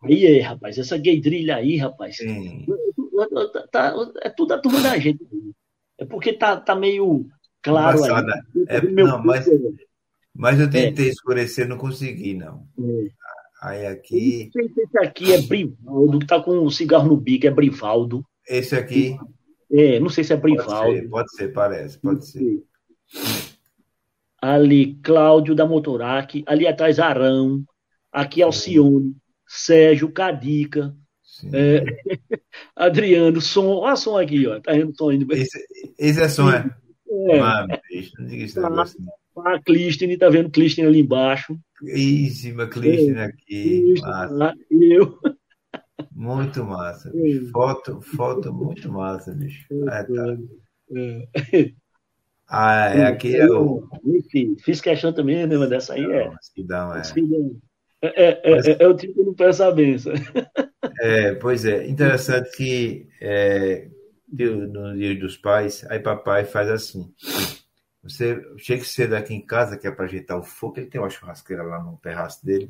Aí 0.04 0.26
é, 0.26 0.42
rapaz, 0.42 0.78
essa 0.78 0.98
gueidrilha 0.98 1.56
aí, 1.56 1.78
rapaz, 1.78 2.18
Sim. 2.18 2.66
tá- 3.52 3.68
tá- 3.72 3.96
é 4.22 4.30
tudo 4.30 4.54
a 4.54 4.60
turma 4.60 4.82
da 4.82 4.98
gente. 5.00 5.20
É 5.98 6.06
porque 6.06 6.34
tá, 6.34 6.58
tá 6.58 6.76
meio 6.76 7.26
claro 7.64 7.98
aí. 8.04 8.10
Embaçada. 8.12 8.34
É, 8.68 8.82
não, 8.82 9.24
mas, 9.24 9.46
mas 10.34 10.60
eu 10.60 10.70
tentei 10.70 11.08
escurecer, 11.10 11.68
não 11.68 11.78
consegui, 11.78 12.34
não. 12.36 12.68
é- 12.80 13.08
Aí 13.64 13.82
é. 13.84 13.88
aqui, 13.88 14.52
esse 14.56 14.98
aqui 15.00 15.34
é 15.34 15.42
Brivaldo, 15.42 16.20
que 16.20 16.28
tá 16.28 16.40
com 16.40 16.60
um 16.60 16.70
cigarro 16.70 17.08
no 17.08 17.18
bico, 17.18 17.48
é 17.48 17.52
Brivaldo. 17.52 18.24
esse 18.48 18.76
aqui, 18.76 19.18
É, 19.72 20.00
não 20.00 20.10
sei 20.10 20.24
se 20.24 20.34
é 20.34 20.38
pode 20.38 20.56
Brivaldo. 20.56 20.92
ser, 21.00 21.10
pode 21.10 21.32
ser, 21.36 21.48
parece, 21.54 21.98
pode 22.00 22.28
ser. 22.28 22.64
Ali, 24.54 24.96
Cláudio 25.02 25.56
da 25.56 25.66
Motorac, 25.66 26.44
ali 26.46 26.68
atrás 26.68 27.00
Arão, 27.00 27.64
aqui 28.12 28.42
Alcione, 28.42 29.16
Sérgio, 29.48 30.12
Cadica, 30.12 30.96
é, 31.54 31.84
Adriano, 32.76 33.42
som, 33.42 33.68
olha 33.68 33.96
som 33.96 34.18
aqui, 34.18 34.46
ó, 34.48 34.60
tá 34.60 34.76
indo 34.76 34.96
som 34.96 35.12
indo. 35.12 35.34
Esse, 35.34 35.60
esse 35.98 36.22
é 36.22 36.30
som, 36.30 36.50
é? 36.50 36.70
É, 37.30 37.40
Ah, 37.40 37.66
bicho, 37.90 38.12
não 38.20 38.28
diga 38.28 38.44
esse 38.46 38.60
negócio, 38.60 39.00
não. 39.36 39.46
a 39.46 39.62
Clistine, 39.62 40.18
tá 40.18 40.30
vendo 40.30 40.50
Clistine 40.52 40.88
ali 40.88 41.00
embaixo. 41.00 41.58
Ih, 41.84 42.30
Clistina 42.72 43.26
aqui, 43.26 43.82
Clistine 43.82 44.02
massa. 44.02 44.56
e 44.72 44.94
eu. 44.94 45.20
Muito 46.12 46.64
massa, 46.64 47.12
bicho. 47.12 47.52
Foto, 47.52 48.02
foto 48.02 48.54
muito 48.54 48.92
massa, 48.92 49.34
bicho. 49.34 49.66
Ah, 49.90 50.04
tá. 50.04 50.38
É. 52.46 52.56
Ah, 52.56 52.92
é, 52.96 53.06
aqui 53.06 53.36
é 53.36 53.46
o. 53.48 53.88
Enfim, 54.04 54.56
fiz 54.60 54.80
questão 54.80 55.12
também, 55.12 55.46
né, 55.46 55.58
mas 55.58 55.70
dessa 55.70 55.94
aí 55.94 56.06
é. 56.06 56.32
Cidão, 56.42 56.96
é. 56.96 57.02
É, 58.02 58.24
é, 58.24 58.42
é, 58.44 58.78
é 58.80 58.88
o 58.88 58.96
tipo 58.96 59.14
que 59.14 59.24
não 59.24 59.34
peça 59.34 59.68
a 59.68 59.72
benção. 59.72 60.14
É, 61.02 61.34
pois 61.34 61.66
é, 61.66 61.88
interessante 61.88 62.56
que 62.56 63.08
é, 63.20 63.88
no 64.32 64.96
dia 64.96 65.20
dos 65.20 65.38
pais, 65.38 65.86
aí 65.90 66.00
papai 66.00 66.46
faz 66.46 66.70
assim. 66.70 67.12
Você 68.04 68.40
chega 68.58 68.84
cedo 68.84 69.16
aqui 69.16 69.34
em 69.34 69.44
casa, 69.44 69.78
que 69.78 69.88
é 69.88 69.92
para 69.92 70.06
ajeitar 70.06 70.38
o 70.38 70.44
fogo, 70.44 70.76
ele 70.78 70.86
tem 70.86 71.02
uma 71.02 71.10
churrasqueira 71.10 71.64
lá 71.64 71.84
no 71.84 71.98
terraço 71.98 72.46
dele. 72.46 72.70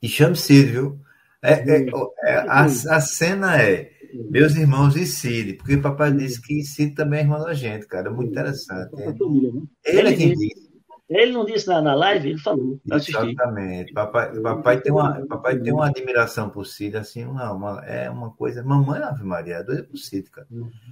E 0.00 0.08
chame 0.08 0.36
Cid, 0.36 0.72
viu? 0.72 1.00
É, 1.42 1.52
é, 1.52 1.86
é, 2.22 2.36
a, 2.48 2.64
a 2.64 3.00
cena 3.00 3.62
é 3.62 3.92
meus 4.30 4.54
irmãos 4.56 4.96
e 4.96 5.06
Cid, 5.06 5.54
porque 5.54 5.76
papai 5.76 6.12
disse 6.12 6.40
que 6.40 6.62
Cid 6.62 6.94
também 6.94 7.20
é 7.20 7.22
irmão 7.22 7.42
da 7.42 7.54
gente, 7.54 7.86
cara. 7.86 8.08
É 8.08 8.10
muito 8.12 8.30
interessante. 8.30 8.94
A 9.02 9.14
família, 9.16 9.52
né? 9.52 9.62
Ele 9.84 10.08
é 10.08 10.14
quem 10.14 10.34
disse, 10.34 10.66
ele 11.08 11.32
não 11.32 11.44
disse 11.44 11.68
na, 11.68 11.80
na 11.80 11.94
live, 11.94 12.30
ele 12.30 12.38
falou. 12.38 12.80
Exatamente. 12.90 13.92
Papai, 13.92 14.40
papai, 14.40 14.80
tem 14.80 14.92
uma, 14.92 15.24
papai 15.26 15.58
tem 15.60 15.72
uma 15.72 15.86
admiração 15.86 16.50
por 16.50 16.66
Cid, 16.66 16.96
assim, 16.96 17.24
uma, 17.24 17.52
uma- 17.52 17.84
é 17.86 18.10
uma 18.10 18.30
coisa. 18.32 18.62
Mamãe, 18.62 19.00
Ave 19.02 19.22
Maria, 19.24 19.56
é 19.56 19.62
doida 19.62 19.84
por 19.84 19.96
Cid, 19.98 20.30
cara. 20.30 20.48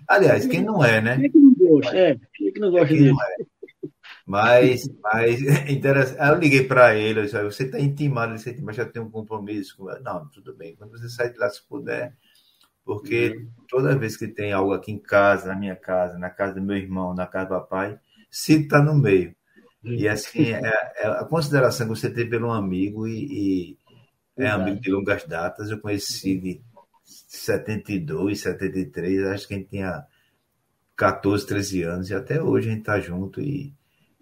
Aliás, 0.08 0.46
quem 0.46 0.62
não 0.62 0.84
é, 0.84 1.00
né? 1.00 1.16
Quem 1.16 1.26
é 1.26 1.28
que 1.30 1.38
não 1.38 1.54
gosta? 1.54 1.96
É, 1.96 2.16
quem 2.34 2.48
é 2.48 2.50
que 2.52 2.60
não 2.60 2.70
gosta 2.70 2.86
Quem 2.88 2.96
dele? 2.98 3.10
não 3.12 3.22
é. 3.22 3.36
Mas, 4.26 4.88
mas 5.02 5.40
interessante. 5.68 6.20
Aí 6.20 6.30
eu 6.30 6.38
liguei 6.38 6.62
para 6.64 6.94
ele, 6.94 7.20
eu 7.20 7.24
disse, 7.24 7.36
"Olha, 7.36 7.50
você 7.50 7.64
está 7.64 7.78
intimado, 7.78 8.32
ele 8.32 8.38
disse, 8.42 8.62
mas 8.62 8.76
já 8.76 8.84
tem 8.86 9.02
um 9.02 9.10
compromisso. 9.10 9.76
com 9.76 9.84
Não, 10.02 10.28
tudo 10.28 10.54
bem. 10.56 10.74
Quando 10.76 10.92
você 10.92 11.08
sai 11.08 11.30
de 11.32 11.38
lá, 11.38 11.48
se 11.50 11.66
puder, 11.68 12.14
porque 12.84 13.46
toda 13.68 13.96
vez 13.96 14.16
que 14.16 14.28
tem 14.28 14.52
algo 14.52 14.72
aqui 14.72 14.92
em 14.92 14.98
casa, 14.98 15.48
na 15.48 15.56
minha 15.58 15.76
casa, 15.76 16.18
na 16.18 16.30
casa 16.30 16.54
do 16.54 16.62
meu 16.62 16.76
irmão, 16.76 17.14
na 17.14 17.26
casa 17.26 17.46
do 17.46 17.60
papai, 17.60 17.98
Cid 18.30 18.64
está 18.64 18.82
no 18.82 18.94
meio. 18.94 19.34
E 19.82 20.08
assim, 20.08 20.52
é, 20.52 20.92
é 20.96 21.06
a 21.06 21.24
consideração 21.24 21.86
que 21.86 21.96
você 21.96 22.10
tem 22.10 22.28
pelo 22.28 22.50
amigo 22.50 23.06
e, 23.06 23.76
e 23.76 23.78
é 24.36 24.48
amigo 24.48 24.80
de 24.80 24.90
longas 24.90 25.24
datas. 25.24 25.70
Eu 25.70 25.78
conheci 25.78 26.38
de 26.38 26.60
72, 27.04 28.40
73, 28.40 29.26
acho 29.26 29.48
que 29.48 29.54
a 29.54 29.56
gente 29.58 29.68
tinha 29.68 30.04
14, 30.96 31.46
13 31.46 31.82
anos, 31.82 32.10
e 32.10 32.14
até 32.14 32.42
hoje 32.42 32.68
a 32.68 32.72
gente 32.72 32.84
tá 32.84 33.00
junto 33.00 33.40
e 33.40 33.74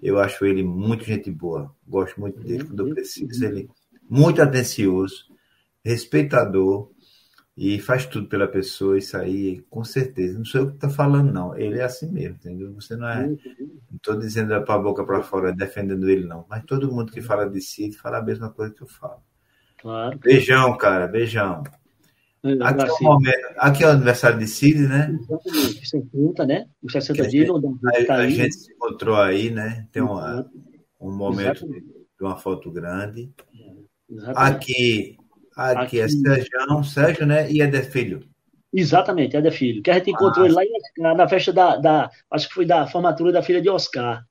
eu 0.02 0.18
acho 0.18 0.44
ele 0.44 0.64
muito 0.64 1.04
gente 1.04 1.30
boa. 1.30 1.72
Gosto 1.86 2.20
muito 2.20 2.40
dele 2.40 2.64
quando 2.64 2.88
eu 2.88 2.94
preciso. 2.94 3.44
Ele 3.44 3.70
muito 4.10 4.42
atencioso, 4.42 5.26
respeitador 5.84 6.90
e 7.56 7.78
faz 7.78 8.06
tudo 8.06 8.28
pela 8.28 8.48
pessoa. 8.48 8.98
Isso 8.98 9.16
aí, 9.16 9.60
com 9.68 9.84
certeza. 9.84 10.38
Não 10.38 10.44
sou 10.44 10.62
eu 10.62 10.70
que 10.72 10.78
tá 10.78 10.88
falando, 10.88 11.32
não. 11.32 11.56
Ele 11.56 11.78
é 11.78 11.84
assim 11.84 12.10
mesmo, 12.10 12.36
entendeu? 12.36 12.72
Você 12.74 12.96
não 12.96 13.08
é. 13.08 13.26
Não 13.28 13.38
estou 13.96 14.18
dizendo 14.18 14.48
para 14.64 14.74
a 14.74 14.78
boca 14.78 15.04
para 15.04 15.22
fora, 15.22 15.52
defendendo 15.52 16.08
ele, 16.08 16.26
não. 16.26 16.46
Mas 16.48 16.64
todo 16.64 16.90
mundo 16.90 17.12
que 17.12 17.20
fala 17.20 17.48
de 17.48 17.60
si 17.60 17.92
fala 17.92 18.18
a 18.18 18.22
mesma 18.22 18.50
coisa 18.50 18.74
que 18.74 18.82
eu 18.82 18.88
falo. 18.88 19.22
Claro. 19.80 20.18
Beijão, 20.18 20.76
cara, 20.76 21.06
beijão. 21.06 21.62
Aqui 22.44 22.82
é, 22.84 22.92
o 22.92 23.04
momento, 23.04 23.38
aqui 23.56 23.84
é 23.84 23.86
o 23.86 23.90
aniversário 23.90 24.38
de 24.40 24.48
Cid, 24.48 24.80
né? 24.88 25.16
Exatamente. 25.20 25.86
60, 25.86 26.46
né? 26.46 26.66
Os 26.82 26.92
60 26.92 27.14
Que 27.14 27.26
a 27.26 27.30
dias, 27.30 27.48
A, 27.50 28.04
tá 28.06 28.14
a 28.14 28.18
aí. 28.18 28.34
gente 28.34 28.54
se 28.56 28.72
encontrou 28.72 29.16
aí, 29.16 29.50
né? 29.50 29.86
Tem 29.92 30.02
uma, 30.02 30.32
Exato. 30.32 30.50
um 31.00 31.12
momento 31.12 31.60
de, 31.60 31.76
Exatamente. 31.76 31.86
de 32.18 32.24
uma 32.24 32.36
foto 32.36 32.68
grande. 32.72 33.32
Exatamente. 34.10 34.54
Aqui, 34.56 35.16
aqui 35.56 36.00
é 36.00 36.04
Aqui. 36.04 36.12
Sérgio, 36.12 36.84
Sérgio, 36.84 37.26
né? 37.26 37.50
E 37.50 37.60
Eder 37.60 37.84
Filho. 37.90 38.20
Exatamente, 38.74 39.36
é 39.36 39.42
da 39.42 39.50
filho. 39.52 39.82
Que 39.82 39.90
a 39.90 39.94
gente 39.94 40.10
encontrou 40.10 40.44
Ah. 40.44 40.48
ele 40.48 40.54
lá 40.54 40.62
Oscar, 40.62 41.16
na 41.16 41.28
festa 41.28 41.52
da, 41.52 41.76
da. 41.76 42.10
Acho 42.30 42.48
que 42.48 42.54
foi 42.54 42.64
da 42.64 42.86
formatura 42.86 43.30
da 43.30 43.42
filha 43.42 43.60
de 43.60 43.68
Oscar. 43.68 44.24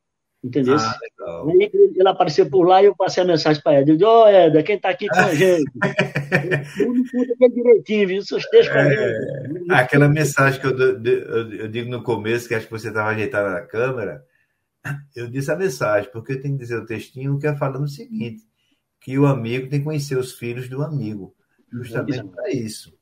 Entendeu? 0.43 0.75
Ah, 0.79 0.97
legal. 0.99 1.47
Aí 1.51 1.69
ele 1.95 2.07
apareceu 2.09 2.49
por 2.49 2.63
lá 2.67 2.81
e 2.81 2.87
eu 2.87 2.95
passei 2.95 3.21
a 3.21 3.25
mensagem 3.27 3.61
para 3.61 3.79
ele. 3.79 3.91
Eu 3.91 3.95
disse, 3.97 4.05
ô 4.09 4.25
Éder, 4.27 4.63
quem 4.65 4.79
tá 4.79 4.89
aqui 4.89 5.07
com 5.07 5.19
a 5.19 5.29
gente? 5.35 5.63
Não 5.75 7.03
conta 7.11 7.33
aquele 7.33 7.53
direitinho, 7.53 8.07
viu? 8.07 8.21
Seus 8.23 8.43
textos 8.47 8.69
pra 8.73 8.85
mim. 8.89 8.95
Ah, 9.69 9.79
Aquela 9.81 10.09
mensagem 10.09 10.59
que 10.59 10.65
eu, 10.65 10.75
eu- 10.77 11.53
eu 11.53 11.67
digo 11.67 11.91
no 11.91 12.01
começo, 12.01 12.47
que 12.47 12.55
acho 12.55 12.65
que 12.65 12.71
você 12.71 12.87
estava 12.87 13.09
ajeitado 13.09 13.51
na 13.51 13.61
câmera, 13.61 14.23
eu 15.15 15.27
disse 15.29 15.51
a 15.51 15.55
mensagem, 15.55 16.09
porque 16.11 16.33
eu 16.33 16.41
tenho 16.41 16.55
que 16.55 16.63
dizer 16.63 16.77
o 16.77 16.85
textinho 16.87 17.37
que 17.37 17.45
é 17.45 17.55
falando 17.55 17.83
o 17.83 17.87
seguinte, 17.87 18.41
que 19.01 19.19
o 19.19 19.27
amigo 19.27 19.69
tem 19.69 19.79
que 19.81 19.85
conhecer 19.85 20.17
os 20.17 20.33
filhos 20.33 20.69
do 20.69 20.83
amigo, 20.83 21.35
justamente 21.71 22.29
para 22.29 22.51
isso. 22.51 22.93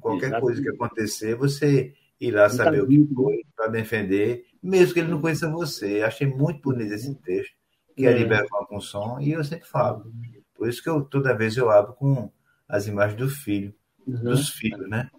Qualquer 0.00 0.28
Exatamente. 0.28 0.40
coisa 0.40 0.62
que 0.62 0.70
acontecer, 0.70 1.36
você 1.36 1.94
ir 2.20 2.32
lá 2.32 2.48
saber 2.50 2.82
o 2.82 2.88
que 2.88 3.00
foi, 3.14 3.42
para 3.56 3.68
defender, 3.68 4.46
mesmo 4.62 4.94
que 4.94 5.00
ele 5.00 5.10
não 5.10 5.20
conheça 5.20 5.50
você. 5.50 6.02
Achei 6.02 6.26
muito 6.26 6.62
bonito 6.62 6.92
esse 6.94 7.14
texto, 7.16 7.54
que 7.96 8.06
é 8.06 8.10
É. 8.10 8.14
liberar 8.14 8.46
com 8.68 8.80
som, 8.80 9.20
e 9.20 9.32
eu 9.32 9.44
sempre 9.44 9.68
falo. 9.68 10.12
Por 10.54 10.68
isso 10.68 10.82
que 10.82 10.88
eu, 10.88 11.02
toda 11.04 11.36
vez 11.36 11.56
eu 11.56 11.70
abro 11.70 11.94
com 11.94 12.30
as 12.68 12.86
imagens 12.86 13.18
do 13.18 13.28
filho, 13.28 13.74
Uhum, 14.06 14.22
dos 14.28 14.50
filhos, 14.50 14.88
né? 14.88 15.10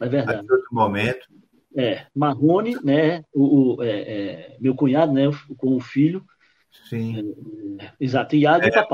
é 0.00 0.08
verdade. 0.08 0.40
Aqui 0.40 0.52
outro 0.52 0.68
momento, 0.74 1.28
É, 1.76 2.06
Marrone, 2.14 2.76
né? 2.82 3.22
O, 3.32 3.76
o- 3.76 3.82
é, 3.82 4.54
é, 4.54 4.58
meu 4.60 4.74
cunhado, 4.74 5.12
né? 5.12 5.22
Com 5.56 5.76
o 5.76 5.80
filho. 5.80 6.24
Sim. 6.88 7.34
Exato, 8.00 8.36
Iago 8.36 8.64
e 8.64 8.68
É, 8.68 8.78
aí 8.78 8.86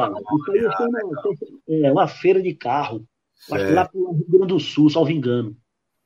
foi 0.76 0.86
uma, 0.86 1.86
é, 1.86 1.92
uma 1.92 2.08
feira 2.08 2.42
de 2.42 2.54
carro. 2.54 3.06
Acho 3.50 3.66
que 3.66 3.72
lá 3.72 3.86
pro 3.86 4.12
Rio 4.12 4.26
Grande 4.28 4.46
do 4.48 4.60
Sul, 4.60 4.88
salvo 4.90 5.10
engano. 5.10 5.56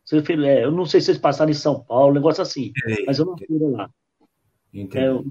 Você 0.05 0.23
fez- 0.23 0.41
é, 0.41 0.65
eu 0.65 0.71
não 0.73 0.87
sei 0.87 1.01
se 1.01 1.07
vocês 1.07 1.19
passaram 1.19 1.51
em 1.51 1.55
São 1.55 1.83
Paulo, 1.85 2.11
um 2.11 2.15
negócio 2.15 2.43
assim. 2.43 2.73
Entendi, 2.77 3.05
Mas 3.07 3.19
é 3.19 3.23
uma 3.23 3.37
feira 3.37 3.69
lá. 3.69 3.91
entendi. 4.73 5.05
É, 5.05 5.09
eu 5.09 5.25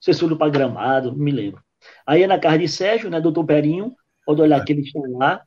se 0.00 0.14
foi 0.14 0.36
para 0.36 0.50
Gramado, 0.50 1.12
não 1.12 1.18
me 1.18 1.30
lembro. 1.30 1.62
Aí 2.06 2.22
é 2.22 2.26
na 2.26 2.38
casa 2.38 2.58
de 2.58 2.68
Sérgio, 2.68 3.10
né? 3.10 3.20
Doutor 3.20 3.44
Perinho. 3.44 3.94
Pode 4.24 4.40
olhar 4.40 4.64
que 4.64 4.72
ele 4.72 4.82
está 4.82 5.00
lá. 5.08 5.42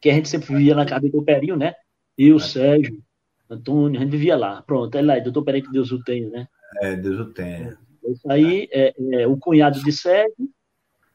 Que 0.00 0.10
a 0.10 0.14
gente 0.14 0.28
sempre 0.28 0.54
vivia 0.54 0.74
na 0.74 0.84
casa 0.84 1.00
do 1.02 1.10
doutor 1.10 1.24
Perinho, 1.24 1.56
né? 1.56 1.74
Eu, 2.16 2.38
Sérgio, 2.38 3.02
Antônio, 3.48 3.98
a 4.00 4.04
gente 4.04 4.12
vivia 4.12 4.36
lá. 4.36 4.62
Pronto, 4.62 4.96
é 4.96 5.02
lá, 5.02 5.18
doutor 5.18 5.42
Perinho, 5.42 5.64
que 5.64 5.72
Deus 5.72 5.90
o 5.92 6.02
tenha, 6.02 6.28
né? 6.28 6.46
É, 6.82 6.96
Deus 6.96 7.18
o 7.20 7.32
tenha. 7.32 7.78
Isso 8.08 8.30
aí 8.30 8.68
é, 8.72 8.94
é 9.22 9.26
o 9.26 9.36
cunhado 9.36 9.82
de 9.82 9.92
Sérgio, 9.92 10.34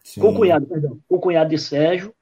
Sim, 0.03 0.21
com 0.21 0.29
o 0.29 0.35
cunhado, 0.35 0.67
perdão, 0.67 0.99
com 1.07 1.15
o 1.15 1.19
cunhado 1.19 1.49
de 1.49 1.57
Sérgio, 1.57 2.13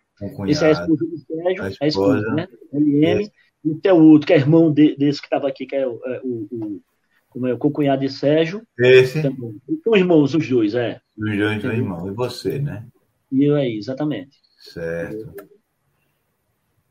esse 0.47 0.63
é 0.63 0.69
a 0.69 0.71
esposa 0.71 1.05
de 1.07 1.17
Sérgio, 1.19 1.63
A 1.63 1.67
a 1.81 1.87
esposa, 1.87 1.87
esposa. 1.87 2.33
né? 2.33 2.47
LM, 2.73 3.31
e 3.65 3.75
tem 3.75 3.91
o 3.91 4.03
outro, 4.03 4.27
que 4.27 4.33
é 4.33 4.37
irmão 4.37 4.71
de- 4.73 4.95
desse 4.95 5.19
que 5.21 5.27
estava 5.27 5.47
aqui, 5.47 5.65
que 5.65 5.75
é 5.75 5.87
o, 5.87 5.99
é 6.05 6.21
o, 6.23 6.47
o- 6.51 6.81
como 7.29 7.47
é, 7.47 7.53
o 7.53 7.57
cunhado 7.57 8.01
de 8.01 8.09
Sérgio, 8.09 8.61
Esse, 8.79 9.21
também. 9.21 9.59
São 9.83 9.95
irmãos, 9.95 10.33
os 10.35 10.47
dois, 10.47 10.75
é. 10.75 10.99
os 11.17 11.37
dois 11.37 11.61
do 11.61 11.71
irmão. 11.71 12.07
E 12.07 12.11
você, 12.11 12.59
né? 12.59 12.85
E 13.31 13.43
eu 13.49 13.55
aí, 13.55 13.77
exatamente. 13.77 14.37
Certo. 14.59 15.33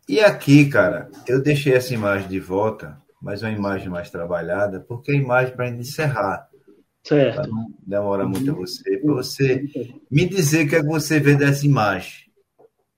E 0.08 0.20
aqui, 0.20 0.68
cara, 0.68 1.10
eu 1.26 1.42
deixei 1.42 1.74
essa 1.74 1.94
imagem 1.94 2.28
de 2.28 2.38
volta, 2.38 3.00
mas 3.20 3.42
uma 3.42 3.50
imagem 3.50 3.88
mais 3.88 4.10
trabalhada, 4.10 4.80
porque 4.80 5.12
a 5.12 5.14
imagem 5.16 5.54
para 5.56 5.68
encerrar. 5.70 6.48
Certo. 7.02 7.48
Não 7.48 7.74
demorar 7.84 8.26
muito 8.26 8.50
a 8.50 8.54
você, 8.54 8.98
para 8.98 9.12
você 9.12 9.64
me 10.10 10.28
dizer 10.28 10.66
o 10.66 10.68
que 10.68 10.76
é 10.76 10.80
que 10.80 10.86
você 10.86 11.18
vê 11.18 11.34
dessa 11.34 11.66
imagem 11.66 12.30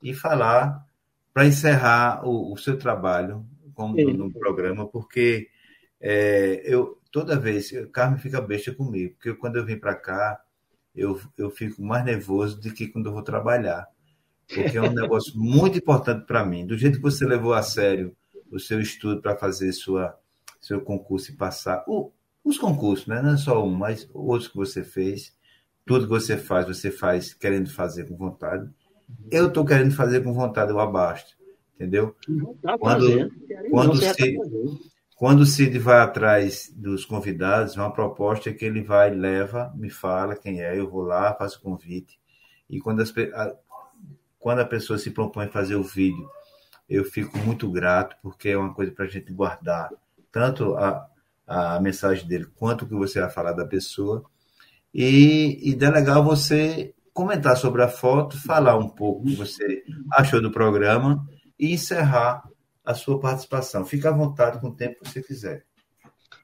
e 0.03 0.13
falar 0.13 0.87
para 1.33 1.47
encerrar 1.47 2.27
o, 2.27 2.53
o, 2.53 2.57
seu 2.57 2.79
trabalho 2.79 3.47
como, 3.75 3.97
no 3.97 4.31
programa, 4.33 4.87
porque 4.87 5.49
é, 6.01 6.63
eu 6.65 7.01
toda 7.15 7.39
vez, 7.39 7.71
o 7.71 7.89
Carmen 7.91 8.19
fica 8.19 8.41
besta 8.41 8.75
comigo, 8.75 9.15
porque 9.15 9.33
quando 9.35 9.55
eu 9.55 9.65
vim 9.65 9.79
para 9.79 9.95
cá, 9.95 10.43
eu, 10.95 11.21
eu 11.39 11.49
fico 11.49 11.81
mais 11.81 12.05
nervoso 12.05 12.61
do 12.61 12.73
que 12.73 12.89
quando 12.89 13.07
eu 13.07 13.13
vou 13.13 13.23
trabalhar. 13.23 13.87
Porque 14.53 14.77
é 14.77 14.83
um 14.83 14.93
negócio 14.93 15.33
muito 15.39 15.79
importante 15.79 16.27
para 16.27 16.45
mim. 16.45 16.67
Do 16.67 16.77
jeito 16.77 16.97
que 16.97 17.03
você 17.03 17.25
levou 17.25 17.55
a 17.55 17.63
sério 17.63 18.17
o 18.51 18.59
seu 18.59 18.81
estudo 18.81 19.23
para 19.23 19.37
fazer 19.37 19.73
sua, 19.73 20.19
seu 20.61 20.81
concurso 20.81 21.31
e 21.31 21.37
passar. 21.37 21.85
O, 21.87 22.11
os 22.45 22.59
concursos, 22.59 23.07
né? 23.07 23.23
não 23.23 23.35
é 23.35 23.37
só 23.37 23.65
um, 23.65 23.75
mas 23.75 24.09
outros 24.13 24.49
que 24.49 24.57
você 24.57 24.85
fez. 24.85 25.33
Tudo 25.87 26.05
que 26.05 26.11
você 26.11 26.37
faz, 26.37 26.67
você 26.67 26.91
faz 26.91 27.33
querendo 27.33 27.71
fazer 27.71 28.09
com 28.09 28.17
vontade. 28.17 28.71
Eu 29.31 29.49
estou 29.49 29.65
querendo 29.65 29.95
fazer 29.95 30.23
com 30.23 30.33
vontade 30.33 30.73
o 30.73 30.79
abasto, 30.79 31.37
entendeu? 31.75 32.17
Tá 32.63 32.79
quando, 32.79 33.31
quando, 33.71 33.97
se, 33.97 34.37
tá 34.37 34.45
quando 35.15 35.41
o 35.41 35.47
Cid 35.47 35.79
vai 35.79 36.01
atrás 36.01 36.73
dos 36.75 37.05
convidados, 37.05 37.77
uma 37.77 37.93
proposta 37.93 38.51
é 38.51 38.53
que 38.53 38.65
ele 38.65 38.83
vai, 38.83 39.11
leva, 39.11 39.73
me 39.77 39.91
fala 39.91 40.37
quem 40.37 40.63
é, 40.63 40.79
eu 40.79 40.91
vou 40.91 41.03
lá, 41.03 41.35
faço 41.35 41.59
o 41.59 41.63
convite. 41.63 42.19
E 42.69 42.81
quando, 42.81 43.01
as, 43.01 43.13
a, 43.35 43.55
quando 44.39 44.61
a 44.61 44.67
pessoa 44.67 44.99
se 44.99 45.11
propõe 45.11 45.47
a 45.47 45.51
fazer 45.51 45.77
o 45.77 45.83
vídeo, 45.83 46.29
eu 46.89 47.05
fico 47.05 47.37
muito 47.39 47.71
grato, 47.71 48.17
porque 48.23 48.51
é 48.51 48.57
uma 48.57 48.73
coisa 48.73 48.91
para 48.91 49.05
a 49.05 49.09
gente 49.09 49.33
guardar, 49.33 49.91
tanto 50.33 50.75
a, 50.77 51.07
a 51.47 51.81
mensagem 51.81 52.27
dele 52.27 52.47
quanto 52.55 52.87
que 52.87 52.95
você 52.95 53.21
vai 53.21 53.31
falar 53.31 53.53
da 53.53 53.67
pessoa. 53.67 54.25
E, 54.93 55.59
e 55.63 55.85
é 55.85 55.91
legal 55.91 56.25
você 56.25 56.95
comentar 57.13 57.57
sobre 57.57 57.83
a 57.83 57.89
foto, 57.89 58.37
falar 58.37 58.77
um 58.77 58.89
pouco 58.89 59.23
o 59.23 59.25
que 59.27 59.37
você 59.37 59.85
achou 60.13 60.41
do 60.41 60.51
programa 60.51 61.25
e 61.59 61.73
encerrar 61.73 62.43
a 62.85 62.95
sua 62.95 63.19
participação. 63.21 63.85
Fique 63.85 64.07
à 64.07 64.11
vontade 64.11 64.61
com 64.61 64.69
o 64.69 64.75
tempo 64.75 65.01
que 65.03 65.09
você 65.09 65.23
quiser. 65.23 65.65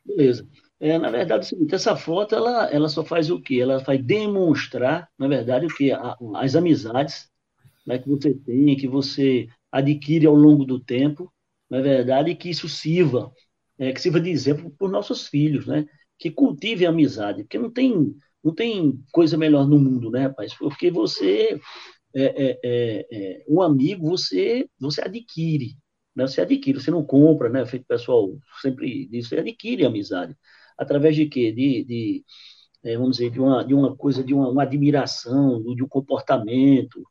Beleza. 0.05 0.46
É, 0.78 0.96
na 0.96 1.11
verdade, 1.11 1.42
é 1.42 1.46
o 1.46 1.48
seguinte, 1.48 1.74
essa 1.74 1.94
foto 1.94 2.34
ela, 2.34 2.70
ela 2.70 2.88
só 2.88 3.05
faz 3.05 3.30
o 3.30 3.38
quê? 3.38 3.59
Ela 3.61 3.78
vai 3.78 3.98
demonstrar, 3.98 5.11
na 5.18 5.28
verdade, 5.28 5.66
o 5.66 5.68
que 5.68 5.92
as 5.92 6.57
amizades 6.57 7.28
né, 7.86 7.98
que 7.98 8.09
você 8.09 8.32
tem, 8.32 8.76
que 8.76 8.88
você 8.88 9.46
adquire 9.70 10.26
ao 10.26 10.34
longo 10.34 10.64
do 10.64 10.80
tempo, 10.80 11.30
na 11.68 11.82
verdade, 11.82 12.34
que 12.34 12.48
isso 12.48 12.66
sirva, 12.66 13.30
é, 13.81 13.93
que 13.93 14.01
sirva 14.01 14.20
de 14.20 14.31
exemplo 14.31 14.70
para 14.78 14.87
os 14.87 14.93
nossos 14.93 15.26
filhos, 15.26 15.66
né? 15.66 15.87
Que 16.18 16.31
cultive 16.31 16.87
a 16.87 16.91
amizade, 16.91 17.43
porque 17.45 17.59
não 17.59 17.70
tem, 17.72 18.14
não 18.45 18.55
tem 18.55 19.03
coisa 19.11 19.39
melhor 19.39 19.66
no 19.66 19.78
mundo, 19.78 20.11
né, 20.11 20.24
rapaz? 20.24 20.55
Porque 20.55 20.91
você, 20.91 21.59
é, 22.14 22.24
é, 22.24 22.61
é, 22.64 23.07
é 23.11 23.45
um 23.49 23.62
amigo, 23.62 24.09
você, 24.11 24.68
você 24.78 25.01
adquire, 25.03 25.76
né? 26.14 26.26
Você 26.26 26.43
adquire, 26.43 26.81
você 26.81 26.91
não 26.91 27.05
compra, 27.05 27.49
né? 27.49 27.64
Feito 27.66 27.87
pessoal 27.87 28.39
sempre 28.62 29.07
diz, 29.09 29.28
você 29.28 29.39
adquire 29.39 29.87
amizade. 29.87 30.37
Através 30.78 31.16
de 31.16 31.26
quê? 31.26 31.53
De, 31.53 31.85
de 31.85 32.24
é, 32.85 32.97
vamos 32.97 33.16
dizer, 33.18 33.31
de 33.31 33.41
uma, 33.41 33.64
de 33.64 33.74
uma 33.74 33.97
coisa, 33.97 34.24
de 34.24 34.35
uma, 34.35 34.49
uma 34.51 34.62
admiração, 34.64 35.62
de 35.74 35.83
um 35.83 35.89
comportamento, 35.89 37.03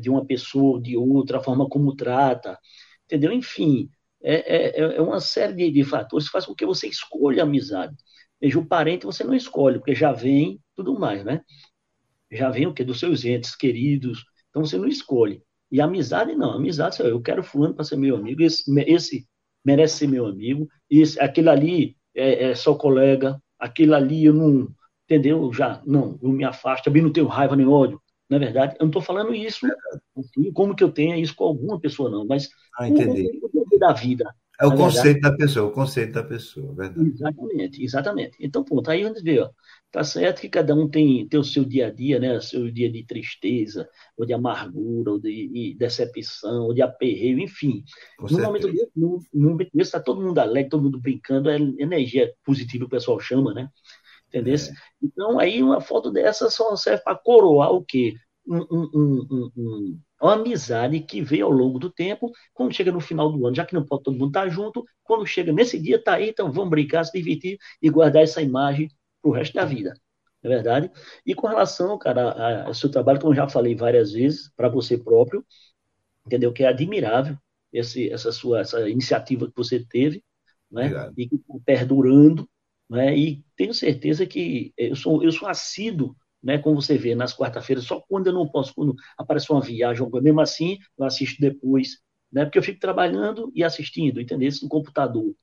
de 0.00 0.10
uma 0.10 0.24
pessoa 0.24 0.80
de 0.80 0.96
outra, 0.96 1.38
a 1.38 1.42
forma 1.42 1.68
como 1.68 1.94
trata, 1.94 2.58
entendeu? 3.04 3.32
Enfim, 3.32 3.90
é, 4.22 4.80
é, 4.80 4.96
é 4.96 5.00
uma 5.00 5.20
série 5.20 5.54
de, 5.54 5.70
de, 5.70 5.84
fatores 5.84 6.26
que 6.26 6.32
faz 6.32 6.46
com 6.46 6.54
que 6.54 6.66
você 6.66 6.86
escolha 6.88 7.42
a 7.42 7.46
amizade. 7.46 7.94
Veja, 8.40 8.58
o 8.58 8.66
parente 8.66 9.06
você 9.06 9.24
não 9.24 9.34
escolhe, 9.34 9.78
porque 9.78 9.94
já 9.94 10.12
vem 10.12 10.60
tudo 10.74 10.98
mais, 10.98 11.24
né? 11.24 11.40
Já 12.30 12.50
vem 12.50 12.66
o 12.66 12.74
quê? 12.74 12.84
Dos 12.84 13.00
seus 13.00 13.24
entes 13.24 13.56
queridos, 13.56 14.24
então 14.48 14.64
você 14.64 14.78
não 14.78 14.88
escolhe. 14.88 15.42
E 15.70 15.80
amizade 15.80 16.34
não, 16.34 16.52
amizade, 16.52 17.00
eu 17.00 17.20
quero 17.22 17.42
fulano 17.42 17.74
para 17.74 17.84
ser 17.84 17.96
meu 17.96 18.16
amigo, 18.16 18.42
esse, 18.42 18.64
esse 18.86 19.26
merece 19.64 19.98
ser 19.98 20.08
meu 20.08 20.26
amigo, 20.26 20.68
esse, 20.88 21.20
aquele 21.20 21.48
ali 21.48 21.96
é, 22.14 22.50
é 22.50 22.54
só 22.54 22.74
colega, 22.74 23.40
aquele 23.58 23.94
ali 23.94 24.24
eu 24.24 24.34
não, 24.34 24.68
entendeu? 25.04 25.52
Já, 25.52 25.82
não, 25.86 26.18
eu 26.22 26.30
me 26.30 26.44
afasto, 26.44 26.84
também 26.84 27.02
não 27.02 27.12
tenho 27.12 27.26
raiva 27.26 27.54
nem 27.56 27.66
ódio, 27.66 28.00
na 28.30 28.36
é 28.36 28.38
verdade, 28.38 28.76
eu 28.76 28.84
não 28.84 28.90
estou 28.90 29.02
falando 29.02 29.34
isso 29.34 29.66
assim, 30.16 30.52
como 30.52 30.74
que 30.74 30.84
eu 30.84 30.92
tenha 30.92 31.18
isso 31.18 31.34
com 31.34 31.44
alguma 31.44 31.80
pessoa, 31.80 32.08
não, 32.08 32.24
mas 32.24 32.48
ah, 32.78 32.88
entendi. 32.88 33.28
o 33.42 33.78
da 33.78 33.92
vida. 33.92 34.32
É 34.60 34.66
o 34.66 34.76
conceito 34.76 35.14
verdade. 35.14 35.36
da 35.36 35.36
pessoa, 35.36 35.68
o 35.68 35.72
conceito 35.72 36.12
da 36.12 36.22
pessoa, 36.22 36.74
verdade. 36.74 37.08
Exatamente, 37.08 37.82
exatamente. 37.82 38.36
Então, 38.40 38.62
pronto, 38.62 38.90
aí 38.90 39.02
a 39.02 39.08
gente 39.08 39.22
vê, 39.22 39.40
ó, 39.40 39.50
Tá 39.92 40.04
certo 40.04 40.40
que 40.40 40.48
cada 40.48 40.72
um 40.72 40.88
tem, 40.88 41.26
tem 41.26 41.40
o 41.40 41.42
seu 41.42 41.64
dia 41.64 41.88
a 41.88 41.90
dia, 41.90 42.20
né? 42.20 42.36
O 42.36 42.40
seu 42.40 42.70
dia 42.70 42.88
de 42.88 43.04
tristeza, 43.04 43.88
ou 44.16 44.24
de 44.24 44.32
amargura, 44.32 45.10
ou 45.10 45.18
de, 45.18 45.48
de 45.48 45.74
decepção, 45.76 46.66
ou 46.66 46.74
de 46.74 46.80
aperreio, 46.80 47.40
enfim. 47.40 47.82
no 48.20 48.38
momento, 48.38 48.68
no 48.94 49.20
momento 49.34 49.70
desse, 49.74 49.88
está 49.88 49.98
todo 49.98 50.22
mundo 50.22 50.38
alegre, 50.38 50.70
todo 50.70 50.84
mundo 50.84 51.00
brincando, 51.00 51.50
é 51.50 51.56
energia 51.56 52.32
positiva, 52.44 52.84
o 52.84 52.88
pessoal 52.88 53.18
chama, 53.18 53.52
né? 53.52 53.68
Entendeu? 54.30 54.54
É. 54.54 54.58
Então, 55.02 55.38
aí 55.40 55.62
uma 55.62 55.80
foto 55.80 56.10
dessa 56.10 56.48
só 56.48 56.74
serve 56.76 57.02
para 57.02 57.18
coroar 57.18 57.72
o 57.72 57.84
quê? 57.84 58.14
Um, 58.46 58.60
um, 58.70 59.50
um, 59.56 60.00
uma 60.22 60.34
amizade 60.34 61.00
que 61.00 61.20
veio 61.20 61.46
ao 61.46 61.52
longo 61.52 61.78
do 61.78 61.90
tempo, 61.90 62.30
quando 62.54 62.72
chega 62.72 62.92
no 62.92 63.00
final 63.00 63.30
do 63.30 63.44
ano, 63.46 63.54
já 63.54 63.66
que 63.66 63.74
não 63.74 63.84
pode 63.84 64.04
todo 64.04 64.16
mundo 64.16 64.28
estar 64.28 64.44
tá 64.44 64.48
junto, 64.48 64.84
quando 65.02 65.26
chega 65.26 65.52
nesse 65.52 65.78
dia, 65.80 66.02
tá 66.02 66.14
aí, 66.14 66.30
então 66.30 66.50
vamos 66.50 66.70
brincar, 66.70 67.04
se 67.04 67.12
divertir 67.12 67.58
e 67.82 67.90
guardar 67.90 68.22
essa 68.22 68.40
imagem 68.40 68.88
para 69.20 69.30
o 69.30 69.34
resto 69.34 69.54
da 69.54 69.64
vida. 69.64 69.94
Não 70.42 70.50
é 70.50 70.54
verdade? 70.54 70.90
E 71.26 71.34
com 71.34 71.46
relação, 71.48 71.98
cara, 71.98 72.64
ao 72.64 72.74
seu 72.74 72.90
trabalho, 72.90 73.20
como 73.20 73.32
eu 73.32 73.36
já 73.36 73.48
falei 73.48 73.74
várias 73.74 74.12
vezes, 74.12 74.50
para 74.56 74.68
você 74.68 74.96
próprio, 74.96 75.44
entendeu? 76.26 76.52
Que 76.52 76.64
é 76.64 76.68
admirável 76.68 77.36
esse, 77.72 78.10
essa 78.10 78.32
sua 78.32 78.60
essa 78.60 78.88
iniciativa 78.88 79.46
que 79.46 79.56
você 79.56 79.84
teve, 79.84 80.24
né? 80.70 80.86
Obrigado. 80.86 81.14
E 81.16 81.28
que 81.28 81.36
está 81.36 81.54
perdurando, 81.64 82.48
né? 82.90 83.16
E 83.16 83.44
tenho 83.56 83.72
certeza 83.72 84.26
que 84.26 84.74
eu 84.76 84.96
sou, 84.96 85.22
eu 85.22 85.30
sou 85.30 85.48
assíduo 85.48 86.16
né, 86.42 86.58
como 86.58 86.80
você 86.80 86.96
vê 86.96 87.14
nas 87.14 87.36
quarta-feiras, 87.36 87.84
só 87.84 88.00
quando 88.00 88.28
eu 88.28 88.32
não 88.32 88.48
posso, 88.48 88.74
quando 88.74 88.94
aparece 89.16 89.50
uma 89.52 89.60
viagem, 89.60 90.08
mesmo 90.22 90.40
assim, 90.40 90.78
eu 90.98 91.04
assisto 91.04 91.40
depois, 91.40 91.98
né, 92.32 92.44
porque 92.44 92.58
eu 92.58 92.62
fico 92.62 92.80
trabalhando 92.80 93.52
e 93.54 93.62
assistindo, 93.62 94.20
entendeu? 94.20 94.50
No 94.62 94.68
computador, 94.68 95.34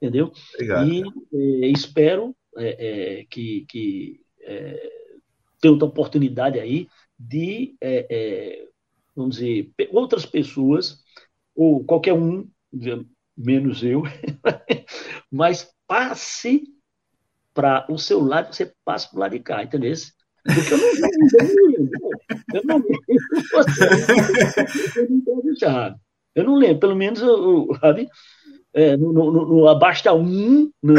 entendeu? 0.00 0.32
Obrigado. 0.54 0.88
E 0.88 1.64
é, 1.64 1.68
espero 1.68 2.34
é, 2.56 3.18
é, 3.18 3.24
que, 3.24 3.66
que 3.68 4.20
é, 4.40 4.88
tem 5.60 5.70
outra 5.70 5.88
oportunidade 5.88 6.60
aí 6.60 6.86
de, 7.18 7.74
vamos 9.16 9.36
dizer, 9.36 9.72
outras 9.90 10.24
pessoas, 10.24 11.02
ou 11.54 11.84
qualquer 11.84 12.12
um, 12.12 12.48
menos 13.36 13.82
eu, 13.82 14.02
mas 15.32 15.74
passe 15.88 16.75
para 17.56 17.86
o 17.88 17.98
seu 17.98 18.20
lado, 18.20 18.54
você 18.54 18.70
passe 18.84 19.08
para 19.08 19.16
o 19.16 19.20
lado 19.20 19.32
de 19.32 19.40
cá, 19.40 19.64
entendeu? 19.64 19.94
Porque 20.44 20.74
eu 20.74 20.78
não 20.78 20.92
lembro, 20.92 21.08
eu 22.52 22.62
não 22.62 22.76
lembro, 22.76 22.98
eu 24.84 24.94
não 25.04 25.56
lembro, 25.56 26.00
eu 26.34 26.44
não 26.44 26.54
lembro, 26.54 26.78
pelo 26.78 26.94
menos, 26.94 27.20
eu, 27.22 27.68
sabe? 27.80 28.08
é, 28.76 28.94
no, 28.94 29.10
no, 29.10 29.32
no, 29.32 29.68
Abasta 29.68 30.12
1, 30.12 30.70
no, 30.82 30.94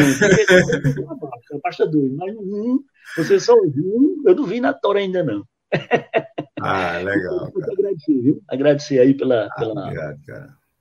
Abasta 1.53 1.85
2, 1.85 2.11
mas 2.15 2.33
no 2.33 2.41
1, 2.41 2.83
você 3.17 3.39
só 3.39 3.53
ouviu, 3.53 4.23
eu 4.25 4.35
não 4.35 4.45
vi 4.45 4.59
na 4.59 4.73
Tora 4.73 4.97
ainda 4.97 5.23
não. 5.23 5.43
Ah, 6.59 6.97
legal. 6.97 7.51
Muito 7.53 7.71
agradecer, 7.71 8.19
viu? 8.19 8.41
Agradecer 8.47 8.99
aí 8.99 9.13
pela, 9.13 9.45
ah, 9.45 9.59
pela 9.59 9.83
obrigado, 9.83 10.19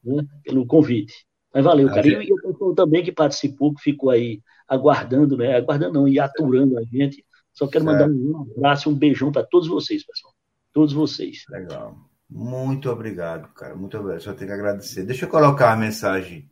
né, 0.02 0.22
pelo 0.42 0.66
convite. 0.66 1.12
Mas 1.52 1.64
valeu, 1.64 1.88
cara. 1.88 2.06
E 2.06 2.32
o 2.32 2.40
pessoal 2.40 2.74
também 2.74 3.04
que 3.04 3.12
participou, 3.12 3.74
que 3.74 3.82
ficou 3.82 4.08
aí 4.08 4.40
aguardando, 4.68 5.36
né? 5.36 5.56
Aguardando 5.56 5.94
não, 5.94 6.08
e 6.08 6.18
aturando 6.18 6.78
a 6.78 6.82
gente. 6.82 7.24
Só 7.52 7.66
quero 7.66 7.84
certo. 7.84 7.98
mandar 7.98 8.12
um 8.12 8.42
abraço, 8.42 8.90
um 8.90 8.94
beijão 8.94 9.32
para 9.32 9.46
todos 9.46 9.68
vocês, 9.68 10.04
pessoal. 10.04 10.34
Todos 10.72 10.92
vocês. 10.92 11.44
Legal. 11.48 11.96
Muito 12.28 12.90
obrigado, 12.90 13.52
cara. 13.54 13.74
Muito 13.74 13.96
obrigado. 13.96 14.20
Só 14.20 14.34
tenho 14.34 14.48
que 14.48 14.54
agradecer. 14.54 15.04
Deixa 15.04 15.24
eu 15.24 15.30
colocar 15.30 15.72
a 15.72 15.76
mensagem 15.76 16.50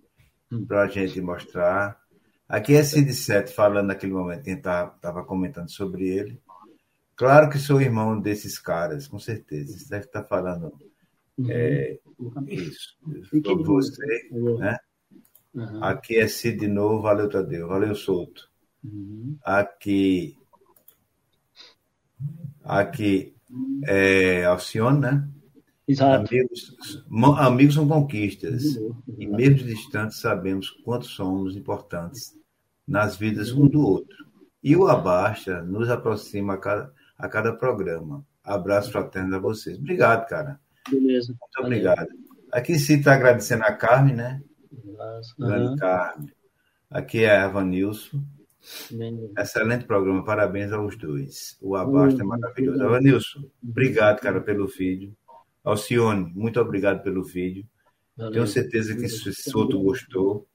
para 0.67 0.83
a 0.83 0.87
gente 0.87 1.21
mostrar. 1.21 1.99
Aqui 2.49 2.75
é 2.75 2.83
Cid 2.83 3.13
Sete 3.13 3.53
falando 3.53 3.89
naquele 3.89 4.13
momento, 4.13 4.45
quem 4.45 4.55
estava 4.55 5.25
comentando 5.25 5.71
sobre 5.71 6.09
ele. 6.09 6.41
Claro 7.17 7.49
que 7.49 7.59
sou 7.59 7.81
irmão 7.81 8.21
desses 8.21 8.59
caras, 8.59 9.07
com 9.07 9.19
certeza. 9.19 9.79
Você 9.79 9.89
deve 9.89 10.07
estar 10.07 10.23
tá 10.23 10.29
falando 10.29 10.73
uhum. 11.39 11.51
é, 11.51 11.99
isso. 12.49 12.97
Sobre 13.45 13.65
você, 13.65 14.29
né? 14.59 14.77
Uhum. 15.55 15.85
Aqui 15.85 16.19
é 16.19 16.27
Cid 16.27 16.59
de 16.59 16.69
novo, 16.69 17.03
valeu 17.03 17.29
Tadeu, 17.29 17.69
valeu 17.69 17.95
Souto. 17.95 18.49
Uhum. 18.83 19.37
Aqui, 19.45 20.37
aqui 22.63 23.35
é 23.87 24.45
Alcione, 24.45 25.01
né? 25.01 25.29
Exato. 25.87 26.29
Amigos, 26.29 26.77
amigos 27.39 27.75
são 27.75 27.87
conquistas. 27.87 28.65
E 29.19 29.27
mesmo 29.27 29.69
distantes, 29.69 30.19
sabemos 30.19 30.71
quanto 30.71 31.07
somos 31.07 31.57
importantes 31.57 32.35
nas 32.87 33.17
vidas 33.17 33.53
um 33.53 33.69
do 33.69 33.81
outro. 33.81 34.17
E 34.63 34.75
o 34.77 34.89
Abaixa 34.89 35.63
nos 35.63 35.91
aproxima 35.91 36.55
a 36.55 36.59
cada, 36.59 36.93
a 37.19 37.29
cada 37.29 37.53
programa. 37.53 38.25
Abraço 38.43 38.91
fraterno 38.91 39.37
a 39.37 39.39
vocês. 39.39 39.79
Obrigado, 39.79 40.27
cara. 40.27 40.59
Beleza. 40.91 41.35
Muito 41.39 41.61
obrigado. 41.61 42.09
Aqui 42.51 42.79
sim 42.79 42.99
está 42.99 43.15
agradecendo 43.15 43.65
a 43.65 43.73
Carmen, 43.73 44.15
né? 44.15 44.43
Grande 45.39 45.69
Uhum. 45.71 45.77
Carmen. 45.77 46.31
Aqui 46.91 47.25
é 47.25 47.37
a 47.37 47.47
Evanilson. 47.47 48.23
Excelente 49.39 49.85
programa, 49.85 50.25
parabéns 50.25 50.73
aos 50.73 50.97
dois. 50.97 51.57
O 51.61 51.77
Abasta 51.77 52.23
é 52.23 52.25
maravilhoso. 52.25 52.83
Evanilson, 52.83 53.45
obrigado, 53.63 54.21
cara, 54.21 54.41
pelo 54.41 54.67
vídeo. 54.67 55.15
Alcione, 55.63 56.33
muito 56.35 56.61
obrigado 56.61 57.03
pelo 57.03 57.23
vídeo. 57.23 57.67
Valeu. 58.17 58.33
Tenho 58.33 58.47
certeza 58.47 58.95
que 58.95 59.05
esse 59.05 59.33
Soto 59.35 59.81
gostou. 59.83 60.47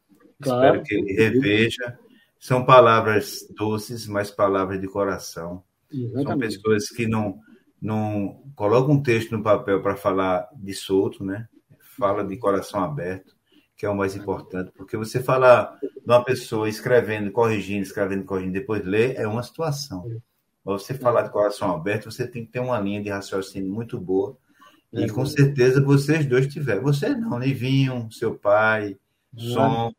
Claro. 0.42 0.78
Espero 0.78 0.84
que 0.84 0.96
ele 0.96 1.14
reveja. 1.14 2.00
São 2.40 2.66
palavras 2.66 3.46
doces, 3.56 4.08
mas 4.08 4.32
palavras 4.32 4.80
de 4.80 4.88
coração. 4.88 5.64
São 5.92 6.00
Exatamente. 6.00 6.56
pessoas 6.56 6.88
que 6.90 7.06
não, 7.06 7.38
não 7.82 8.42
colocam 8.56 8.96
um 8.96 9.04
texto 9.04 9.32
no 9.36 9.44
papel 9.44 9.82
para 9.82 9.98
falar 9.98 10.48
de 10.56 10.74
solto, 10.74 11.24
né? 11.24 11.48
Fala 11.98 12.24
de 12.24 12.38
coração 12.38 12.82
aberto, 12.82 13.36
que 13.80 13.86
é 13.86 13.90
o 13.90 13.96
mais 13.96 14.14
importante, 14.14 14.74
porque 14.76 14.98
você 14.98 15.24
falar 15.24 15.80
de 15.82 16.04
uma 16.06 16.22
pessoa 16.22 16.68
escrevendo, 16.68 17.32
corrigindo, 17.32 17.82
escrevendo, 17.82 18.26
corrigindo, 18.26 18.52
depois 18.52 18.84
ler, 18.84 19.16
é 19.16 19.26
uma 19.26 19.42
situação. 19.42 20.04
Mas 20.66 20.84
você 20.84 20.94
falar 20.94 21.22
de 21.22 21.32
coração 21.32 21.74
aberto, 21.74 22.12
você 22.12 22.28
tem 22.28 22.46
que 22.46 22.52
ter 22.52 22.60
uma 22.60 22.78
linha 22.78 23.02
de 23.02 23.10
raciocínio 23.10 23.72
muito 23.72 23.98
boa. 23.98 24.38
E 24.92 25.08
com 25.10 25.26
certeza 25.26 25.82
vocês 25.82 26.26
dois 26.26 26.48
tiveram. 26.48 26.82
Você 26.82 27.16
não, 27.16 27.40
Livinho, 27.40 28.12
seu 28.12 28.36
pai, 28.36 28.98
som. 29.34 29.94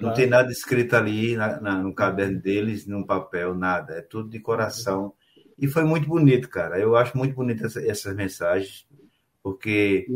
Não 0.00 0.14
tem 0.14 0.28
nada 0.28 0.52
escrito 0.52 0.94
ali 0.94 1.34
na, 1.34 1.60
na, 1.60 1.82
no 1.82 1.92
caderno 1.92 2.40
deles, 2.40 2.86
num 2.86 3.02
papel, 3.02 3.56
nada. 3.56 3.94
É 3.94 4.02
tudo 4.02 4.30
de 4.30 4.38
coração. 4.38 5.12
E 5.58 5.66
foi 5.66 5.82
muito 5.82 6.06
bonito, 6.06 6.48
cara. 6.48 6.78
Eu 6.78 6.94
acho 6.94 7.18
muito 7.18 7.34
bonito 7.34 7.66
essa, 7.66 7.84
essas 7.84 8.14
mensagens, 8.14 8.86
porque 9.42 10.06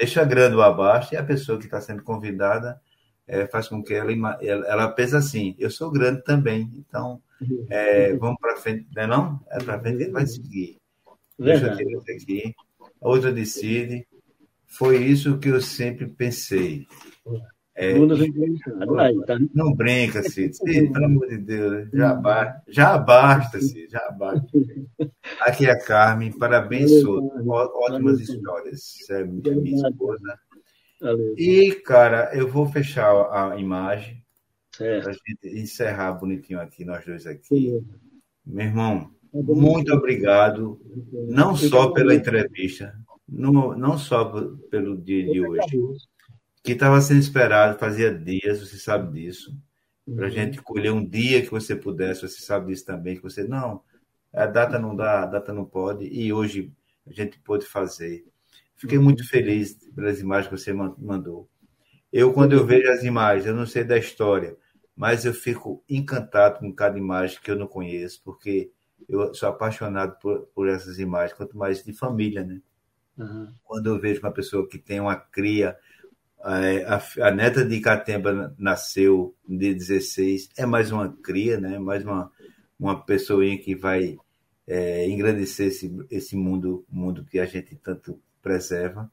deixa 0.00 0.24
grande 0.24 0.56
o 0.56 0.62
abaixo 0.62 1.14
e 1.14 1.18
a 1.18 1.22
pessoa 1.22 1.58
que 1.58 1.66
está 1.66 1.78
sendo 1.78 2.02
convidada 2.02 2.80
é, 3.28 3.46
faz 3.46 3.68
com 3.68 3.82
que 3.82 3.92
ela, 3.92 4.10
ela, 4.40 4.66
ela 4.66 4.88
pense 4.88 5.14
assim: 5.14 5.54
eu 5.58 5.70
sou 5.70 5.90
grande 5.90 6.24
também, 6.24 6.72
então 6.74 7.22
é, 7.68 8.16
vamos 8.16 8.38
para 8.40 8.56
frente, 8.56 8.86
não 8.96 9.02
é? 9.02 9.06
Não? 9.06 9.40
É 9.50 9.58
para 9.62 9.78
frente 9.78 10.10
vai 10.10 10.26
seguir. 10.26 10.78
Deixa 11.38 11.66
eu 11.66 12.00
aqui. 12.00 12.54
A 13.00 13.08
outra 13.08 13.30
decide. 13.30 14.06
Foi 14.66 14.98
isso 14.98 15.38
que 15.38 15.48
eu 15.48 15.60
sempre 15.60 16.06
pensei. 16.06 16.86
É, 17.74 17.94
não, 17.94 19.24
tá... 19.24 19.38
não 19.54 19.72
brinca, 19.72 20.22
Cid. 20.22 20.56
Cid, 20.56 20.92
pelo 20.92 21.04
amor 21.06 21.28
de 21.28 21.38
Deus. 21.38 21.88
Já, 21.92 22.14
ba... 22.14 22.62
já 22.68 22.98
basta, 22.98 23.60
Cid. 23.60 23.90
Já 23.90 24.10
basta. 24.18 24.46
Aqui 25.40 25.66
é 25.66 25.70
a 25.70 25.78
Carmen. 25.78 26.32
Parabéns, 26.32 27.00
Souto. 27.00 27.30
Ótimas 27.48 28.20
histórias. 28.20 28.96
É 29.10 29.24
minha 29.24 29.88
esposa. 29.88 30.38
E, 31.36 31.72
cara, 31.84 32.30
eu 32.34 32.48
vou 32.48 32.66
fechar 32.66 33.10
a 33.32 33.56
imagem 33.58 34.22
para 34.76 35.10
a 35.10 35.12
gente 35.12 35.60
encerrar 35.60 36.12
bonitinho 36.12 36.60
aqui, 36.60 36.84
nós 36.84 37.04
dois 37.04 37.26
aqui. 37.26 37.82
Meu 38.44 38.66
irmão, 38.66 39.10
muito 39.32 39.92
obrigado, 39.94 40.78
não 41.28 41.56
só 41.56 41.90
pela 41.92 42.14
entrevista, 42.14 42.94
não, 43.28 43.76
não 43.76 43.96
só 43.96 44.24
pelo 44.70 44.96
dia 44.96 45.24
de 45.24 45.40
hoje, 45.40 45.80
que 46.62 46.72
estava 46.72 47.00
sendo 47.00 47.20
esperado 47.20 47.78
fazia 47.78 48.12
dias, 48.12 48.60
você 48.60 48.76
sabe 48.76 49.20
disso, 49.20 49.56
para 50.04 50.26
a 50.26 50.28
uhum. 50.28 50.34
gente 50.34 50.62
colher 50.62 50.92
um 50.92 51.04
dia 51.04 51.42
que 51.42 51.50
você 51.50 51.74
pudesse, 51.74 52.22
você 52.22 52.40
sabe 52.40 52.68
disso 52.72 52.84
também, 52.84 53.16
que 53.16 53.22
você, 53.22 53.44
não, 53.44 53.82
a 54.32 54.46
data 54.46 54.78
não 54.78 54.94
dá, 54.94 55.22
a 55.22 55.26
data 55.26 55.52
não 55.52 55.64
pode, 55.64 56.04
e 56.06 56.32
hoje 56.32 56.72
a 57.06 57.12
gente 57.12 57.38
pôde 57.40 57.64
fazer. 57.64 58.24
Fiquei 58.76 58.98
muito 58.98 59.26
feliz 59.28 59.74
pelas 59.94 60.20
imagens 60.20 60.48
que 60.48 60.58
você 60.58 60.72
mandou. 60.72 61.48
Eu, 62.12 62.32
quando 62.32 62.54
eu 62.54 62.66
vejo 62.66 62.90
as 62.90 63.04
imagens, 63.04 63.46
eu 63.46 63.54
não 63.54 63.66
sei 63.66 63.84
da 63.84 63.98
história, 63.98 64.56
mas 64.96 65.24
eu 65.24 65.32
fico 65.32 65.84
encantado 65.88 66.58
com 66.58 66.72
cada 66.72 66.98
imagem 66.98 67.38
que 67.42 67.50
eu 67.50 67.56
não 67.56 67.66
conheço, 67.66 68.20
porque 68.24 68.70
eu 69.08 69.32
sou 69.34 69.48
apaixonado 69.48 70.18
por, 70.20 70.46
por 70.54 70.68
essas 70.68 70.98
imagens, 70.98 71.36
quanto 71.36 71.56
mais 71.56 71.84
de 71.84 71.92
família, 71.92 72.44
né? 72.44 72.60
Uhum. 73.16 73.48
Quando 73.64 73.86
eu 73.86 73.98
vejo 73.98 74.20
uma 74.20 74.32
pessoa 74.32 74.66
que 74.66 74.78
tem 74.78 75.00
uma 75.00 75.16
cria, 75.16 75.76
a, 76.42 76.96
a, 76.96 77.28
a 77.28 77.30
neta 77.30 77.64
de 77.64 77.80
Catemba 77.80 78.54
nasceu 78.58 79.34
de 79.46 79.74
16, 79.74 80.50
é 80.56 80.66
mais 80.66 80.90
uma 80.90 81.12
cria, 81.22 81.60
né? 81.60 81.78
Mais 81.78 82.04
uma, 82.04 82.30
uma 82.78 83.04
pessoinha 83.04 83.58
que 83.58 83.74
vai 83.74 84.16
é, 84.66 85.08
engrandecer 85.08 85.68
esse, 85.68 85.94
esse 86.10 86.36
mundo, 86.36 86.84
mundo 86.88 87.24
que 87.24 87.38
a 87.38 87.46
gente 87.46 87.76
tanto 87.76 88.20
preserva. 88.42 89.10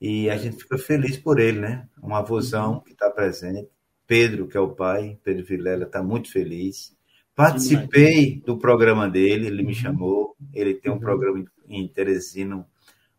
E 0.00 0.28
a 0.28 0.36
gente 0.36 0.56
fica 0.56 0.76
feliz 0.76 1.16
por 1.16 1.38
ele, 1.38 1.60
né? 1.60 1.88
Um 2.02 2.14
avôzão 2.14 2.80
que 2.80 2.92
está 2.92 3.08
presente. 3.10 3.68
Pedro, 4.06 4.46
que 4.46 4.56
é 4.56 4.60
o 4.60 4.74
pai, 4.74 5.18
Pedro 5.22 5.44
Vilela, 5.44 5.84
está 5.84 6.02
muito 6.02 6.30
feliz. 6.30 6.94
Participei 7.34 8.40
do 8.44 8.58
programa 8.58 9.08
dele, 9.08 9.46
ele 9.46 9.62
me 9.62 9.74
chamou. 9.74 10.36
Ele 10.52 10.74
tem 10.74 10.92
um 10.92 10.98
programa 10.98 11.44
em 11.68 11.88
Teresina, 11.88 12.66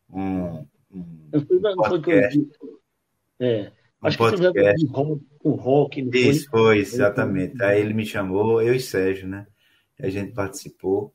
um, 0.09 0.65
um 0.91 1.29
podcast. 1.75 2.39
É, 3.39 3.71
acho 4.01 4.23
um 4.23 4.29
que 4.29 4.37
podcast. 4.37 4.87
com 4.87 5.51
rock. 5.51 6.01
Não 6.01 6.11
Isso, 6.13 6.49
foi, 6.49 6.61
foi 6.61 6.77
exatamente. 6.79 7.61
Aí 7.61 7.79
ele 7.79 7.93
me 7.93 8.05
chamou, 8.05 8.61
eu 8.61 8.73
e 8.73 8.79
Sérgio, 8.79 9.27
né? 9.27 9.45
A 9.99 10.09
gente 10.09 10.33
participou. 10.33 11.13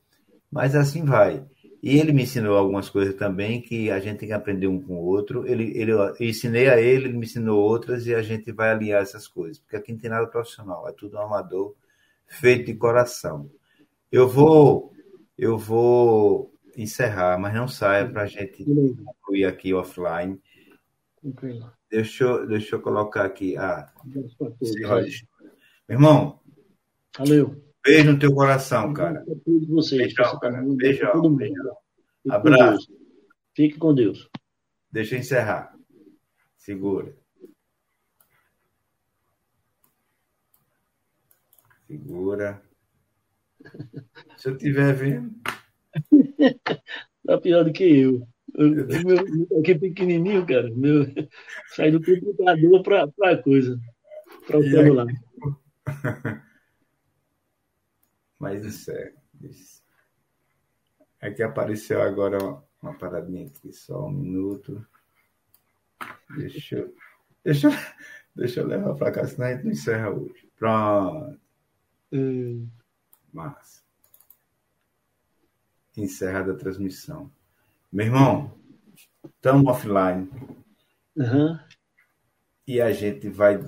Mas 0.51 0.75
assim 0.75 1.05
vai. 1.05 1.45
E 1.83 1.99
ele 1.99 2.13
me 2.13 2.25
ensinou 2.25 2.57
algumas 2.57 2.91
coisas 2.91 3.15
também 3.15 3.63
que 3.63 3.91
a 3.91 3.99
gente 4.01 4.19
tem 4.19 4.29
que 4.29 4.35
aprender 4.35 4.67
um 4.67 4.81
com 4.81 4.95
o 4.95 5.05
outro. 5.05 5.47
Ele, 5.47 5.73
ele, 5.75 5.93
eu 5.93 6.15
ensinei 6.21 6.69
a 6.69 6.79
ele, 6.79 7.07
ele 7.07 7.17
me 7.17 7.25
ensinou 7.25 7.59
outras 7.59 8.07
e 8.07 8.15
a 8.15 8.21
gente 8.21 8.53
vai 8.53 8.71
alinhar 8.71 9.01
essas 9.01 9.27
coisas. 9.27 9.59
Porque 9.59 9.77
aqui 9.77 9.93
não 9.93 9.99
tem 9.99 10.11
nada 10.11 10.27
profissional, 10.27 10.87
é 10.89 10.93
tudo 10.93 11.17
um 11.17 11.23
amador 11.23 11.75
feito 12.27 12.67
de 12.67 12.75
coração. 12.75 13.51
Eu 14.13 14.29
vou, 14.29 14.93
eu 15.39 15.57
vou 15.57 16.53
encerrar, 16.77 17.39
mas 17.39 17.55
não 17.55 17.67
saia 17.67 18.07
para 18.07 18.23
a 18.23 18.27
gente 18.27 18.65
concluir 18.65 19.47
aqui 19.47 19.73
offline. 19.73 20.39
Deixa 21.91 22.25
eu, 22.25 22.47
deixa 22.47 22.77
eu 22.77 22.81
colocar 22.81 23.25
aqui. 23.25 23.57
Ah, 23.57 23.93
meu 24.05 24.29
irmão. 25.89 26.41
Valeu. 27.19 27.61
Beijo 27.85 28.13
no 28.13 28.19
teu 28.19 28.33
coração, 28.33 28.93
cara. 28.93 29.25
Vocês, 29.69 30.15
beijão, 30.15 30.39
cara. 30.39 30.63
Beijão, 30.63 31.35
beijão. 31.35 31.77
Abraço. 32.29 32.93
Fique 33.55 33.79
com 33.79 33.95
Deus. 33.95 34.29
Deixa 34.93 35.17
eu 35.17 35.21
encerrar. 35.21 35.75
Segura. 36.57 37.17
Segura. 41.87 42.63
Se 44.37 44.49
eu 44.49 44.57
estiver 44.57 44.95
vendo. 44.95 45.35
Tá 47.27 47.39
pior 47.39 47.63
do 47.63 47.73
que 47.73 47.85
eu. 47.85 48.27
Meu, 48.69 49.61
aqui 49.61 49.75
pequenininho, 49.79 50.47
cara. 50.47 50.71
Meu, 50.75 51.05
sai 51.75 51.91
do 51.91 52.03
computador 52.03 52.83
para 52.83 53.33
a 53.33 53.43
coisa. 53.43 53.81
Para 54.47 54.59
o 54.59 54.63
celular. 54.63 55.07
Mas 58.39 58.65
isso 58.65 58.91
é. 58.91 59.13
Isso. 59.43 59.83
É 61.21 61.31
que 61.31 61.43
apareceu 61.43 62.01
agora 62.01 62.39
uma, 62.83 62.95
paradinha 62.95 63.47
aqui, 63.47 63.73
só 63.73 64.07
um 64.07 64.13
minuto. 64.13 64.87
Deixa 66.37 66.77
eu, 66.77 66.95
deixa, 67.45 67.69
deixa 68.35 68.61
eu 68.61 68.67
levar 68.67 68.95
para 68.95 69.13
cá, 69.13 69.27
senão 69.27 69.47
a 69.47 69.53
gente 69.53 69.65
não 69.65 69.73
encerra 69.73 70.11
hoje. 70.11 70.49
Pronto. 70.57 71.39
Hum. 72.13 72.69
Massa. 73.33 73.83
Encerrada 75.97 76.53
a 76.53 76.57
transmissão. 76.57 77.31
Meu 77.93 78.07
irmão, 78.07 78.53
estamos 79.25 79.67
offline. 79.67 80.31
Uhum. 81.17 81.59
E 82.65 82.81
a 82.81 82.93
gente 82.93 83.29
vai 83.29 83.61